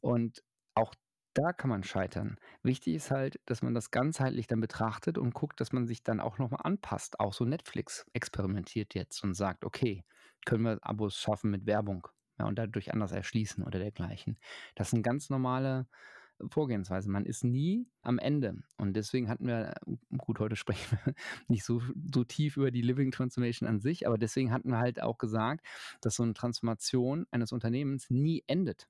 Und 0.00 0.42
auch 0.74 0.94
da 1.34 1.52
kann 1.52 1.70
man 1.70 1.84
scheitern. 1.84 2.36
Wichtig 2.62 2.96
ist 2.96 3.10
halt, 3.10 3.40
dass 3.46 3.62
man 3.62 3.74
das 3.74 3.90
ganzheitlich 3.90 4.46
dann 4.48 4.60
betrachtet 4.60 5.18
und 5.18 5.34
guckt, 5.34 5.60
dass 5.60 5.72
man 5.72 5.86
sich 5.86 6.02
dann 6.02 6.20
auch 6.20 6.38
nochmal 6.38 6.60
anpasst. 6.64 7.20
Auch 7.20 7.32
so 7.32 7.44
Netflix 7.44 8.06
experimentiert 8.12 8.94
jetzt 8.94 9.22
und 9.22 9.34
sagt, 9.34 9.64
okay, 9.64 10.04
können 10.44 10.64
wir 10.64 10.78
Abos 10.82 11.16
schaffen 11.16 11.50
mit 11.50 11.66
Werbung? 11.66 12.08
Ja, 12.38 12.46
und 12.46 12.58
dadurch 12.58 12.92
anders 12.92 13.12
erschließen 13.12 13.64
oder 13.64 13.78
dergleichen. 13.78 14.38
Das 14.74 14.88
ist 14.88 14.94
eine 14.94 15.02
ganz 15.02 15.30
normale 15.30 15.86
Vorgehensweise. 16.50 17.10
Man 17.10 17.26
ist 17.26 17.42
nie 17.42 17.88
am 18.02 18.18
Ende. 18.18 18.62
Und 18.76 18.94
deswegen 18.94 19.28
hatten 19.28 19.46
wir, 19.46 19.74
gut, 20.16 20.38
heute 20.38 20.56
sprechen 20.56 20.98
wir 21.04 21.14
nicht 21.48 21.64
so, 21.64 21.82
so 22.12 22.24
tief 22.24 22.56
über 22.56 22.70
die 22.70 22.82
Living 22.82 23.10
Transformation 23.10 23.68
an 23.68 23.80
sich, 23.80 24.06
aber 24.06 24.18
deswegen 24.18 24.52
hatten 24.52 24.70
wir 24.70 24.78
halt 24.78 25.02
auch 25.02 25.18
gesagt, 25.18 25.66
dass 26.00 26.14
so 26.14 26.22
eine 26.22 26.34
Transformation 26.34 27.26
eines 27.30 27.52
Unternehmens 27.52 28.08
nie 28.10 28.44
endet. 28.46 28.88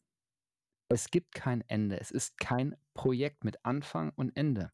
Es 0.90 1.10
gibt 1.10 1.34
kein 1.34 1.62
Ende. 1.68 2.00
Es 2.00 2.10
ist 2.10 2.38
kein 2.38 2.76
Projekt 2.94 3.44
mit 3.44 3.64
Anfang 3.64 4.12
und 4.16 4.36
Ende. 4.36 4.72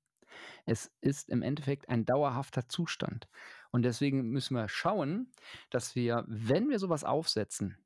Es 0.64 0.90
ist 1.00 1.28
im 1.28 1.42
Endeffekt 1.42 1.88
ein 1.88 2.04
dauerhafter 2.04 2.68
Zustand. 2.68 3.28
Und 3.70 3.82
deswegen 3.82 4.30
müssen 4.30 4.54
wir 4.54 4.68
schauen, 4.68 5.30
dass 5.70 5.94
wir, 5.94 6.24
wenn 6.26 6.68
wir 6.68 6.78
sowas 6.78 7.04
aufsetzen, 7.04 7.76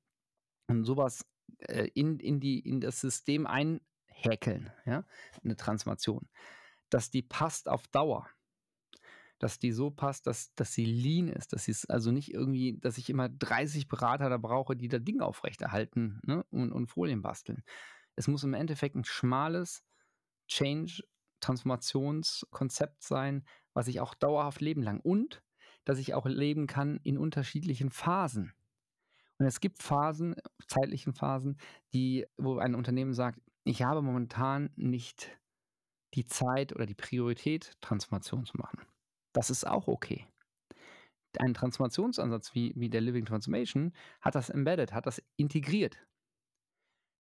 und 0.68 0.85
sowas 0.85 1.24
äh, 1.59 1.88
in, 1.94 2.18
in, 2.20 2.40
die, 2.40 2.61
in 2.61 2.81
das 2.81 3.00
System 3.00 3.46
einhäkeln, 3.46 4.70
ja, 4.87 5.04
eine 5.42 5.57
Transformation, 5.57 6.28
dass 6.90 7.11
die 7.11 7.22
passt 7.22 7.68
auf 7.68 7.88
Dauer. 7.88 8.28
Dass 9.40 9.61
die 9.61 9.70
so 9.70 9.90
passt, 9.90 10.26
dass, 10.26 10.52
dass 10.54 10.72
sie 10.72 10.85
lean 10.85 11.28
ist, 11.28 11.52
dass 11.52 11.64
sie 11.64 11.74
also 11.88 12.11
nicht 12.11 12.35
irgendwie, 12.35 12.76
dass 12.81 12.98
ich 12.98 13.09
immer 13.09 13.28
30 13.28 13.87
Berater 13.87 14.28
da 14.28 14.37
brauche, 14.37 14.74
die 14.74 14.88
das 14.88 15.04
Ding 15.04 15.20
aufrechterhalten 15.20 16.20
ne, 16.24 16.44
und, 16.50 16.72
und 16.72 16.88
Folien 16.88 17.22
basteln. 17.22 17.62
Es 18.16 18.26
muss 18.26 18.42
im 18.42 18.54
Endeffekt 18.54 18.96
ein 18.96 19.04
schmales 19.04 19.85
Change, 20.48 21.04
Transformationskonzept 21.38 23.00
sein, 23.00 23.44
was 23.74 23.87
ich 23.87 24.00
auch 24.00 24.14
dauerhaft 24.14 24.61
leben 24.61 24.83
lang 24.83 24.98
und 24.98 25.40
dass 25.85 26.00
ich 26.00 26.14
auch 26.14 26.26
leben 26.26 26.66
kann 26.66 26.98
in 27.04 27.16
unterschiedlichen 27.16 27.90
Phasen. 27.90 28.52
Und 29.38 29.46
es 29.46 29.61
gibt 29.61 29.83
Phasen, 29.83 30.35
zeitlichen 30.66 31.14
Phasen, 31.14 31.59
die, 31.92 32.27
wo 32.37 32.59
ein 32.59 32.74
Unternehmen 32.74 33.14
sagt, 33.14 33.40
ich 33.64 33.83
habe 33.83 34.03
momentan 34.03 34.70
nicht 34.77 35.38
die 36.14 36.27
Zeit 36.27 36.74
oder 36.74 36.87
die 36.87 36.94
Priorität, 36.94 37.77
Transformation 37.81 38.44
zu 38.44 38.57
machen. 38.57 38.81
Das 39.33 39.51
ist 39.51 39.66
auch 39.66 39.88
okay. 39.88 40.27
Ein 41.38 41.55
Transformationsansatz 41.55 42.55
wie, 42.55 42.72
wie 42.77 42.88
der 42.88 43.03
Living 43.03 43.27
Transformation 43.27 43.92
hat 44.20 44.35
das 44.35 44.48
embedded, 44.51 44.92
hat 44.92 45.07
das 45.07 45.22
integriert. 45.37 45.98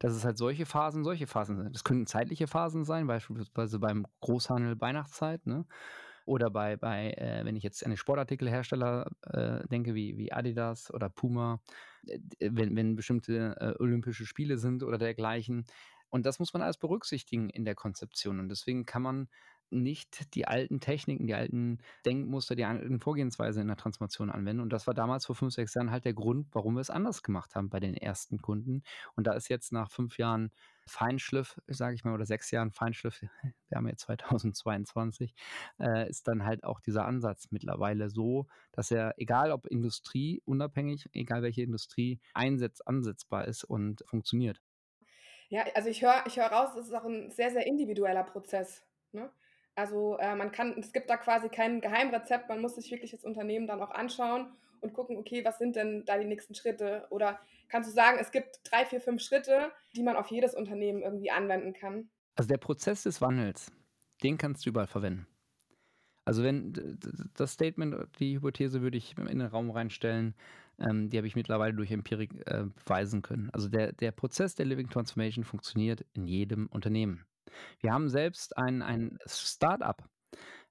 Dass 0.00 0.14
es 0.14 0.24
halt 0.24 0.38
solche 0.38 0.64
Phasen, 0.64 1.04
solche 1.04 1.26
Phasen 1.26 1.56
sind. 1.56 1.74
Das 1.74 1.84
können 1.84 2.06
zeitliche 2.06 2.46
Phasen 2.46 2.84
sein, 2.84 3.06
beispielsweise 3.06 3.78
beim 3.78 4.06
Großhandel 4.20 4.80
Weihnachtszeit. 4.80 5.46
Ne? 5.46 5.66
Oder 6.28 6.50
bei, 6.50 6.76
bei 6.76 7.12
äh, 7.12 7.42
wenn 7.46 7.56
ich 7.56 7.62
jetzt 7.62 7.82
an 7.84 7.90
die 7.90 7.96
Sportartikelhersteller 7.96 9.10
äh, 9.22 9.66
denke, 9.68 9.94
wie, 9.94 10.18
wie 10.18 10.30
Adidas 10.30 10.92
oder 10.92 11.08
Puma, 11.08 11.62
äh, 12.06 12.18
wenn, 12.38 12.76
wenn 12.76 12.96
bestimmte 12.96 13.56
äh, 13.58 13.82
Olympische 13.82 14.26
Spiele 14.26 14.58
sind 14.58 14.82
oder 14.82 14.98
dergleichen. 14.98 15.64
Und 16.10 16.26
das 16.26 16.38
muss 16.38 16.52
man 16.52 16.60
alles 16.60 16.76
berücksichtigen 16.76 17.48
in 17.48 17.64
der 17.64 17.74
Konzeption. 17.74 18.40
Und 18.40 18.50
deswegen 18.50 18.84
kann 18.84 19.00
man 19.00 19.28
nicht 19.70 20.34
die 20.34 20.46
alten 20.46 20.80
Techniken, 20.80 21.26
die 21.26 21.34
alten 21.34 21.78
Denkmuster, 22.04 22.54
die 22.56 22.64
alten 22.66 23.00
Vorgehensweise 23.00 23.62
in 23.62 23.68
der 23.68 23.76
Transformation 23.76 24.28
anwenden. 24.28 24.60
Und 24.60 24.72
das 24.72 24.86
war 24.86 24.92
damals 24.92 25.24
vor 25.24 25.34
fünf, 25.34 25.54
sechs 25.54 25.74
Jahren 25.74 25.90
halt 25.90 26.04
der 26.04 26.14
Grund, 26.14 26.48
warum 26.52 26.74
wir 26.74 26.82
es 26.82 26.90
anders 26.90 27.22
gemacht 27.22 27.54
haben 27.54 27.70
bei 27.70 27.80
den 27.80 27.94
ersten 27.94 28.38
Kunden. 28.42 28.82
Und 29.16 29.26
da 29.26 29.32
ist 29.32 29.48
jetzt 29.48 29.72
nach 29.72 29.90
fünf 29.90 30.18
Jahren 30.18 30.52
Feinschliff, 30.88 31.60
sage 31.66 31.94
ich 31.94 32.04
mal, 32.04 32.14
oder 32.14 32.26
sechs 32.26 32.50
Jahren 32.50 32.72
Feinschliff, 32.72 33.22
wir 33.68 33.76
haben 33.76 33.88
jetzt 33.88 34.02
2022, 34.02 35.34
äh, 35.80 36.08
ist 36.08 36.26
dann 36.28 36.44
halt 36.44 36.64
auch 36.64 36.80
dieser 36.80 37.04
Ansatz 37.04 37.48
mittlerweile 37.50 38.10
so, 38.10 38.46
dass 38.72 38.90
er, 38.90 39.14
egal 39.18 39.52
ob 39.52 39.66
Industrie, 39.66 40.42
unabhängig, 40.44 41.08
egal 41.12 41.42
welche 41.42 41.62
Industrie, 41.62 42.20
einsetz, 42.34 42.80
ansetzbar 42.80 43.46
ist 43.46 43.64
und 43.64 44.02
funktioniert. 44.06 44.60
Ja, 45.48 45.64
also 45.74 45.88
ich 45.88 46.02
höre 46.02 46.24
ich 46.26 46.36
hör 46.36 46.46
raus, 46.46 46.76
es 46.76 46.88
ist 46.88 46.94
auch 46.94 47.04
ein 47.04 47.30
sehr, 47.30 47.50
sehr 47.50 47.66
individueller 47.66 48.24
Prozess. 48.24 48.84
Ne? 49.12 49.30
Also 49.74 50.18
äh, 50.18 50.34
man 50.34 50.52
kann, 50.52 50.76
es 50.78 50.92
gibt 50.92 51.08
da 51.08 51.16
quasi 51.16 51.48
kein 51.48 51.80
Geheimrezept, 51.80 52.48
man 52.48 52.60
muss 52.60 52.74
sich 52.74 52.90
wirklich 52.90 53.12
das 53.12 53.24
Unternehmen 53.24 53.66
dann 53.66 53.80
auch 53.80 53.90
anschauen 53.90 54.52
und 54.80 54.92
gucken, 54.92 55.16
okay, 55.16 55.44
was 55.44 55.58
sind 55.58 55.76
denn 55.76 56.04
da 56.04 56.18
die 56.18 56.26
nächsten 56.26 56.54
Schritte? 56.54 57.06
Oder 57.10 57.38
kannst 57.68 57.88
du 57.88 57.94
sagen, 57.94 58.18
es 58.20 58.30
gibt 58.30 58.60
drei, 58.64 58.84
vier, 58.84 59.00
fünf 59.00 59.22
Schritte, 59.22 59.72
die 59.96 60.02
man 60.02 60.16
auf 60.16 60.28
jedes 60.30 60.54
Unternehmen 60.54 61.02
irgendwie 61.02 61.30
anwenden 61.30 61.72
kann? 61.72 62.10
Also 62.34 62.48
der 62.48 62.58
Prozess 62.58 63.02
des 63.02 63.20
Wandels, 63.20 63.72
den 64.22 64.38
kannst 64.38 64.64
du 64.64 64.70
überall 64.70 64.86
verwenden. 64.86 65.26
Also 66.24 66.42
wenn 66.42 66.98
das 67.34 67.52
Statement, 67.52 68.06
die 68.18 68.36
Hypothese 68.36 68.82
würde 68.82 68.98
ich 68.98 69.16
in 69.16 69.26
den 69.26 69.40
Raum 69.40 69.70
reinstellen, 69.70 70.34
ähm, 70.78 71.08
die 71.08 71.16
habe 71.16 71.26
ich 71.26 71.36
mittlerweile 71.36 71.74
durch 71.74 71.90
Empirik 71.90 72.34
äh, 72.46 72.66
beweisen 72.84 73.22
können. 73.22 73.48
Also 73.54 73.68
der, 73.68 73.92
der 73.92 74.12
Prozess 74.12 74.54
der 74.54 74.66
Living 74.66 74.90
Transformation 74.90 75.44
funktioniert 75.44 76.04
in 76.12 76.26
jedem 76.26 76.66
Unternehmen. 76.66 77.24
Wir 77.80 77.92
haben 77.92 78.10
selbst 78.10 78.56
ein, 78.58 78.82
ein 78.82 79.18
Start-up, 79.26 80.08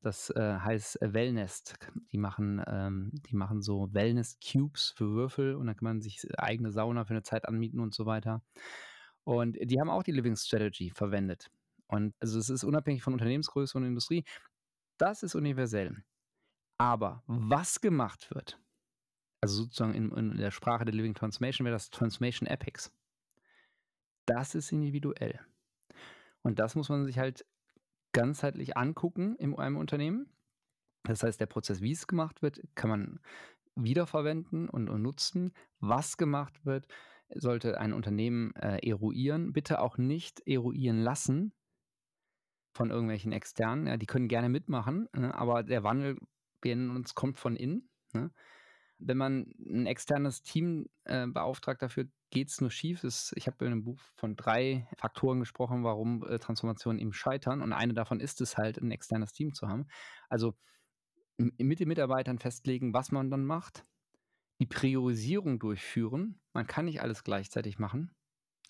das 0.01 0.29
äh, 0.29 0.57
heißt 0.59 0.99
Wellnest. 1.01 1.77
Die 2.11 2.17
machen, 2.17 2.63
ähm, 2.67 3.11
die 3.13 3.35
machen 3.35 3.61
so 3.61 3.93
Wellness-Cubes 3.93 4.93
für 4.95 5.09
Würfel 5.09 5.55
und 5.55 5.67
dann 5.67 5.75
kann 5.75 5.85
man 5.85 6.01
sich 6.01 6.21
eigene 6.37 6.71
Sauna 6.71 7.05
für 7.05 7.11
eine 7.11 7.23
Zeit 7.23 7.47
anmieten 7.47 7.79
und 7.79 7.93
so 7.93 8.05
weiter. 8.05 8.41
Und 9.23 9.57
die 9.59 9.79
haben 9.79 9.89
auch 9.89 10.03
die 10.03 10.13
Living 10.13 10.35
Strategy 10.35 10.89
verwendet. 10.91 11.49
Und 11.87 12.13
also 12.19 12.39
es 12.39 12.49
ist 12.49 12.63
unabhängig 12.63 13.03
von 13.03 13.13
Unternehmensgröße 13.13 13.77
und 13.77 13.85
Industrie. 13.85 14.23
Das 14.97 15.23
ist 15.23 15.35
universell. 15.35 16.03
Aber 16.77 17.23
was 17.27 17.81
gemacht 17.81 18.29
wird, 18.33 18.59
also 19.41 19.63
sozusagen 19.63 19.93
in, 19.93 20.11
in 20.11 20.37
der 20.37 20.51
Sprache 20.51 20.85
der 20.85 20.93
Living 20.93 21.15
Transformation 21.15 21.65
wäre 21.65 21.75
das 21.75 21.89
Transformation 21.89 22.47
Epics. 22.47 22.91
Das 24.25 24.55
ist 24.55 24.71
individuell. 24.71 25.39
Und 26.43 26.59
das 26.59 26.75
muss 26.75 26.89
man 26.89 27.05
sich 27.05 27.17
halt 27.17 27.45
ganzheitlich 28.17 28.75
angucken 28.75 29.36
in 29.36 29.56
einem 29.60 29.77
Unternehmen. 29.77 30.27
Das 31.03 31.21
heißt, 31.21 31.39
der 31.39 31.45
Prozess, 31.45 31.82
wie 31.82 31.91
es 31.91 32.08
gemacht 32.08 32.41
wird, 32.41 32.60
kann 32.73 32.89
man 32.89 33.19
wiederverwenden 33.75 34.69
und, 34.69 34.89
und 34.89 35.03
nutzen. 35.03 35.53
Was 35.80 36.17
gemacht 36.17 36.65
wird, 36.65 36.88
sollte 37.30 37.80
ein 37.80 37.93
Unternehmen 37.93 38.56
äh, 38.56 38.80
eruieren. 38.88 39.53
Bitte 39.53 39.80
auch 39.82 39.99
nicht 39.99 40.41
eruieren 40.47 40.99
lassen 40.99 41.53
von 42.73 42.89
irgendwelchen 42.89 43.32
externen. 43.32 43.86
Ja, 43.86 43.97
die 43.97 44.08
können 44.08 44.27
gerne 44.27 44.49
mitmachen, 44.49 45.08
ne, 45.15 45.36
aber 45.36 45.62
der 45.62 45.84
Wandel, 45.84 46.17
wir 46.63 46.75
uns, 46.75 47.13
kommt 47.13 47.38
von 47.38 47.56
innen. 47.56 47.88
Ne? 48.13 48.32
Wenn 48.99 49.17
man 49.17 49.53
ein 49.60 49.86
externes 49.86 50.41
Team 50.41 50.88
äh, 51.03 51.27
beauftragt 51.27 51.81
dafür, 51.81 52.07
geht 52.29 52.49
es 52.49 52.62
nur 52.62 52.71
schief. 52.71 53.01
Das, 53.01 53.31
ich 53.36 53.47
habe 53.47 53.65
in 53.65 53.71
einem 53.71 53.83
Buch 53.83 53.99
von 54.15 54.36
drei 54.36 54.88
Faktoren 54.97 55.39
gesprochen, 55.39 55.83
warum 55.83 56.23
äh, 56.27 56.39
Transformationen 56.39 56.99
eben 56.99 57.13
scheitern. 57.13 57.62
Und 57.62 57.73
eine 57.73 57.93
davon 57.93 58.19
ist 58.19 58.41
es 58.41 58.57
halt, 58.57 58.77
ein 58.77 58.91
externes 58.91 59.33
Team 59.33 59.53
zu 59.53 59.67
haben. 59.67 59.88
Also 60.29 60.55
mit 61.38 61.79
den 61.79 61.88
Mitarbeitern 61.88 62.39
festlegen, 62.39 62.93
was 62.93 63.12
man 63.12 63.29
dann 63.29 63.45
macht, 63.45 63.86
die 64.60 64.65
Priorisierung 64.65 65.60
durchführen. 65.60 66.39
Man 66.53 66.67
kann 66.67 66.86
nicht 66.86 67.01
alles 67.01 67.23
gleichzeitig 67.23 67.77
machen. 67.77 68.12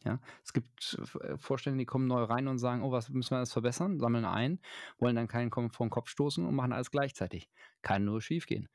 Ja, 0.04 0.20
es 0.44 0.54
gibt 0.54 1.00
äh, 1.22 1.38
Vorstände, 1.38 1.80
die 1.80 1.86
kommen 1.86 2.08
neu 2.08 2.24
rein 2.24 2.48
und 2.48 2.60
sagen, 2.60 2.84
oh, 2.84 2.92
was 2.92 3.10
müssen 3.10 3.32
wir 3.32 3.38
alles 3.38 3.52
verbessern, 3.52 4.00
sammeln 4.00 4.26
ein, 4.26 4.60
wollen 5.00 5.16
dann 5.16 5.28
keinen 5.28 5.50
vor 5.52 5.86
den 5.86 5.90
Kopf 5.90 6.10
stoßen 6.10 6.46
und 6.46 6.54
machen 6.54 6.72
alles 6.72 6.92
gleichzeitig. 6.92 7.50
Kann 7.82 8.06
nur 8.06 8.22
schief 8.22 8.46
gehen. 8.46 8.70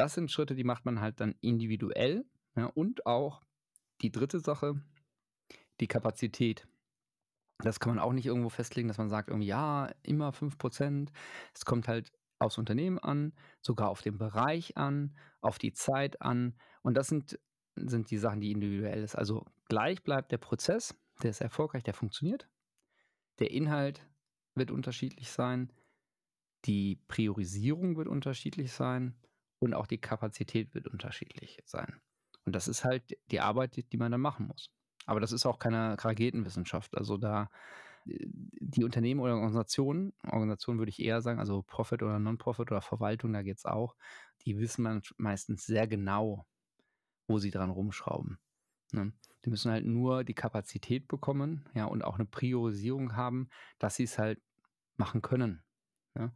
Das 0.00 0.14
sind 0.14 0.30
Schritte, 0.30 0.54
die 0.54 0.64
macht 0.64 0.86
man 0.86 1.02
halt 1.02 1.20
dann 1.20 1.34
individuell 1.42 2.24
ja, 2.56 2.64
und 2.64 3.04
auch 3.04 3.42
die 4.00 4.10
dritte 4.10 4.40
Sache, 4.40 4.80
die 5.78 5.88
Kapazität. 5.88 6.66
Das 7.58 7.80
kann 7.80 7.94
man 7.94 8.02
auch 8.02 8.14
nicht 8.14 8.24
irgendwo 8.24 8.48
festlegen, 8.48 8.88
dass 8.88 8.96
man 8.96 9.10
sagt, 9.10 9.28
irgendwie, 9.28 9.48
ja, 9.48 9.92
immer 10.02 10.30
5%. 10.30 11.10
Es 11.52 11.66
kommt 11.66 11.86
halt 11.86 12.12
aufs 12.38 12.56
Unternehmen 12.56 12.98
an, 12.98 13.34
sogar 13.60 13.90
auf 13.90 14.00
den 14.00 14.16
Bereich 14.16 14.78
an, 14.78 15.14
auf 15.42 15.58
die 15.58 15.74
Zeit 15.74 16.22
an. 16.22 16.56
Und 16.80 16.94
das 16.94 17.08
sind, 17.08 17.38
sind 17.76 18.10
die 18.10 18.16
Sachen, 18.16 18.40
die 18.40 18.52
individuell 18.52 19.02
ist. 19.02 19.16
Also 19.16 19.44
gleich 19.68 20.02
bleibt 20.02 20.32
der 20.32 20.38
Prozess, 20.38 20.98
der 21.22 21.28
ist 21.28 21.42
erfolgreich, 21.42 21.82
der 21.82 21.92
funktioniert. 21.92 22.48
Der 23.38 23.50
Inhalt 23.50 24.08
wird 24.54 24.70
unterschiedlich 24.70 25.30
sein. 25.30 25.70
Die 26.64 26.96
Priorisierung 27.06 27.98
wird 27.98 28.08
unterschiedlich 28.08 28.72
sein 28.72 29.14
und 29.60 29.74
auch 29.74 29.86
die 29.86 29.98
Kapazität 29.98 30.74
wird 30.74 30.88
unterschiedlich 30.88 31.62
sein. 31.64 32.00
Und 32.44 32.56
das 32.56 32.66
ist 32.66 32.84
halt 32.84 33.16
die 33.30 33.40
Arbeit, 33.40 33.76
die, 33.92 33.96
man 33.96 34.10
dann 34.10 34.20
machen 34.20 34.46
muss. 34.46 34.70
Aber 35.06 35.20
das 35.20 35.32
ist 35.32 35.46
auch 35.46 35.58
keine 35.58 36.02
Raketenwissenschaft. 36.02 36.96
Also 36.96 37.18
da 37.18 37.50
äh, 38.06 38.26
die 38.26 38.84
Unternehmen 38.84 39.20
oder 39.20 39.34
Organisationen, 39.34 40.14
Organisationen 40.24 40.78
würde 40.78 40.90
ich 40.90 41.00
eher 41.00 41.20
sagen, 41.20 41.38
also 41.38 41.62
Profit 41.62 42.02
oder 42.02 42.18
Non-Profit 42.18 42.70
oder 42.72 42.80
Verwaltung, 42.80 43.32
da 43.32 43.42
geht 43.42 43.58
es 43.58 43.66
auch, 43.66 43.94
die 44.44 44.58
wissen 44.58 44.82
man 44.82 45.02
meistens 45.18 45.66
sehr 45.66 45.86
genau, 45.86 46.46
wo 47.28 47.38
sie 47.38 47.50
dran 47.50 47.70
rumschrauben. 47.70 48.38
Ne? 48.92 49.12
Die 49.44 49.50
müssen 49.50 49.70
halt 49.70 49.84
nur 49.84 50.24
die 50.24 50.34
Kapazität 50.34 51.06
bekommen, 51.06 51.68
ja, 51.74 51.84
und 51.84 52.02
auch 52.02 52.16
eine 52.16 52.26
Priorisierung 52.26 53.14
haben, 53.14 53.48
dass 53.78 53.96
sie 53.96 54.04
es 54.04 54.18
halt 54.18 54.40
machen 54.96 55.22
können. 55.22 55.62
Ja? 56.16 56.32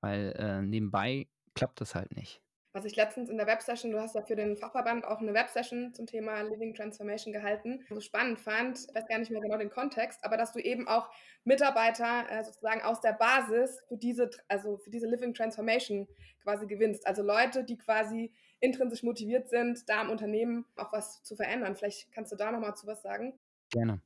Weil 0.00 0.32
äh, 0.36 0.62
nebenbei 0.62 1.28
klappt 1.54 1.80
das 1.80 1.94
halt 1.94 2.14
nicht 2.16 2.40
was 2.72 2.84
ich 2.84 2.94
letztens 2.94 3.28
in 3.28 3.36
der 3.36 3.46
Websession, 3.46 3.90
du 3.90 4.00
hast 4.00 4.14
ja 4.14 4.22
für 4.22 4.36
den 4.36 4.56
Fachverband 4.56 5.04
auch 5.04 5.18
eine 5.18 5.34
Websession 5.34 5.92
zum 5.92 6.06
Thema 6.06 6.42
Living 6.42 6.74
Transformation 6.74 7.32
gehalten, 7.32 7.84
so 7.88 8.00
spannend 8.00 8.38
fand, 8.38 8.78
ich 8.88 8.94
weiß 8.94 9.08
gar 9.08 9.18
nicht 9.18 9.30
mehr 9.30 9.40
genau 9.40 9.58
den 9.58 9.70
Kontext, 9.70 10.24
aber 10.24 10.36
dass 10.36 10.52
du 10.52 10.60
eben 10.60 10.86
auch 10.86 11.10
Mitarbeiter 11.44 12.30
äh, 12.30 12.44
sozusagen 12.44 12.82
aus 12.82 13.00
der 13.00 13.12
Basis 13.12 13.80
für 13.88 13.96
diese, 13.96 14.30
also 14.48 14.78
für 14.78 14.90
diese 14.90 15.08
Living 15.08 15.34
Transformation 15.34 16.06
quasi 16.42 16.66
gewinnst. 16.66 17.06
Also 17.06 17.22
Leute, 17.22 17.64
die 17.64 17.76
quasi 17.76 18.32
intrinsisch 18.60 19.02
motiviert 19.02 19.48
sind, 19.48 19.88
da 19.88 20.02
im 20.02 20.10
Unternehmen 20.10 20.64
auch 20.76 20.92
was 20.92 21.22
zu 21.22 21.34
verändern. 21.34 21.74
Vielleicht 21.74 22.12
kannst 22.12 22.30
du 22.30 22.36
da 22.36 22.52
nochmal 22.52 22.76
zu 22.76 22.86
was 22.86 23.02
sagen. 23.02 23.32
Gerne. 23.70 24.00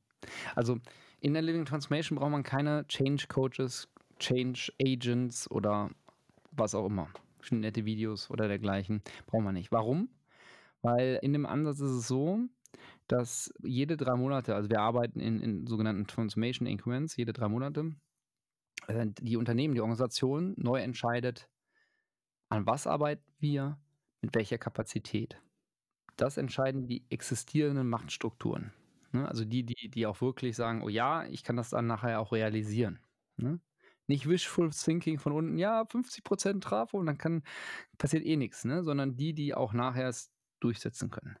Also 0.55 0.77
in 1.19 1.33
der 1.33 1.43
Living 1.43 1.65
Transformation 1.65 2.17
braucht 2.17 2.31
man 2.31 2.43
keine 2.43 2.87
Change 2.87 3.27
Coaches, 3.27 3.87
Change 4.17 4.71
Agents 4.81 5.49
oder 5.51 5.91
was 6.51 6.73
auch 6.73 6.85
immer 6.85 7.09
nette 7.51 7.85
Videos 7.85 8.29
oder 8.29 8.47
dergleichen. 8.47 9.01
Brauchen 9.25 9.45
wir 9.45 9.51
nicht. 9.51 9.71
Warum? 9.71 10.09
Weil 10.81 11.19
in 11.21 11.33
dem 11.33 11.45
Ansatz 11.45 11.79
ist 11.79 11.91
es 11.91 12.07
so, 12.07 12.39
dass 13.07 13.53
jede 13.63 13.97
drei 13.97 14.15
Monate, 14.15 14.55
also 14.55 14.69
wir 14.69 14.81
arbeiten 14.81 15.19
in, 15.19 15.41
in 15.41 15.67
sogenannten 15.67 16.07
Transformation 16.07 16.67
Increments, 16.67 17.15
jede 17.15 17.33
drei 17.33 17.47
Monate, 17.47 17.95
äh, 18.87 19.07
die 19.21 19.37
Unternehmen, 19.37 19.73
die 19.73 19.81
Organisation 19.81 20.53
neu 20.57 20.79
entscheidet, 20.79 21.49
an 22.49 22.65
was 22.65 22.87
arbeiten 22.87 23.23
wir, 23.39 23.79
mit 24.21 24.35
welcher 24.35 24.57
Kapazität. 24.57 25.41
Das 26.17 26.37
entscheiden 26.37 26.87
die 26.87 27.05
existierenden 27.09 27.87
Machtstrukturen. 27.87 28.73
Ne? 29.11 29.27
Also 29.27 29.45
die, 29.45 29.63
die, 29.63 29.89
die 29.89 30.05
auch 30.05 30.21
wirklich 30.21 30.55
sagen, 30.55 30.81
oh 30.81 30.89
ja, 30.89 31.25
ich 31.25 31.43
kann 31.43 31.57
das 31.57 31.71
dann 31.71 31.87
nachher 31.87 32.19
auch 32.19 32.31
realisieren. 32.31 32.99
Nicht 34.07 34.27
wishful 34.27 34.69
thinking 34.69 35.19
von 35.19 35.31
unten, 35.31 35.57
ja, 35.57 35.83
50% 35.83 36.61
Trafo 36.61 36.99
und 36.99 37.07
dann 37.07 37.17
kann, 37.17 37.43
passiert 37.97 38.25
eh 38.25 38.37
nichts, 38.37 38.65
ne? 38.65 38.83
sondern 38.83 39.15
die, 39.15 39.33
die 39.33 39.55
auch 39.55 39.73
nachher 39.73 40.07
es 40.07 40.31
durchsetzen 40.59 41.09
können. 41.09 41.37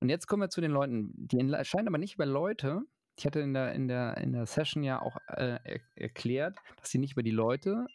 Und 0.00 0.08
jetzt 0.08 0.26
kommen 0.26 0.42
wir 0.42 0.50
zu 0.50 0.60
den 0.60 0.72
Leuten, 0.72 1.12
die 1.16 1.38
erscheinen 1.38 1.88
aber 1.88 1.98
nicht 1.98 2.14
über 2.14 2.26
Leute. 2.26 2.82
Ich 3.16 3.24
hatte 3.24 3.40
in 3.40 3.54
der, 3.54 3.72
in 3.72 3.88
der, 3.88 4.18
in 4.18 4.32
der 4.32 4.46
Session 4.46 4.82
ja 4.82 5.00
auch 5.00 5.16
äh, 5.28 5.58
er, 5.64 5.80
erklärt, 5.94 6.58
dass 6.76 6.90
die 6.90 6.98
nicht 6.98 7.12
über 7.12 7.22
die 7.22 7.30
Leute, 7.30 7.86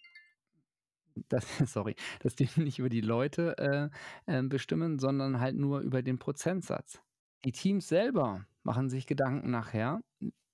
das, 1.29 1.45
sorry, 1.71 1.95
dass 2.21 2.35
die 2.35 2.49
nicht 2.55 2.79
über 2.79 2.89
die 2.89 3.01
Leute 3.01 3.57
äh, 3.57 3.89
äh, 4.25 4.43
bestimmen, 4.43 4.99
sondern 4.99 5.39
halt 5.39 5.55
nur 5.55 5.81
über 5.81 6.01
den 6.01 6.17
Prozentsatz. 6.17 7.01
Die 7.45 7.51
Teams 7.51 7.87
selber 7.87 8.45
machen 8.63 8.89
sich 8.89 9.07
Gedanken 9.07 9.51
nachher, 9.51 10.01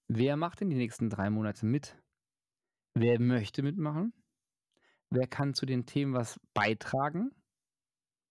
wer 0.07 0.37
macht 0.37 0.61
in 0.61 0.69
die 0.69 0.77
nächsten 0.77 1.09
drei 1.09 1.29
Monate 1.29 1.65
mit? 1.65 1.97
Wer 2.99 3.19
möchte 3.19 3.63
mitmachen? 3.63 4.13
wer 5.09 5.27
kann 5.27 5.53
zu 5.53 5.65
den 5.65 5.85
Themen 5.85 6.13
was 6.13 6.39
beitragen. 6.53 7.31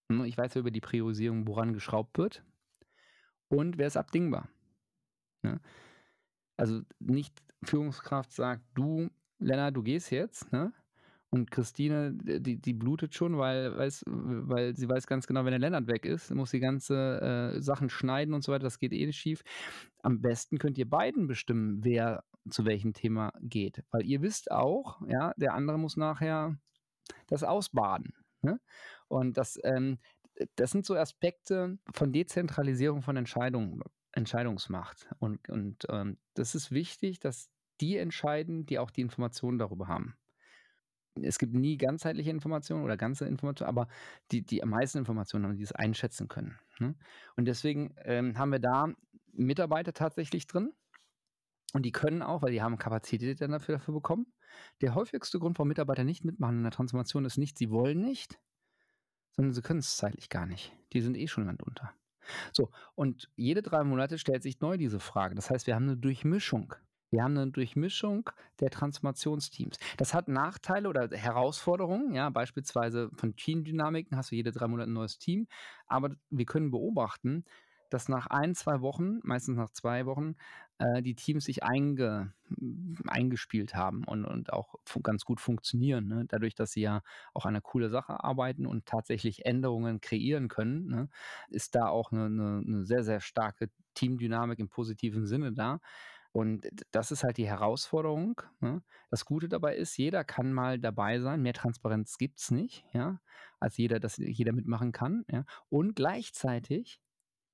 Ne, 0.08 0.26
ich 0.26 0.36
weiß 0.36 0.54
ja 0.54 0.60
über 0.60 0.70
die 0.70 0.80
Priorisierung, 0.80 1.46
woran 1.48 1.72
geschraubt 1.72 2.18
wird. 2.18 2.44
Und 3.48 3.78
wer 3.78 3.86
ist 3.86 3.96
abdingbar. 3.96 4.48
Ne? 5.42 5.60
Also 6.56 6.82
nicht 6.98 7.42
Führungskraft 7.62 8.32
sagt, 8.32 8.62
du, 8.74 9.10
Lennart, 9.38 9.76
du 9.76 9.82
gehst 9.82 10.10
jetzt, 10.10 10.50
ne? 10.52 10.72
Und 11.28 11.50
Christine, 11.50 12.14
die, 12.14 12.56
die 12.56 12.72
blutet 12.72 13.14
schon, 13.14 13.36
weil, 13.36 13.76
weiß, 13.76 14.04
weil 14.06 14.76
sie 14.76 14.88
weiß 14.88 15.08
ganz 15.08 15.26
genau, 15.26 15.44
wenn 15.44 15.50
der 15.50 15.58
Lennart 15.58 15.88
weg 15.88 16.06
ist, 16.06 16.32
muss 16.32 16.50
sie 16.50 16.60
ganze 16.60 17.54
äh, 17.56 17.60
Sachen 17.60 17.90
schneiden 17.90 18.32
und 18.32 18.42
so 18.42 18.52
weiter. 18.52 18.62
Das 18.62 18.78
geht 18.78 18.92
eh 18.92 19.04
nicht 19.04 19.18
schief. 19.18 19.42
Am 20.02 20.22
besten 20.22 20.58
könnt 20.58 20.78
ihr 20.78 20.88
beiden 20.88 21.26
bestimmen, 21.26 21.84
wer 21.84 22.24
zu 22.51 22.64
welchem 22.64 22.92
Thema 22.92 23.32
geht. 23.40 23.82
Weil 23.90 24.05
ihr 24.05 24.22
wisst 24.22 24.51
auch, 24.51 25.01
ja, 25.09 25.32
der 25.36 25.55
andere 25.55 25.78
muss 25.78 25.97
nachher 25.97 26.57
das 27.26 27.42
ausbaden. 27.42 28.14
Ne? 28.42 28.61
Und 29.09 29.36
das, 29.36 29.59
ähm, 29.64 29.99
das 30.57 30.70
sind 30.70 30.84
so 30.84 30.97
Aspekte 30.97 31.78
von 31.92 32.12
Dezentralisierung 32.12 33.03
von 33.03 33.16
Entscheidungen, 33.16 33.80
Entscheidungsmacht. 34.12 35.09
Und, 35.18 35.49
und 35.49 35.86
ähm, 35.88 36.18
das 36.34 36.55
ist 36.55 36.70
wichtig, 36.70 37.20
dass 37.20 37.51
die 37.80 37.97
entscheiden, 37.97 38.66
die 38.66 38.78
auch 38.78 38.90
die 38.90 39.03
Informationen 39.03 39.59
darüber 39.59 39.88
haben 39.88 40.16
es 41.22 41.38
gibt 41.38 41.55
nie 41.55 41.76
ganzheitliche 41.76 42.30
Informationen 42.30 42.84
oder 42.84 42.97
ganze 42.97 43.26
Informationen, 43.26 43.68
aber 43.68 43.88
die, 44.30 44.42
die 44.42 44.62
am 44.62 44.70
meisten 44.70 44.99
Informationen 44.99 45.47
haben, 45.47 45.57
die 45.57 45.62
es 45.62 45.72
einschätzen 45.72 46.28
können. 46.28 46.59
Ne? 46.78 46.94
Und 47.36 47.47
deswegen 47.47 47.94
ähm, 48.05 48.38
haben 48.38 48.53
wir 48.53 48.59
da 48.59 48.92
Mitarbeiter 49.32 49.92
tatsächlich 49.92 50.47
drin. 50.47 50.72
Und 51.76 51.82
die 51.82 51.92
können 51.92 52.22
auch, 52.22 52.40
weil 52.40 52.52
die 52.52 52.62
haben 52.62 52.78
Kapazität 52.78 53.38
dann 53.42 53.50
dafür, 53.50 53.74
dafür 53.74 53.92
bekommen. 53.92 54.32
Der 54.80 54.94
häufigste 54.94 55.38
Grund, 55.38 55.58
warum 55.58 55.68
Mitarbeiter 55.68 56.04
nicht 56.04 56.24
mitmachen 56.24 56.56
in 56.56 56.62
der 56.62 56.72
Transformation, 56.72 57.26
ist 57.26 57.36
nicht, 57.36 57.58
sie 57.58 57.70
wollen 57.70 58.00
nicht, 58.00 58.38
sondern 59.32 59.52
sie 59.52 59.60
können 59.60 59.80
es 59.80 59.98
zeitlich 59.98 60.30
gar 60.30 60.46
nicht. 60.46 60.72
Die 60.94 61.02
sind 61.02 61.18
eh 61.18 61.28
schon 61.28 61.44
jemand 61.44 61.62
unter. 61.62 61.92
So, 62.50 62.70
und 62.94 63.28
jede 63.36 63.60
drei 63.60 63.84
Monate 63.84 64.16
stellt 64.16 64.42
sich 64.42 64.58
neu 64.60 64.78
diese 64.78 65.00
Frage. 65.00 65.34
Das 65.34 65.50
heißt, 65.50 65.66
wir 65.66 65.74
haben 65.74 65.82
eine 65.82 65.98
Durchmischung. 65.98 66.74
Wir 67.10 67.22
haben 67.22 67.36
eine 67.36 67.50
Durchmischung 67.50 68.30
der 68.60 68.70
Transformationsteams. 68.70 69.78
Das 69.98 70.14
hat 70.14 70.28
Nachteile 70.28 70.88
oder 70.88 71.10
Herausforderungen, 71.10 72.14
ja, 72.14 72.30
beispielsweise 72.30 73.10
von 73.16 73.36
Teamdynamiken 73.36 74.16
hast 74.16 74.30
du 74.30 74.36
jede 74.36 74.50
drei 74.50 74.66
Monate 74.66 74.88
ein 74.88 74.94
neues 74.94 75.18
Team, 75.18 75.46
aber 75.88 76.16
wir 76.30 76.46
können 76.46 76.70
beobachten, 76.70 77.44
dass 77.91 78.09
nach 78.09 78.26
ein, 78.28 78.55
zwei 78.55 78.80
Wochen, 78.80 79.20
meistens 79.22 79.57
nach 79.57 79.70
zwei 79.70 80.07
Wochen, 80.07 80.37
äh, 80.78 81.03
die 81.03 81.14
Teams 81.14 81.45
sich 81.45 81.62
einge, 81.62 82.32
eingespielt 83.07 83.74
haben 83.74 84.05
und, 84.05 84.24
und 84.24 84.53
auch 84.53 84.74
ganz 85.03 85.24
gut 85.24 85.41
funktionieren. 85.41 86.07
Ne? 86.07 86.24
Dadurch, 86.28 86.55
dass 86.55 86.72
sie 86.72 86.82
ja 86.82 87.03
auch 87.34 87.47
an 87.47 87.51
einer 87.51 87.62
coole 87.62 87.89
Sache 87.89 88.22
arbeiten 88.22 88.66
und 88.66 88.87
tatsächlich 88.87 89.47
Änderungen 89.47 90.01
kreieren 90.01 90.49
können, 90.49 90.87
ne? 90.87 91.09
ist 91.49 91.74
da 91.74 91.89
auch 91.89 92.12
eine, 92.12 92.26
eine, 92.26 92.62
eine 92.66 92.84
sehr, 92.84 93.05
sehr 93.05 93.20
starke 93.20 93.70
Teamdynamik 93.95 94.59
im 94.59 94.68
positiven 94.68 95.26
Sinne 95.26 95.53
da. 95.53 95.80
Und 96.37 96.68
das 96.91 97.12
ist 97.12 97.24
halt 97.24 97.39
die 97.39 97.47
Herausforderung. 97.47 98.43
Ne? 98.61 98.82
Das 99.09 99.24
Gute 99.24 99.49
dabei 99.49 99.74
ist, 99.74 99.97
jeder 99.97 100.22
kann 100.22 100.53
mal 100.53 100.78
dabei 100.78 101.18
sein. 101.18 101.41
Mehr 101.41 101.55
Transparenz 101.55 102.18
gibt 102.18 102.41
es 102.41 102.51
nicht, 102.51 102.84
ja, 102.93 103.22
als 103.59 103.78
jeder, 103.78 104.01
dass 104.01 104.18
jeder 104.18 104.53
mitmachen 104.53 104.93
kann. 104.93 105.24
Ja? 105.30 105.47
Und 105.70 105.97
gleichzeitig 105.97 107.01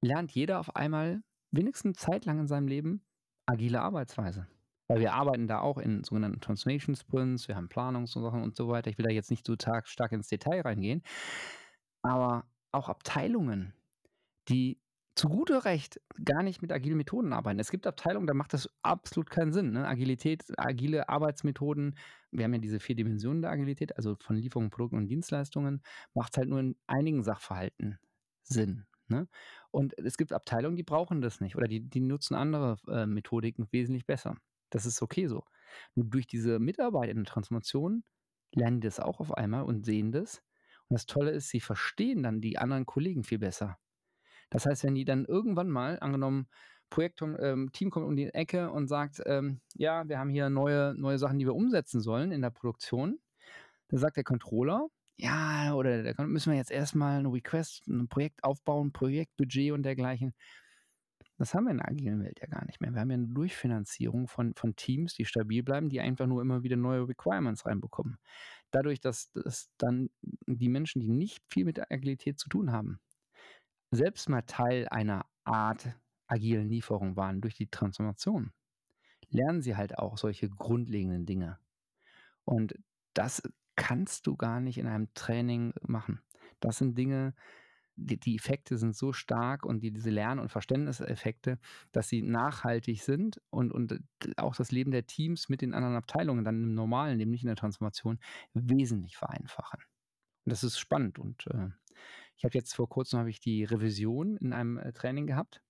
lernt 0.02 0.32
jeder 0.32 0.60
auf 0.60 0.76
einmal 0.76 1.22
wenigstens 1.50 1.98
zeitlang 1.98 2.40
in 2.40 2.46
seinem 2.46 2.68
Leben 2.68 3.02
agile 3.46 3.80
Arbeitsweise. 3.80 4.46
Weil 4.88 5.00
wir 5.00 5.14
arbeiten 5.14 5.46
da 5.46 5.60
auch 5.60 5.78
in 5.78 6.04
sogenannten 6.04 6.40
Transformation 6.40 6.94
Sprints, 6.94 7.48
wir 7.48 7.56
haben 7.56 7.68
Planungssachen 7.68 8.42
und 8.42 8.56
so 8.56 8.68
weiter. 8.68 8.90
Ich 8.90 8.98
will 8.98 9.06
da 9.06 9.12
jetzt 9.12 9.30
nicht 9.30 9.46
so 9.46 9.54
stark 9.56 10.12
ins 10.12 10.28
Detail 10.28 10.60
reingehen. 10.62 11.02
Aber 12.02 12.44
auch 12.72 12.88
Abteilungen, 12.88 13.72
die 14.48 14.80
zu 15.14 15.28
guter 15.28 15.64
Recht 15.64 16.00
gar 16.24 16.42
nicht 16.42 16.62
mit 16.62 16.72
agilen 16.72 16.96
Methoden 16.96 17.32
arbeiten. 17.32 17.58
Es 17.58 17.70
gibt 17.70 17.86
Abteilungen, 17.86 18.26
da 18.26 18.34
macht 18.34 18.54
das 18.54 18.68
absolut 18.82 19.30
keinen 19.30 19.52
Sinn. 19.52 19.72
Ne? 19.72 19.86
Agilität, 19.86 20.42
agile 20.56 21.08
Arbeitsmethoden, 21.08 21.96
wir 22.30 22.44
haben 22.44 22.54
ja 22.54 22.60
diese 22.60 22.80
vier 22.80 22.96
Dimensionen 22.96 23.42
der 23.42 23.50
Agilität, 23.50 23.96
also 23.96 24.16
von 24.16 24.36
Lieferungen, 24.36 24.70
Produkten 24.70 24.96
und 24.96 25.08
Dienstleistungen, 25.08 25.82
macht 26.14 26.32
es 26.32 26.38
halt 26.38 26.48
nur 26.48 26.60
in 26.60 26.76
einigen 26.86 27.22
Sachverhalten 27.22 27.98
Sinn. 28.42 28.86
Ne? 29.12 29.28
Und 29.70 29.96
es 29.98 30.16
gibt 30.16 30.32
Abteilungen, 30.32 30.76
die 30.76 30.82
brauchen 30.82 31.20
das 31.20 31.40
nicht 31.40 31.54
oder 31.54 31.68
die, 31.68 31.80
die 31.80 32.00
nutzen 32.00 32.34
andere 32.34 32.76
äh, 32.88 33.06
Methodiken 33.06 33.68
wesentlich 33.70 34.06
besser. 34.06 34.36
Das 34.70 34.86
ist 34.86 35.02
okay 35.02 35.26
so. 35.28 35.44
Nur 35.94 36.06
durch 36.06 36.26
diese 36.26 36.58
Mitarbeit 36.58 37.10
in 37.10 37.18
der 37.18 37.26
Transformation 37.26 38.04
lernen 38.54 38.80
die 38.80 38.86
das 38.86 39.00
auch 39.00 39.20
auf 39.20 39.32
einmal 39.34 39.62
und 39.64 39.84
sehen 39.84 40.12
das. 40.12 40.42
Und 40.88 40.94
das 40.94 41.06
Tolle 41.06 41.30
ist, 41.30 41.48
sie 41.48 41.60
verstehen 41.60 42.22
dann 42.22 42.40
die 42.40 42.58
anderen 42.58 42.86
Kollegen 42.86 43.22
viel 43.22 43.38
besser. 43.38 43.78
Das 44.50 44.66
heißt, 44.66 44.84
wenn 44.84 44.94
die 44.94 45.04
dann 45.04 45.24
irgendwann 45.24 45.70
mal, 45.70 45.98
angenommen, 46.00 46.48
Projekt, 46.90 47.22
ähm, 47.22 47.70
Team 47.72 47.90
kommt 47.90 48.06
um 48.06 48.16
die 48.16 48.28
Ecke 48.34 48.70
und 48.70 48.86
sagt, 48.86 49.22
ähm, 49.24 49.60
ja, 49.74 50.06
wir 50.08 50.18
haben 50.18 50.28
hier 50.28 50.50
neue, 50.50 50.94
neue 50.94 51.18
Sachen, 51.18 51.38
die 51.38 51.46
wir 51.46 51.54
umsetzen 51.54 52.02
sollen 52.02 52.32
in 52.32 52.42
der 52.42 52.50
Produktion, 52.50 53.18
dann 53.88 53.98
sagt 53.98 54.16
der 54.16 54.24
Controller, 54.24 54.88
ja, 55.22 55.72
oder 55.74 56.02
da 56.14 56.26
müssen 56.26 56.50
wir 56.50 56.58
jetzt 56.58 56.72
erstmal 56.72 57.20
ein 57.20 57.26
Request, 57.26 57.86
ein 57.86 58.08
Projekt 58.08 58.42
aufbauen, 58.42 58.92
Projektbudget 58.92 59.70
und 59.70 59.84
dergleichen. 59.84 60.34
Das 61.38 61.54
haben 61.54 61.64
wir 61.64 61.70
in 61.70 61.78
der 61.78 61.88
agilen 61.88 62.24
Welt 62.24 62.40
ja 62.40 62.48
gar 62.48 62.64
nicht 62.66 62.80
mehr. 62.80 62.92
Wir 62.92 63.00
haben 63.00 63.10
ja 63.10 63.14
eine 63.14 63.28
Durchfinanzierung 63.28 64.26
von, 64.26 64.54
von 64.56 64.74
Teams, 64.74 65.14
die 65.14 65.24
stabil 65.24 65.62
bleiben, 65.62 65.88
die 65.88 66.00
einfach 66.00 66.26
nur 66.26 66.42
immer 66.42 66.64
wieder 66.64 66.76
neue 66.76 67.08
Requirements 67.08 67.66
reinbekommen. 67.66 68.18
Dadurch, 68.72 69.00
dass, 69.00 69.30
dass 69.32 69.70
dann 69.78 70.10
die 70.46 70.68
Menschen, 70.68 71.00
die 71.00 71.08
nicht 71.08 71.40
viel 71.48 71.64
mit 71.64 71.78
Agilität 71.90 72.40
zu 72.40 72.48
tun 72.48 72.72
haben, 72.72 72.98
selbst 73.92 74.28
mal 74.28 74.42
Teil 74.42 74.88
einer 74.88 75.26
Art 75.44 75.96
agilen 76.26 76.68
Lieferung 76.68 77.16
waren 77.16 77.40
durch 77.40 77.54
die 77.54 77.68
Transformation, 77.68 78.52
lernen 79.28 79.62
sie 79.62 79.76
halt 79.76 79.98
auch 79.98 80.18
solche 80.18 80.48
grundlegenden 80.48 81.26
Dinge. 81.26 81.58
Und 82.44 82.74
das 83.14 83.42
kannst 83.76 84.26
du 84.26 84.36
gar 84.36 84.60
nicht 84.60 84.78
in 84.78 84.86
einem 84.86 85.12
Training 85.14 85.72
machen. 85.82 86.20
Das 86.60 86.78
sind 86.78 86.96
Dinge, 86.96 87.34
die, 87.96 88.18
die 88.18 88.36
Effekte 88.36 88.78
sind 88.78 88.96
so 88.96 89.12
stark 89.12 89.64
und 89.64 89.80
die, 89.80 89.92
diese 89.92 90.10
Lern- 90.10 90.38
und 90.38 90.50
Verständniseffekte, 90.50 91.58
dass 91.92 92.08
sie 92.08 92.22
nachhaltig 92.22 93.02
sind 93.02 93.40
und, 93.50 93.72
und 93.72 94.00
auch 94.36 94.56
das 94.56 94.72
Leben 94.72 94.90
der 94.90 95.06
Teams 95.06 95.48
mit 95.48 95.60
den 95.60 95.74
anderen 95.74 95.96
Abteilungen 95.96 96.44
dann 96.44 96.62
im 96.62 96.74
normalen 96.74 97.18
nicht 97.18 97.42
in 97.42 97.48
der 97.48 97.56
Transformation, 97.56 98.18
wesentlich 98.54 99.16
vereinfachen. 99.16 99.80
Und 100.44 100.50
das 100.50 100.64
ist 100.64 100.78
spannend 100.78 101.18
und 101.18 101.46
äh, 101.48 101.68
ich 102.36 102.44
habe 102.44 102.54
jetzt 102.54 102.74
vor 102.74 102.88
kurzem 102.88 103.26
ich 103.26 103.40
die 103.40 103.64
Revision 103.64 104.36
in 104.36 104.52
einem 104.52 104.78
äh, 104.78 104.92
Training 104.92 105.26
gehabt 105.26 105.62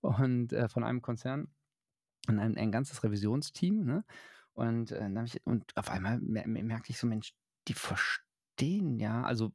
und 0.00 0.52
äh, 0.52 0.68
von 0.68 0.84
einem 0.84 1.02
Konzern 1.02 1.48
und 2.28 2.38
ein, 2.38 2.56
ein 2.56 2.72
ganzes 2.72 3.04
Revisionsteam. 3.04 3.84
Ne? 3.84 4.04
Und, 4.54 4.92
äh, 4.92 5.08
ich, 5.24 5.44
und 5.46 5.76
auf 5.76 5.90
einmal 5.90 6.20
mer 6.20 6.46
merkte 6.46 6.90
ich 6.90 6.98
so, 6.98 7.06
Mensch, 7.06 7.32
die 7.68 7.74
verstehen 7.74 8.98
ja, 8.98 9.22
also 9.22 9.52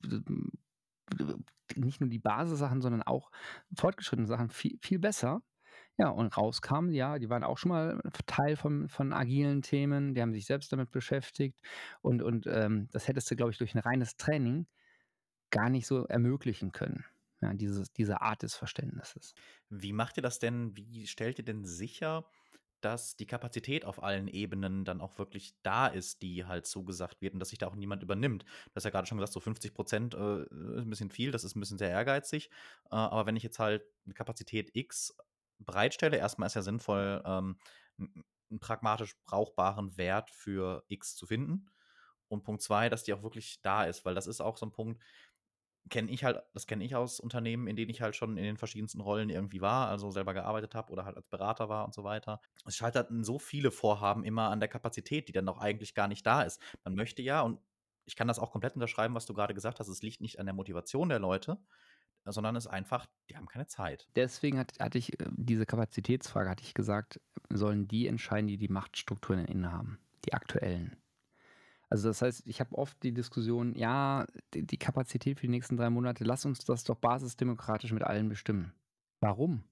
nicht 1.75 2.01
nur 2.01 2.09
die 2.09 2.19
Basissachen, 2.19 2.81
sondern 2.81 3.03
auch 3.03 3.31
fortgeschrittene 3.75 4.27
Sachen 4.27 4.49
viel, 4.49 4.77
viel 4.81 4.99
besser. 4.99 5.41
Ja, 5.99 6.09
und 6.09 6.37
rauskam, 6.37 6.89
ja, 6.89 7.17
die 7.17 7.29
waren 7.29 7.43
auch 7.43 7.57
schon 7.57 7.69
mal 7.69 7.99
Teil 8.27 8.55
von, 8.55 8.87
von 8.87 9.13
agilen 9.13 9.63
Themen, 9.63 10.13
die 10.13 10.21
haben 10.21 10.33
sich 10.33 10.45
selbst 10.45 10.71
damit 10.71 10.91
beschäftigt 10.91 11.59
und, 12.01 12.21
und 12.21 12.45
ähm, 12.45 12.87
das 12.91 13.07
hättest 13.07 13.31
du, 13.31 13.35
glaube 13.35 13.51
ich, 13.51 13.57
durch 13.57 13.73
ein 13.73 13.79
reines 13.79 14.15
Training 14.15 14.67
gar 15.49 15.69
nicht 15.69 15.87
so 15.87 16.05
ermöglichen 16.05 16.71
können. 16.71 17.03
Ja, 17.41 17.53
dieses, 17.53 17.91
diese 17.93 18.21
Art 18.21 18.43
des 18.43 18.55
Verständnisses. 18.55 19.33
Wie 19.69 19.93
macht 19.93 20.17
ihr 20.17 20.23
das 20.23 20.39
denn? 20.39 20.75
Wie 20.75 21.05
stellt 21.05 21.37
ihr 21.39 21.45
denn 21.45 21.65
sicher, 21.65 22.25
dass 22.81 23.15
die 23.15 23.25
Kapazität 23.25 23.85
auf 23.85 24.03
allen 24.03 24.27
Ebenen 24.27 24.85
dann 24.85 25.01
auch 25.01 25.17
wirklich 25.17 25.55
da 25.63 25.87
ist, 25.87 26.21
die 26.21 26.45
halt 26.45 26.65
zugesagt 26.65 27.21
wird 27.21 27.33
und 27.33 27.39
dass 27.39 27.49
sich 27.49 27.59
da 27.59 27.67
auch 27.67 27.75
niemand 27.75 28.03
übernimmt. 28.03 28.43
Du 28.43 28.75
hast 28.75 28.83
ja 28.83 28.89
gerade 28.89 29.07
schon 29.07 29.17
gesagt, 29.17 29.33
so 29.33 29.39
50 29.39 29.73
Prozent 29.73 30.13
äh, 30.13 30.43
ist 30.43 30.51
ein 30.51 30.89
bisschen 30.89 31.09
viel, 31.09 31.31
das 31.31 31.43
ist 31.43 31.55
ein 31.55 31.59
bisschen 31.59 31.77
sehr 31.77 31.89
ehrgeizig. 31.89 32.49
Äh, 32.91 32.95
aber 32.95 33.25
wenn 33.25 33.35
ich 33.35 33.43
jetzt 33.43 33.59
halt 33.59 33.83
eine 34.05 34.13
Kapazität 34.13 34.71
X 34.73 35.15
bereitstelle, 35.59 36.17
erstmal 36.17 36.47
ist 36.47 36.55
ja 36.55 36.61
sinnvoll, 36.61 37.21
ähm, 37.25 37.57
einen 37.97 38.59
pragmatisch 38.59 39.15
brauchbaren 39.25 39.97
Wert 39.97 40.29
für 40.29 40.83
X 40.87 41.15
zu 41.15 41.25
finden. 41.25 41.69
Und 42.29 42.43
Punkt 42.43 42.61
zwei, 42.61 42.89
dass 42.89 43.03
die 43.03 43.13
auch 43.13 43.23
wirklich 43.23 43.61
da 43.61 43.85
ist, 43.85 44.03
weil 44.03 44.13
das 44.13 44.27
ist 44.27 44.41
auch 44.41 44.57
so 44.57 44.65
ein 44.65 44.71
Punkt, 44.71 45.01
kenne 45.89 46.11
ich 46.11 46.23
halt, 46.23 46.41
das 46.53 46.67
kenne 46.67 46.83
ich 46.83 46.95
aus 46.95 47.19
Unternehmen, 47.19 47.67
in 47.67 47.75
denen 47.75 47.89
ich 47.89 48.01
halt 48.01 48.15
schon 48.15 48.37
in 48.37 48.43
den 48.43 48.57
verschiedensten 48.57 49.01
Rollen 49.01 49.29
irgendwie 49.29 49.61
war, 49.61 49.87
also 49.89 50.11
selber 50.11 50.33
gearbeitet 50.33 50.75
habe 50.75 50.91
oder 50.91 51.05
halt 51.05 51.17
als 51.17 51.27
Berater 51.27 51.69
war 51.69 51.85
und 51.85 51.93
so 51.93 52.03
weiter. 52.03 52.41
Es 52.65 52.75
scheitert 52.75 53.09
so 53.21 53.39
viele 53.39 53.71
Vorhaben 53.71 54.23
immer 54.23 54.49
an 54.49 54.59
der 54.59 54.69
Kapazität, 54.69 55.27
die 55.27 55.33
dann 55.33 55.47
auch 55.49 55.59
eigentlich 55.59 55.93
gar 55.93 56.07
nicht 56.07 56.25
da 56.25 56.41
ist. 56.41 56.61
Man 56.83 56.95
möchte 56.95 57.21
ja, 57.21 57.41
und 57.41 57.59
ich 58.05 58.15
kann 58.15 58.27
das 58.27 58.39
auch 58.39 58.51
komplett 58.51 58.75
unterschreiben, 58.75 59.15
was 59.15 59.25
du 59.25 59.33
gerade 59.33 59.53
gesagt 59.53 59.79
hast, 59.79 59.87
es 59.87 60.01
liegt 60.01 60.21
nicht 60.21 60.39
an 60.39 60.45
der 60.45 60.55
Motivation 60.55 61.09
der 61.09 61.19
Leute, 61.19 61.57
sondern 62.25 62.55
es 62.55 62.65
ist 62.65 62.71
einfach, 62.71 63.05
die 63.29 63.37
haben 63.37 63.47
keine 63.47 63.67
Zeit. 63.67 64.07
Deswegen 64.15 64.59
hat, 64.59 64.73
hatte 64.79 64.97
ich 64.97 65.19
äh, 65.19 65.25
diese 65.31 65.65
Kapazitätsfrage, 65.65 66.49
hatte 66.49 66.63
ich 66.63 66.73
gesagt, 66.73 67.19
sollen 67.49 67.87
die 67.87 68.07
entscheiden, 68.07 68.47
die 68.47 68.57
die 68.57 68.67
Machtstrukturen 68.67 69.45
innehaben, 69.45 69.99
die 70.25 70.33
aktuellen. 70.33 70.97
Also 71.89 72.09
das 72.09 72.21
heißt, 72.21 72.45
ich 72.45 72.59
habe 72.59 72.77
oft 72.77 73.01
die 73.03 73.13
Diskussion, 73.13 73.73
ja, 73.75 74.25
die, 74.53 74.65
die 74.65 74.77
Kapazität 74.77 75.39
für 75.39 75.47
die 75.47 75.51
nächsten 75.51 75.77
drei 75.77 75.89
Monate, 75.89 76.23
lass 76.23 76.45
uns 76.45 76.59
das 76.65 76.83
doch 76.83 76.97
basisdemokratisch 76.97 77.93
mit 77.93 78.03
allen 78.03 78.27
bestimmen. 78.27 78.73
Warum? 79.21 79.63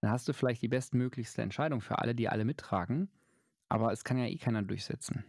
Dann 0.00 0.10
hast 0.10 0.28
du 0.28 0.32
vielleicht 0.32 0.62
die 0.62 0.68
bestmöglichste 0.68 1.42
Entscheidung 1.42 1.80
für 1.80 1.98
alle, 1.98 2.14
die 2.14 2.28
alle 2.28 2.44
mittragen, 2.44 3.08
aber 3.68 3.92
es 3.92 4.04
kann 4.04 4.18
ja 4.18 4.26
eh 4.26 4.36
keiner 4.36 4.62
durchsetzen. 4.62 5.24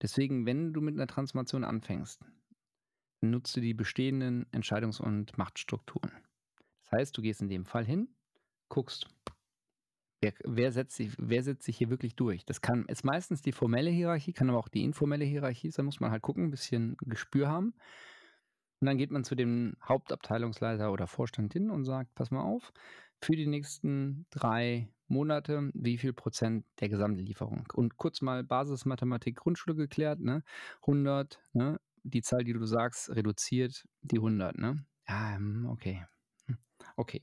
Deswegen, 0.00 0.46
wenn 0.46 0.72
du 0.72 0.80
mit 0.80 0.94
einer 0.94 1.06
Transformation 1.06 1.64
anfängst, 1.64 2.24
nutzt 3.20 3.56
du 3.56 3.60
die 3.60 3.74
bestehenden 3.74 4.46
Entscheidungs- 4.52 5.00
und 5.00 5.36
Machtstrukturen. 5.36 6.12
Das 6.80 6.92
heißt, 6.92 7.16
du 7.16 7.22
gehst 7.22 7.42
in 7.42 7.48
dem 7.48 7.66
Fall 7.66 7.84
hin, 7.84 8.08
guckst, 8.68 9.08
wer, 10.22 10.32
wer, 10.44 10.72
setzt 10.72 10.96
sich, 10.96 11.12
wer 11.18 11.42
setzt 11.42 11.64
sich 11.64 11.76
hier 11.76 11.90
wirklich 11.90 12.16
durch. 12.16 12.44
Das 12.46 12.60
kann, 12.60 12.86
ist 12.86 13.04
meistens 13.04 13.42
die 13.42 13.52
formelle 13.52 13.90
Hierarchie, 13.90 14.32
kann 14.32 14.48
aber 14.48 14.58
auch 14.58 14.68
die 14.68 14.84
informelle 14.84 15.24
Hierarchie 15.24 15.70
sein, 15.70 15.84
muss 15.84 16.00
man 16.00 16.10
halt 16.10 16.22
gucken, 16.22 16.44
ein 16.44 16.50
bisschen 16.50 16.96
Gespür 17.00 17.48
haben. 17.48 17.74
Und 18.80 18.86
dann 18.86 18.98
geht 18.98 19.10
man 19.10 19.24
zu 19.24 19.34
dem 19.34 19.76
Hauptabteilungsleiter 19.86 20.92
oder 20.92 21.06
Vorstand 21.06 21.52
hin 21.52 21.70
und 21.70 21.84
sagt, 21.84 22.14
pass 22.14 22.30
mal 22.30 22.42
auf, 22.42 22.72
für 23.20 23.36
die 23.36 23.46
nächsten 23.46 24.26
drei 24.30 24.88
Monate, 25.06 25.70
wie 25.74 25.98
viel 25.98 26.12
Prozent 26.12 26.64
der 26.80 26.88
Gesamtlieferung. 26.88 27.68
Und 27.74 27.96
kurz 27.96 28.22
mal 28.22 28.42
Basismathematik 28.42 29.36
Grundschule 29.36 29.76
geklärt, 29.76 30.20
ne? 30.20 30.42
100, 30.86 31.40
ne? 31.52 31.78
Die 32.02 32.22
Zahl, 32.22 32.42
die 32.42 32.52
du 32.54 32.64
sagst, 32.64 33.10
reduziert 33.10 33.84
die 34.00 34.18
100, 34.18 34.58
ne? 34.58 34.84
Ja, 35.08 35.36
hm, 35.36 35.66
okay. 35.66 36.04
Hm, 36.46 36.58
okay. 36.96 37.22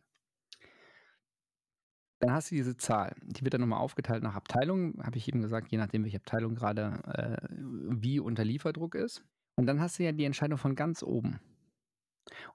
Dann 2.19 2.33
hast 2.33 2.51
du 2.51 2.55
diese 2.55 2.75
Zahl. 2.75 3.15
Die 3.21 3.43
wird 3.43 3.53
dann 3.53 3.61
nochmal 3.61 3.79
aufgeteilt 3.79 4.23
nach 4.23 4.35
Abteilungen, 4.35 5.01
habe 5.03 5.17
ich 5.17 5.27
eben 5.27 5.41
gesagt, 5.41 5.71
je 5.71 5.77
nachdem, 5.77 6.03
welche 6.03 6.17
Abteilung 6.17 6.55
gerade 6.55 7.01
äh, 7.05 7.47
wie 7.51 8.19
unter 8.19 8.43
Lieferdruck 8.43 8.95
ist. 8.95 9.23
Und 9.55 9.65
dann 9.67 9.79
hast 9.79 9.99
du 9.99 10.03
ja 10.03 10.11
die 10.11 10.25
Entscheidung 10.25 10.57
von 10.57 10.75
ganz 10.75 11.01
oben. 11.01 11.39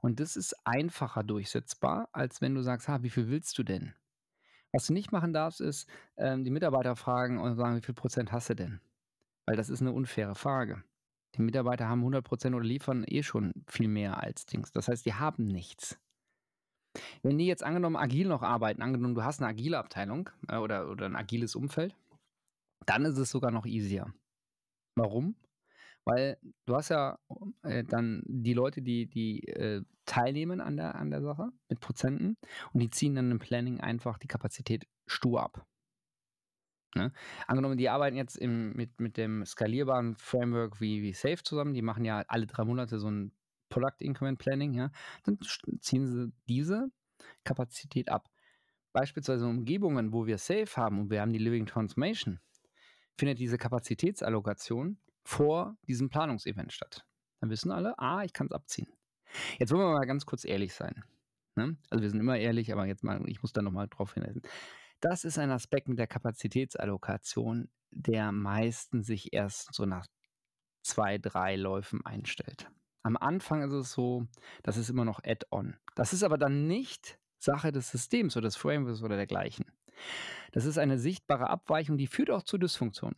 Und 0.01 0.21
das 0.21 0.37
ist 0.37 0.55
einfacher 0.65 1.23
durchsetzbar, 1.23 2.09
als 2.13 2.41
wenn 2.41 2.55
du 2.55 2.63
sagst, 2.63 2.89
ha, 2.89 3.03
wie 3.03 3.11
viel 3.11 3.29
willst 3.29 3.57
du 3.59 3.63
denn? 3.63 3.95
Was 4.73 4.87
du 4.87 4.93
nicht 4.93 5.13
machen 5.13 5.33
darfst, 5.33 5.61
ist 5.61 5.89
ähm, 6.17 6.45
die 6.45 6.51
Mitarbeiter 6.51 6.97
fragen 6.97 7.39
und 7.39 7.57
sagen, 7.57 7.77
wie 7.77 7.85
viel 7.85 7.95
Prozent 7.95 8.33
hast 8.33 8.51
du 8.51 8.55
denn? 8.55 8.81
Weil 9.47 9.57
das 9.57 9.69
ist 9.69 9.81
eine 9.81 9.93
unfaire 9.93 10.35
Frage. 10.35 10.83
Die 11.37 11.43
Mitarbeiter 11.43 11.89
haben 11.89 12.01
100 12.01 12.25
Prozent 12.25 12.55
oder 12.55 12.65
liefern 12.65 13.05
eh 13.07 13.23
schon 13.23 13.53
viel 13.67 13.89
mehr 13.89 14.23
als 14.23 14.47
Dings. 14.47 14.73
Das 14.73 14.89
heißt, 14.89 15.05
die 15.05 15.15
haben 15.15 15.45
nichts. 15.45 15.99
Wenn 17.23 17.39
die 17.39 17.47
jetzt 17.47 17.63
angenommen 17.63 17.97
agil 17.97 18.29
noch 18.29 18.43
arbeiten, 18.43 18.83
angenommen 18.83 19.15
du 19.15 19.25
hast 19.25 19.41
eine 19.41 19.51
agile 19.51 19.79
Abteilung 19.79 20.31
äh, 20.49 20.57
oder, 20.57 20.91
oder 20.91 21.07
ein 21.07 21.17
agiles 21.17 21.55
Umfeld, 21.55 21.97
dann 22.87 23.05
ist 23.05 23.19
es 23.19 23.31
sogar 23.31 23.51
noch 23.51 23.67
easier. 23.67 24.13
Warum? 24.97 25.37
Weil 26.05 26.39
du 26.67 26.77
hast 26.77 26.91
ja 26.91 27.19
äh, 27.63 27.83
dann 27.83 28.23
die 28.27 28.53
Leute, 28.53 28.83
die, 28.83 29.07
die 29.07 29.47
äh, 29.49 29.83
teilnehmen 30.05 30.61
an 30.61 30.77
der, 30.77 30.97
an 30.97 31.11
der 31.11 31.23
Sache 31.23 31.51
mit 31.69 31.81
Prozenten 31.81 32.37
und 32.73 32.81
die 32.81 32.91
ziehen 32.91 33.15
dann 33.15 33.31
im 33.31 33.39
Planning 33.39 33.81
einfach 33.81 34.19
die 34.19 34.29
Kapazität 34.29 34.87
stur 35.07 35.43
ab. 35.43 35.67
Ne? 36.95 37.13
Angenommen, 37.47 37.79
die 37.79 37.89
arbeiten 37.89 38.17
jetzt 38.17 38.37
im, 38.37 38.73
mit, 38.75 39.01
mit 39.01 39.17
dem 39.17 39.45
skalierbaren 39.45 40.15
Framework 40.17 40.81
wie, 40.81 41.03
wie 41.03 41.15
Safe 41.15 41.43
zusammen, 41.43 41.75
die 41.75 41.83
machen 41.83 42.05
ja 42.05 42.23
alle 42.29 42.47
drei 42.47 42.65
Monate 42.65 42.99
so 42.99 43.11
ein 43.11 43.33
Product 43.75 44.01
Increment 44.01 44.39
Planning, 44.39 44.73
ja, 44.75 44.91
dann 45.25 45.39
ziehen 45.81 46.07
sie 46.07 46.33
diese 46.49 46.93
Kapazität 47.43 48.09
ab. 48.09 48.29
Beispielsweise 48.93 49.45
in 49.45 49.51
Umgebungen, 49.51 50.13
wo 50.13 50.27
wir 50.27 50.39
Safe 50.39 50.71
haben 50.77 51.01
und 51.01 51.11
wir 51.11 51.21
haben 51.21 51.33
die 51.33 51.41
Living 51.41 51.67
Transformation, 51.67 52.39
findet 53.19 53.41
diese 53.41 53.59
Kapazitätsallokation 53.59 54.99
vor 55.25 55.77
diesem 55.89 56.09
Planungsevent 56.09 56.73
statt. 56.73 57.05
Dann 57.41 57.51
wissen 57.51 57.73
alle, 57.73 57.99
ah, 57.99 58.23
ich 58.23 58.33
kann 58.33 58.47
es 58.47 58.53
abziehen. 58.53 58.87
Jetzt 59.59 59.73
wollen 59.73 59.83
wir 59.83 59.93
mal 59.93 60.07
ganz 60.07 60.25
kurz 60.25 60.45
ehrlich 60.45 60.73
sein. 60.73 61.03
Ne? 61.57 61.77
Also 61.91 62.03
wir 62.03 62.11
sind 62.11 62.21
immer 62.21 62.39
ehrlich, 62.39 62.73
aber 62.73 62.87
jetzt 62.87 63.03
mal, 63.03 63.29
ich 63.29 63.43
muss 63.43 63.53
da 63.53 63.61
nochmal 63.63 63.89
drauf 63.89 64.15
hinweisen. 64.15 64.43
Das 65.01 65.25
ist 65.25 65.39
ein 65.39 65.51
Aspekt 65.51 65.89
mit 65.89 65.99
der 65.99 66.07
Kapazitätsallokation, 66.07 67.69
der 67.91 68.31
meistens 68.31 69.09
sich 69.09 69.33
erst 69.33 69.75
so 69.75 69.85
nach 69.85 70.07
zwei, 70.83 71.19
drei 71.19 71.57
Läufen 71.57 72.07
einstellt. 72.07 72.71
Am 73.05 73.17
Anfang 73.19 73.63
ist 73.63 73.73
es 73.73 73.93
so, 73.93 74.27
das 74.63 74.79
ist 74.79 74.89
immer 74.89 75.05
noch 75.05 75.21
Add-on. 75.23 75.77
Das 75.95 76.13
ist 76.13 76.23
aber 76.23 76.39
dann 76.39 76.67
nicht 76.67 77.19
Sache 77.39 77.71
des 77.71 77.91
Systems 77.91 78.37
oder 78.37 78.49
des 78.49 78.57
Frameworks 78.57 79.03
oder 79.03 79.17
dergleichen. 79.17 79.67
Das 80.53 80.65
ist 80.65 80.79
eine 80.79 80.99
sichtbare 80.99 81.51
Abweichung, 81.51 81.99
die 81.99 82.07
führt 82.07 82.31
auch 82.31 82.43
zu 82.43 82.57
Dysfunktionen. 82.57 83.17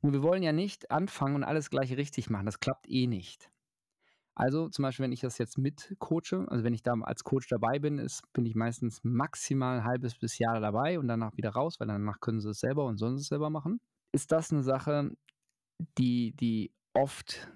Nur 0.00 0.14
wir 0.14 0.22
wollen 0.22 0.42
ja 0.42 0.52
nicht 0.52 0.90
anfangen 0.90 1.36
und 1.36 1.44
alles 1.44 1.68
gleich 1.68 1.94
richtig 1.96 2.30
machen. 2.30 2.46
Das 2.46 2.60
klappt 2.60 2.88
eh 2.88 3.06
nicht. 3.06 3.50
Also 4.34 4.70
zum 4.70 4.84
Beispiel, 4.84 5.04
wenn 5.04 5.12
ich 5.12 5.20
das 5.20 5.36
jetzt 5.36 5.58
mit 5.58 5.94
coache, 5.98 6.46
also 6.48 6.64
wenn 6.64 6.72
ich 6.72 6.82
da 6.82 6.94
als 7.02 7.22
Coach 7.22 7.48
dabei 7.48 7.78
bin, 7.78 7.98
ist, 7.98 8.22
bin 8.32 8.46
ich 8.46 8.54
meistens 8.54 9.00
maximal 9.02 9.80
ein 9.80 9.84
halbes 9.84 10.16
bis 10.16 10.38
Jahr 10.38 10.58
dabei 10.60 10.98
und 10.98 11.06
danach 11.08 11.36
wieder 11.36 11.50
raus, 11.50 11.78
weil 11.78 11.88
danach 11.88 12.20
können 12.20 12.40
sie 12.40 12.48
es 12.48 12.60
selber 12.60 12.86
und 12.86 12.96
sollen 12.96 13.16
es 13.16 13.26
selber 13.26 13.50
machen. 13.50 13.80
Ist 14.12 14.32
das 14.32 14.50
eine 14.50 14.62
Sache, 14.62 15.10
die, 15.98 16.32
die 16.32 16.72
oft 16.94 17.46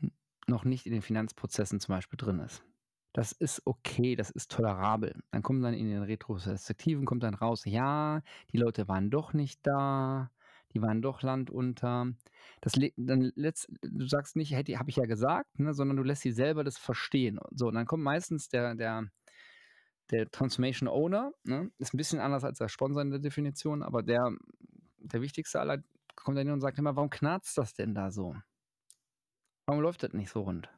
noch 0.48 0.64
nicht 0.64 0.86
in 0.86 0.92
den 0.92 1.02
Finanzprozessen 1.02 1.80
zum 1.80 1.94
Beispiel 1.94 2.16
drin 2.16 2.40
ist? 2.40 2.62
Das 3.12 3.32
ist 3.32 3.62
okay, 3.64 4.14
das 4.14 4.30
ist 4.30 4.50
tolerabel. 4.50 5.22
Dann 5.30 5.42
kommt 5.42 5.64
dann 5.64 5.72
in 5.72 5.88
den 5.88 6.02
Retrospektiven, 6.02 7.06
kommt 7.06 7.22
dann 7.22 7.34
raus, 7.34 7.64
ja, 7.64 8.20
die 8.52 8.58
Leute 8.58 8.88
waren 8.88 9.10
doch 9.10 9.32
nicht 9.32 9.60
da, 9.66 10.30
die 10.74 10.82
waren 10.82 11.00
doch 11.00 11.22
landunter. 11.22 12.12
Das 12.60 12.74
dann 12.96 13.32
letzt, 13.34 13.68
du 13.80 14.06
sagst 14.06 14.36
nicht, 14.36 14.52
hätte 14.52 14.78
habe 14.78 14.90
ich 14.90 14.96
ja 14.96 15.06
gesagt, 15.06 15.58
ne, 15.58 15.72
sondern 15.72 15.96
du 15.96 16.02
lässt 16.02 16.22
sie 16.22 16.32
selber 16.32 16.62
das 16.62 16.76
verstehen. 16.76 17.38
So, 17.52 17.68
und 17.68 17.74
dann 17.74 17.86
kommt 17.86 18.04
meistens 18.04 18.48
der, 18.48 18.74
der, 18.74 19.04
der 20.10 20.30
Transformation 20.30 20.88
Owner, 20.88 21.32
ne, 21.44 21.70
ist 21.78 21.94
ein 21.94 21.96
bisschen 21.96 22.20
anders 22.20 22.44
als 22.44 22.58
der 22.58 22.68
Sponsor 22.68 23.00
in 23.00 23.10
der 23.10 23.20
Definition, 23.20 23.82
aber 23.82 24.02
der, 24.02 24.30
der 24.98 25.22
wichtigste 25.22 25.58
aller 25.60 25.82
kommt 26.16 26.36
dann 26.36 26.46
hin 26.46 26.52
und 26.54 26.60
sagt 26.60 26.78
immer, 26.78 26.96
warum 26.96 27.08
knarzt 27.08 27.56
das 27.56 27.72
denn 27.72 27.94
da 27.94 28.10
so? 28.10 28.34
Warum 29.66 29.82
läuft 29.82 30.02
das 30.02 30.12
nicht 30.12 30.30
so 30.30 30.42
rund? 30.42 30.68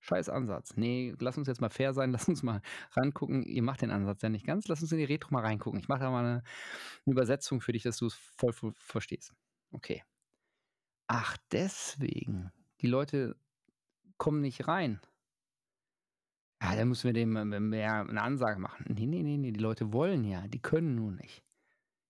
Scheiß 0.00 0.28
Ansatz. 0.28 0.76
Nee, 0.76 1.14
lass 1.18 1.36
uns 1.36 1.48
jetzt 1.48 1.60
mal 1.60 1.70
fair 1.70 1.92
sein, 1.92 2.12
lass 2.12 2.28
uns 2.28 2.42
mal 2.42 2.62
rangucken. 2.92 3.42
Ihr 3.42 3.62
macht 3.62 3.82
den 3.82 3.90
Ansatz 3.90 4.22
ja 4.22 4.28
nicht 4.28 4.46
ganz. 4.46 4.68
Lass 4.68 4.82
uns 4.82 4.92
in 4.92 4.98
die 4.98 5.04
Retro 5.04 5.32
mal 5.32 5.42
reingucken. 5.42 5.78
Ich 5.80 5.88
mache 5.88 6.00
da 6.00 6.10
mal 6.10 6.24
eine, 6.24 6.42
eine 7.04 7.12
Übersetzung 7.12 7.60
für 7.60 7.72
dich, 7.72 7.82
dass 7.82 7.98
du 7.98 8.06
es 8.06 8.14
voll 8.14 8.52
verstehst. 8.74 9.34
Okay. 9.72 10.02
Ach, 11.08 11.36
deswegen. 11.52 12.50
Die 12.80 12.86
Leute 12.86 13.36
kommen 14.16 14.40
nicht 14.40 14.68
rein. 14.68 15.00
Ja, 16.62 16.74
dann 16.74 16.88
müssen 16.88 17.04
wir 17.04 17.12
dem 17.12 17.32
mehr 17.68 18.00
eine 18.00 18.22
Ansage 18.22 18.58
machen. 18.58 18.84
Nee, 18.88 19.06
nee, 19.06 19.22
nee, 19.22 19.36
nee, 19.36 19.52
die 19.52 19.60
Leute 19.60 19.92
wollen 19.92 20.24
ja, 20.24 20.46
die 20.48 20.60
können 20.60 20.96
nur 20.96 21.12
nicht. 21.12 21.44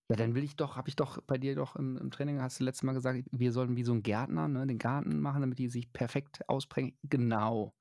Ja, 0.09 0.15
dann 0.15 0.33
will 0.33 0.43
ich 0.43 0.55
doch, 0.55 0.75
habe 0.75 0.89
ich 0.89 0.95
doch 0.95 1.21
bei 1.21 1.37
dir 1.37 1.55
doch 1.55 1.75
im, 1.75 1.95
im, 1.97 2.09
Training, 2.09 2.41
hast 2.41 2.59
du 2.59 2.63
letztes 2.63 2.83
Mal 2.83 2.93
gesagt, 2.93 3.23
wir 3.31 3.51
sollen 3.51 3.75
wie 3.77 3.83
so 3.83 3.93
ein 3.93 4.01
Gärtner, 4.01 4.47
ne, 4.47 4.65
den 4.65 4.79
Garten 4.79 5.19
machen, 5.19 5.41
damit 5.41 5.59
die 5.59 5.69
sich 5.69 5.93
perfekt 5.93 6.47
ausbringen. 6.49 6.97
Genau. 7.03 7.75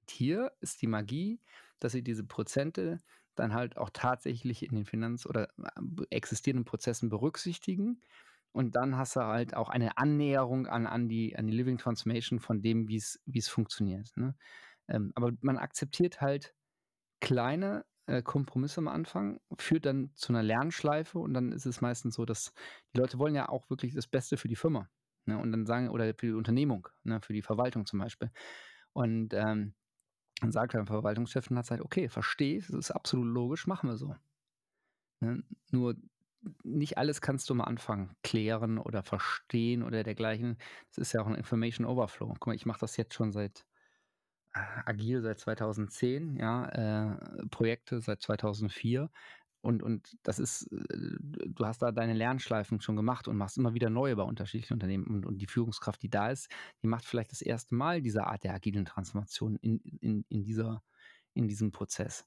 Und 0.00 0.10
hier 0.10 0.52
ist 0.60 0.80
die 0.80 0.86
Magie, 0.86 1.40
dass 1.78 1.92
sie 1.92 2.02
diese 2.02 2.24
Prozente 2.24 3.00
dann 3.34 3.52
halt 3.52 3.76
auch 3.76 3.90
tatsächlich 3.92 4.64
in 4.64 4.74
den 4.74 4.86
Finanz- 4.86 5.26
oder 5.26 5.50
äh, 5.58 6.06
existierenden 6.08 6.64
Prozessen 6.64 7.10
berücksichtigen 7.10 8.00
und 8.56 8.74
dann 8.74 8.96
hast 8.96 9.16
du 9.16 9.20
halt 9.20 9.54
auch 9.54 9.68
eine 9.68 9.98
Annäherung 9.98 10.66
an, 10.66 10.86
an, 10.86 11.10
die, 11.10 11.36
an 11.36 11.46
die 11.46 11.52
Living 11.52 11.76
Transformation 11.76 12.40
von 12.40 12.62
dem, 12.62 12.88
wie 12.88 12.96
es 12.96 13.48
funktioniert. 13.48 14.16
Ne? 14.16 14.34
Ähm, 14.88 15.12
aber 15.14 15.32
man 15.42 15.58
akzeptiert 15.58 16.22
halt 16.22 16.54
kleine 17.20 17.84
äh, 18.06 18.22
Kompromisse 18.22 18.78
am 18.78 18.88
Anfang, 18.88 19.40
führt 19.58 19.86
dann 19.86 20.10
zu 20.14 20.32
einer 20.32 20.42
Lernschleife 20.42 21.18
und 21.18 21.34
dann 21.34 21.52
ist 21.52 21.66
es 21.66 21.80
meistens 21.80 22.14
so, 22.14 22.24
dass 22.24 22.52
die 22.94 22.98
Leute 22.98 23.18
wollen 23.18 23.34
ja 23.34 23.48
auch 23.48 23.68
wirklich 23.70 23.94
das 23.94 24.06
Beste 24.06 24.36
für 24.36 24.48
die 24.48 24.56
Firma. 24.56 24.88
Ne? 25.26 25.38
Und 25.38 25.52
dann 25.52 25.66
sagen, 25.66 25.88
oder 25.90 26.06
für 26.14 26.26
die 26.26 26.32
Unternehmung, 26.32 26.88
ne? 27.04 27.20
für 27.20 27.32
die 27.32 27.42
Verwaltung 27.42 27.86
zum 27.86 27.98
Beispiel. 27.98 28.30
Und 28.92 29.34
ähm, 29.34 29.74
dann 30.40 30.52
sagt 30.52 30.74
der 30.74 30.86
Verwaltungschef 30.86 31.50
und 31.50 31.58
hat 31.58 31.64
gesagt, 31.64 31.82
okay, 31.82 32.08
verstehe, 32.08 32.58
das 32.60 32.70
ist 32.70 32.90
absolut 32.90 33.26
logisch, 33.26 33.66
machen 33.66 33.88
wir 33.88 33.96
so. 33.96 34.14
Ne? 35.20 35.42
Nur 35.70 35.96
nicht 36.62 36.98
alles 36.98 37.20
kannst 37.20 37.50
du 37.50 37.54
am 37.54 37.60
Anfang 37.60 38.14
klären 38.22 38.78
oder 38.78 39.02
verstehen 39.02 39.82
oder 39.82 40.04
dergleichen. 40.04 40.58
Das 40.88 40.98
ist 40.98 41.12
ja 41.12 41.22
auch 41.22 41.26
ein 41.26 41.34
Information 41.34 41.86
Overflow. 41.86 42.28
Guck 42.28 42.46
mal, 42.46 42.54
ich 42.54 42.66
mache 42.66 42.80
das 42.80 42.96
jetzt 42.96 43.14
schon 43.14 43.32
seit 43.32 43.64
agil 44.84 45.22
seit 45.22 45.38
2010, 45.38 46.36
ja, 46.36 46.66
äh, 46.66 47.46
Projekte 47.48 48.00
seit 48.00 48.22
2004. 48.22 49.10
Und, 49.62 49.82
und 49.82 50.16
das 50.22 50.38
ist, 50.38 50.70
äh, 50.72 51.16
du 51.46 51.64
hast 51.64 51.82
da 51.82 51.90
deine 51.90 52.14
Lernschleifen 52.14 52.80
schon 52.80 52.94
gemacht 52.94 53.26
und 53.26 53.36
machst 53.36 53.58
immer 53.58 53.74
wieder 53.74 53.90
neue 53.90 54.14
bei 54.14 54.22
unterschiedlichen 54.22 54.74
Unternehmen. 54.74 55.06
Und, 55.06 55.26
und 55.26 55.38
die 55.38 55.48
Führungskraft, 55.48 56.02
die 56.02 56.10
da 56.10 56.30
ist, 56.30 56.48
die 56.82 56.86
macht 56.86 57.04
vielleicht 57.04 57.32
das 57.32 57.42
erste 57.42 57.74
Mal 57.74 58.00
diese 58.00 58.24
Art 58.26 58.44
der 58.44 58.54
agilen 58.54 58.84
Transformation 58.84 59.56
in, 59.56 59.80
in, 60.00 60.24
in, 60.28 60.44
dieser, 60.44 60.82
in 61.34 61.48
diesem 61.48 61.72
Prozess. 61.72 62.26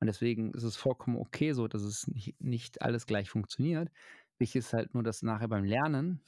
Und 0.00 0.06
deswegen 0.06 0.52
ist 0.54 0.62
es 0.62 0.76
vollkommen 0.76 1.16
okay 1.16 1.52
so, 1.52 1.68
dass 1.68 1.82
es 1.82 2.06
nicht, 2.06 2.40
nicht 2.40 2.80
alles 2.80 3.06
gleich 3.06 3.28
funktioniert. 3.28 3.90
Wichtig 4.38 4.60
ist 4.60 4.72
halt 4.72 4.94
nur, 4.94 5.02
dass 5.02 5.22
nachher 5.22 5.48
beim 5.48 5.64
Lernen 5.64 6.22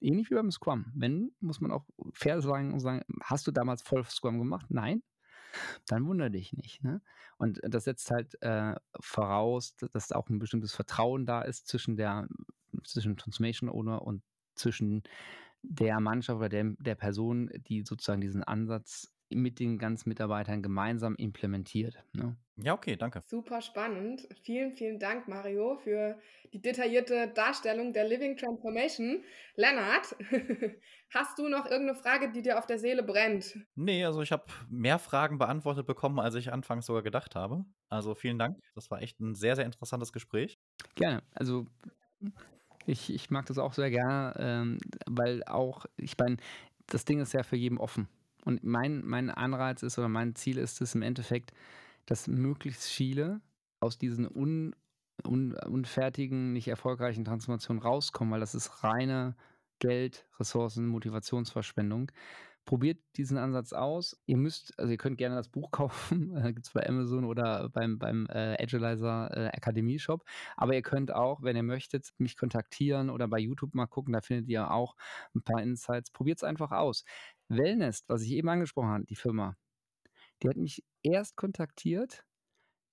ähnlich 0.00 0.30
wie 0.30 0.34
beim 0.34 0.50
Scrum. 0.50 0.86
Wenn, 0.94 1.32
muss 1.40 1.60
man 1.60 1.72
auch 1.72 1.84
fair 2.12 2.40
sagen 2.40 2.72
und 2.72 2.80
sagen, 2.80 3.02
hast 3.22 3.46
du 3.46 3.50
damals 3.50 3.82
voll 3.82 4.04
Scrum 4.04 4.38
gemacht? 4.38 4.66
Nein. 4.68 5.02
Dann 5.86 6.06
wundere 6.06 6.30
dich 6.30 6.52
nicht. 6.52 6.82
Ne? 6.82 7.00
Und 7.38 7.60
das 7.62 7.84
setzt 7.84 8.10
halt 8.10 8.36
äh, 8.42 8.74
voraus, 9.00 9.74
dass 9.92 10.12
auch 10.12 10.28
ein 10.28 10.38
bestimmtes 10.38 10.74
Vertrauen 10.74 11.24
da 11.24 11.42
ist 11.42 11.66
zwischen 11.66 11.96
der 11.96 12.28
zwischen 12.84 13.16
Transformation 13.16 13.70
Owner 13.70 14.02
und 14.02 14.22
zwischen 14.54 15.02
der 15.62 16.00
Mannschaft 16.00 16.38
oder 16.38 16.48
der, 16.48 16.74
der 16.78 16.94
Person, 16.94 17.50
die 17.68 17.82
sozusagen 17.82 18.20
diesen 18.20 18.44
Ansatz 18.44 19.12
mit 19.30 19.58
den 19.58 19.78
ganzen 19.78 20.08
Mitarbeitern 20.08 20.62
gemeinsam 20.62 21.14
implementiert. 21.16 22.02
Ne? 22.12 22.36
Ja, 22.56 22.72
okay, 22.72 22.96
danke. 22.96 23.22
Super 23.26 23.60
spannend. 23.60 24.26
Vielen, 24.42 24.72
vielen 24.72 24.98
Dank, 24.98 25.28
Mario, 25.28 25.76
für 25.76 26.18
die 26.52 26.62
detaillierte 26.62 27.28
Darstellung 27.28 27.92
der 27.92 28.08
Living 28.08 28.36
Transformation. 28.36 29.22
Lennart, 29.56 30.16
hast 31.10 31.38
du 31.38 31.48
noch 31.48 31.66
irgendeine 31.66 31.98
Frage, 31.98 32.32
die 32.32 32.42
dir 32.42 32.58
auf 32.58 32.66
der 32.66 32.78
Seele 32.78 33.02
brennt? 33.02 33.58
Nee, 33.74 34.04
also 34.04 34.22
ich 34.22 34.32
habe 34.32 34.44
mehr 34.70 34.98
Fragen 34.98 35.38
beantwortet 35.38 35.86
bekommen, 35.86 36.18
als 36.18 36.34
ich 36.34 36.52
anfangs 36.52 36.86
sogar 36.86 37.02
gedacht 37.02 37.34
habe. 37.34 37.64
Also 37.88 38.14
vielen 38.14 38.38
Dank. 38.38 38.58
Das 38.74 38.90
war 38.90 39.02
echt 39.02 39.20
ein 39.20 39.34
sehr, 39.34 39.56
sehr 39.56 39.66
interessantes 39.66 40.12
Gespräch. 40.12 40.58
Gerne. 40.94 41.22
Also 41.34 41.66
ich, 42.86 43.12
ich 43.12 43.30
mag 43.30 43.46
das 43.46 43.58
auch 43.58 43.74
sehr 43.74 43.90
gerne, 43.90 44.34
ähm, 44.38 44.78
weil 45.06 45.44
auch, 45.44 45.84
ich 45.96 46.16
meine, 46.16 46.36
das 46.86 47.04
Ding 47.04 47.20
ist 47.20 47.34
ja 47.34 47.42
für 47.42 47.56
jeden 47.56 47.78
offen. 47.78 48.08
Und 48.46 48.62
mein, 48.62 49.04
mein 49.04 49.28
Anreiz 49.28 49.82
ist 49.82 49.98
oder 49.98 50.08
mein 50.08 50.36
Ziel 50.36 50.58
ist 50.58 50.80
es 50.80 50.94
im 50.94 51.02
Endeffekt, 51.02 51.50
dass 52.06 52.28
möglichst 52.28 52.84
viele 52.84 53.40
aus 53.80 53.98
diesen 53.98 54.24
un, 54.24 54.72
un, 55.26 55.54
unfertigen, 55.54 56.52
nicht 56.52 56.68
erfolgreichen 56.68 57.24
Transformationen 57.24 57.82
rauskommen, 57.82 58.32
weil 58.32 58.40
das 58.40 58.54
ist 58.54 58.84
reine 58.84 59.34
Geld, 59.80 60.26
Ressourcen, 60.38 60.86
Motivationsverschwendung. 60.86 62.12
Probiert 62.66 62.98
diesen 63.16 63.38
Ansatz 63.38 63.72
aus. 63.72 64.20
Ihr 64.26 64.36
müsst, 64.36 64.76
also 64.76 64.90
ihr 64.90 64.98
könnt 64.98 65.18
gerne 65.18 65.36
das 65.36 65.48
Buch 65.48 65.70
kaufen, 65.70 66.36
äh, 66.36 66.52
gibt 66.52 66.66
es 66.66 66.72
bei 66.72 66.86
Amazon 66.86 67.24
oder 67.24 67.68
beim, 67.70 67.98
beim 67.98 68.26
äh, 68.26 68.60
Agilizer 68.60 69.30
äh, 69.32 69.46
Akademie 69.56 70.00
Shop. 70.00 70.24
Aber 70.56 70.74
ihr 70.74 70.82
könnt 70.82 71.14
auch, 71.14 71.42
wenn 71.42 71.56
ihr 71.56 71.62
möchtet, 71.62 72.12
mich 72.18 72.36
kontaktieren 72.36 73.08
oder 73.08 73.28
bei 73.28 73.38
YouTube 73.38 73.74
mal 73.74 73.86
gucken, 73.86 74.12
da 74.12 74.20
findet 74.20 74.48
ihr 74.48 74.70
auch 74.70 74.96
ein 75.34 75.42
paar 75.42 75.62
Insights. 75.62 76.10
Probiert 76.10 76.38
es 76.38 76.44
einfach 76.44 76.72
aus. 76.72 77.04
Wellnest, 77.48 78.08
was 78.08 78.22
ich 78.22 78.32
eben 78.32 78.48
angesprochen 78.48 78.88
habe, 78.88 79.04
die 79.04 79.14
Firma, 79.14 79.56
die 80.42 80.48
hat 80.48 80.56
mich 80.56 80.84
erst 81.04 81.36
kontaktiert, 81.36 82.24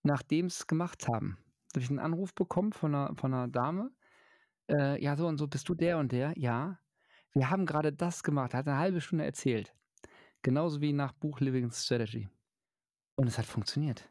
nachdem 0.04 0.50
sie 0.52 0.60
es 0.60 0.68
gemacht 0.68 1.08
haben. 1.08 1.40
Da 1.74 1.80
habe 1.80 1.84
ich 1.84 1.90
einen 1.90 2.00
Anruf 2.00 2.36
bekommen 2.36 2.74
von 2.74 2.94
einer, 2.94 3.16
von 3.16 3.34
einer 3.34 3.48
Dame. 3.48 3.90
Äh, 4.70 5.04
ja, 5.04 5.18
so 5.18 5.26
und 5.28 5.40
so, 5.40 5.48
bist 5.48 5.68
du 5.68 5.74
der 5.74 5.98
und 5.98 6.12
der? 6.12 6.34
Ja 6.38 6.78
wir 7.34 7.50
haben 7.50 7.66
gerade 7.66 7.92
das 7.92 8.24
gemacht, 8.24 8.54
hat 8.54 8.68
eine 8.68 8.78
halbe 8.78 9.02
Stunde 9.02 9.26
erzählt. 9.26 9.74
Genauso 10.42 10.82
wie 10.82 10.94
nach 10.94 11.14
Buch 11.14 11.40
Living 11.40 11.72
Strategy. 11.72 12.30
Und 13.16 13.28
es 13.28 13.38
hat 13.38 13.46
funktioniert. 13.46 14.10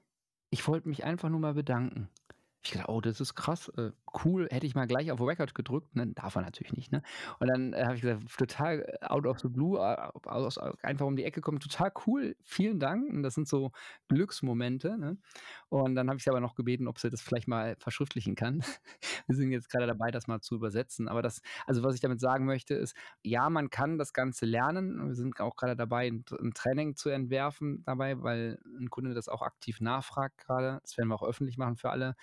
Ich 0.50 0.66
wollte 0.66 0.88
mich 0.88 1.04
einfach 1.04 1.28
nur 1.28 1.40
mal 1.40 1.54
bedanken. 1.54 2.08
Ich 2.62 2.72
dachte, 2.72 2.90
oh, 2.90 3.00
das 3.00 3.20
ist 3.20 3.34
krass, 3.34 3.68
äh, 3.76 3.92
cool, 4.24 4.48
hätte 4.50 4.66
ich 4.66 4.74
mal 4.74 4.86
gleich 4.86 5.10
auf 5.10 5.20
Record 5.20 5.54
gedrückt. 5.54 5.94
Ne? 5.94 6.08
Darf 6.08 6.34
man 6.34 6.44
natürlich 6.44 6.72
nicht, 6.74 6.92
ne? 6.92 7.02
Und 7.38 7.48
dann 7.48 7.72
äh, 7.72 7.84
habe 7.84 7.94
ich 7.94 8.02
gesagt, 8.02 8.22
total 8.36 8.80
äh, 8.80 9.04
out 9.06 9.26
of 9.26 9.40
the 9.40 9.48
blue, 9.48 9.78
aus, 9.78 10.58
einfach 10.58 11.06
um 11.06 11.16
die 11.16 11.24
Ecke 11.24 11.40
kommen, 11.40 11.60
total 11.60 11.92
cool, 12.06 12.36
vielen 12.44 12.78
Dank. 12.78 13.10
Und 13.10 13.22
das 13.22 13.34
sind 13.34 13.48
so 13.48 13.72
Glücksmomente. 14.08 14.98
Ne? 14.98 15.18
Und 15.68 15.94
dann 15.94 16.08
habe 16.08 16.18
ich 16.18 16.24
sie 16.24 16.30
aber 16.30 16.40
noch 16.40 16.54
gebeten, 16.54 16.88
ob 16.88 16.98
sie 16.98 17.10
das 17.10 17.22
vielleicht 17.22 17.48
mal 17.48 17.76
verschriftlichen 17.78 18.34
kann. 18.34 18.62
Wir 19.26 19.36
sind 19.36 19.50
jetzt 19.50 19.70
gerade 19.70 19.86
dabei, 19.86 20.10
das 20.10 20.26
mal 20.26 20.40
zu 20.40 20.54
übersetzen. 20.54 21.08
Aber 21.08 21.22
das, 21.22 21.40
also 21.66 21.82
was 21.82 21.94
ich 21.94 22.00
damit 22.00 22.20
sagen 22.20 22.44
möchte, 22.44 22.74
ist, 22.74 22.96
ja, 23.22 23.48
man 23.50 23.70
kann 23.70 23.98
das 23.98 24.12
Ganze 24.12 24.46
lernen. 24.46 25.08
Wir 25.08 25.14
sind 25.14 25.40
auch 25.40 25.56
gerade 25.56 25.76
dabei, 25.76 26.06
ein, 26.06 26.24
ein 26.40 26.52
Training 26.52 26.96
zu 26.96 27.08
entwerfen 27.08 27.82
dabei, 27.84 28.22
weil 28.22 28.58
ein 28.78 28.90
Kunde 28.90 29.14
das 29.14 29.28
auch 29.28 29.42
aktiv 29.42 29.80
nachfragt 29.80 30.38
gerade. 30.38 30.80
Das 30.82 30.96
werden 30.96 31.08
wir 31.08 31.14
auch 31.14 31.26
öffentlich 31.26 31.58
machen 31.58 31.76
für 31.76 31.90
alle 31.90 32.16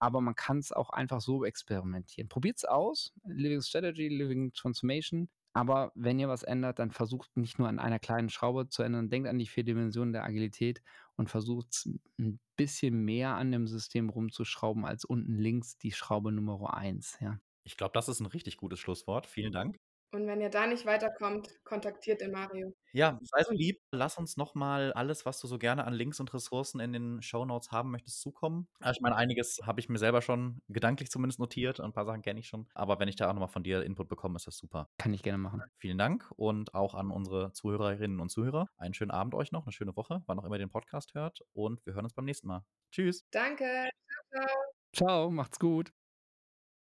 aber 0.00 0.22
man 0.22 0.34
kann 0.34 0.58
es 0.58 0.72
auch 0.72 0.90
einfach 0.90 1.20
so 1.20 1.29
experimentieren. 1.44 2.28
Probiert 2.28 2.58
es 2.58 2.64
aus, 2.64 3.12
Living 3.24 3.62
Strategy, 3.62 4.08
Living 4.08 4.52
Transformation. 4.52 5.28
Aber 5.52 5.90
wenn 5.94 6.20
ihr 6.20 6.28
was 6.28 6.44
ändert, 6.44 6.78
dann 6.78 6.92
versucht 6.92 7.36
nicht 7.36 7.58
nur 7.58 7.68
an 7.68 7.80
einer 7.80 7.98
kleinen 7.98 8.28
Schraube 8.28 8.68
zu 8.68 8.82
ändern, 8.82 9.10
denkt 9.10 9.28
an 9.28 9.38
die 9.38 9.48
vier 9.48 9.64
Dimensionen 9.64 10.12
der 10.12 10.24
Agilität 10.24 10.80
und 11.16 11.28
versucht 11.28 11.88
ein 12.18 12.38
bisschen 12.56 13.04
mehr 13.04 13.34
an 13.34 13.50
dem 13.50 13.66
System 13.66 14.10
rumzuschrauben 14.10 14.84
als 14.84 15.04
unten 15.04 15.36
links 15.36 15.76
die 15.76 15.90
Schraube 15.90 16.30
Nummer 16.30 16.74
eins. 16.74 17.18
Ja. 17.20 17.40
Ich 17.64 17.76
glaube, 17.76 17.92
das 17.94 18.08
ist 18.08 18.20
ein 18.20 18.26
richtig 18.26 18.56
gutes 18.58 18.78
Schlusswort. 18.78 19.26
Vielen 19.26 19.52
Dank. 19.52 19.80
Und 20.12 20.26
wenn 20.26 20.40
ihr 20.40 20.50
da 20.50 20.66
nicht 20.66 20.86
weiterkommt, 20.86 21.48
kontaktiert 21.64 22.20
den 22.20 22.32
Mario. 22.32 22.74
Ja, 22.92 23.18
sei 23.22 23.44
so 23.44 23.52
lieb. 23.52 23.78
Lass 23.92 24.18
uns 24.18 24.36
nochmal 24.36 24.92
alles, 24.92 25.24
was 25.24 25.38
du 25.40 25.46
so 25.46 25.56
gerne 25.58 25.84
an 25.84 25.94
Links 25.94 26.18
und 26.18 26.34
Ressourcen 26.34 26.80
in 26.80 26.92
den 26.92 27.22
Show 27.22 27.44
Notes 27.44 27.70
haben 27.70 27.92
möchtest, 27.92 28.20
zukommen. 28.20 28.68
Also 28.80 28.98
ich 28.98 29.00
meine, 29.02 29.14
einiges 29.14 29.60
habe 29.64 29.78
ich 29.78 29.88
mir 29.88 29.98
selber 29.98 30.20
schon 30.20 30.62
gedanklich 30.68 31.10
zumindest 31.10 31.38
notiert. 31.38 31.80
Ein 31.80 31.92
paar 31.92 32.06
Sachen 32.06 32.22
kenne 32.22 32.40
ich 32.40 32.48
schon. 32.48 32.66
Aber 32.74 32.98
wenn 32.98 33.08
ich 33.08 33.14
da 33.14 33.28
auch 33.28 33.34
nochmal 33.34 33.48
von 33.48 33.62
dir 33.62 33.84
Input 33.84 34.08
bekomme, 34.08 34.36
ist 34.36 34.48
das 34.48 34.56
super. 34.56 34.88
Kann 34.98 35.14
ich 35.14 35.22
gerne 35.22 35.38
machen. 35.38 35.62
Vielen 35.78 35.98
Dank 35.98 36.28
und 36.36 36.74
auch 36.74 36.94
an 36.94 37.10
unsere 37.10 37.52
Zuhörerinnen 37.52 38.18
und 38.18 38.30
Zuhörer. 38.30 38.68
Einen 38.76 38.94
schönen 38.94 39.12
Abend 39.12 39.34
euch 39.34 39.52
noch, 39.52 39.66
eine 39.66 39.72
schöne 39.72 39.94
Woche, 39.94 40.22
wann 40.26 40.40
auch 40.40 40.44
immer 40.44 40.56
ihr 40.56 40.66
den 40.66 40.70
Podcast 40.70 41.14
hört. 41.14 41.40
Und 41.52 41.84
wir 41.86 41.94
hören 41.94 42.04
uns 42.04 42.14
beim 42.14 42.24
nächsten 42.24 42.48
Mal. 42.48 42.64
Tschüss. 42.90 43.24
Danke. 43.30 43.88
Ciao, 44.32 44.42
ciao. 44.42 44.56
Ciao, 44.92 45.30
macht's 45.30 45.60
gut. 45.60 45.92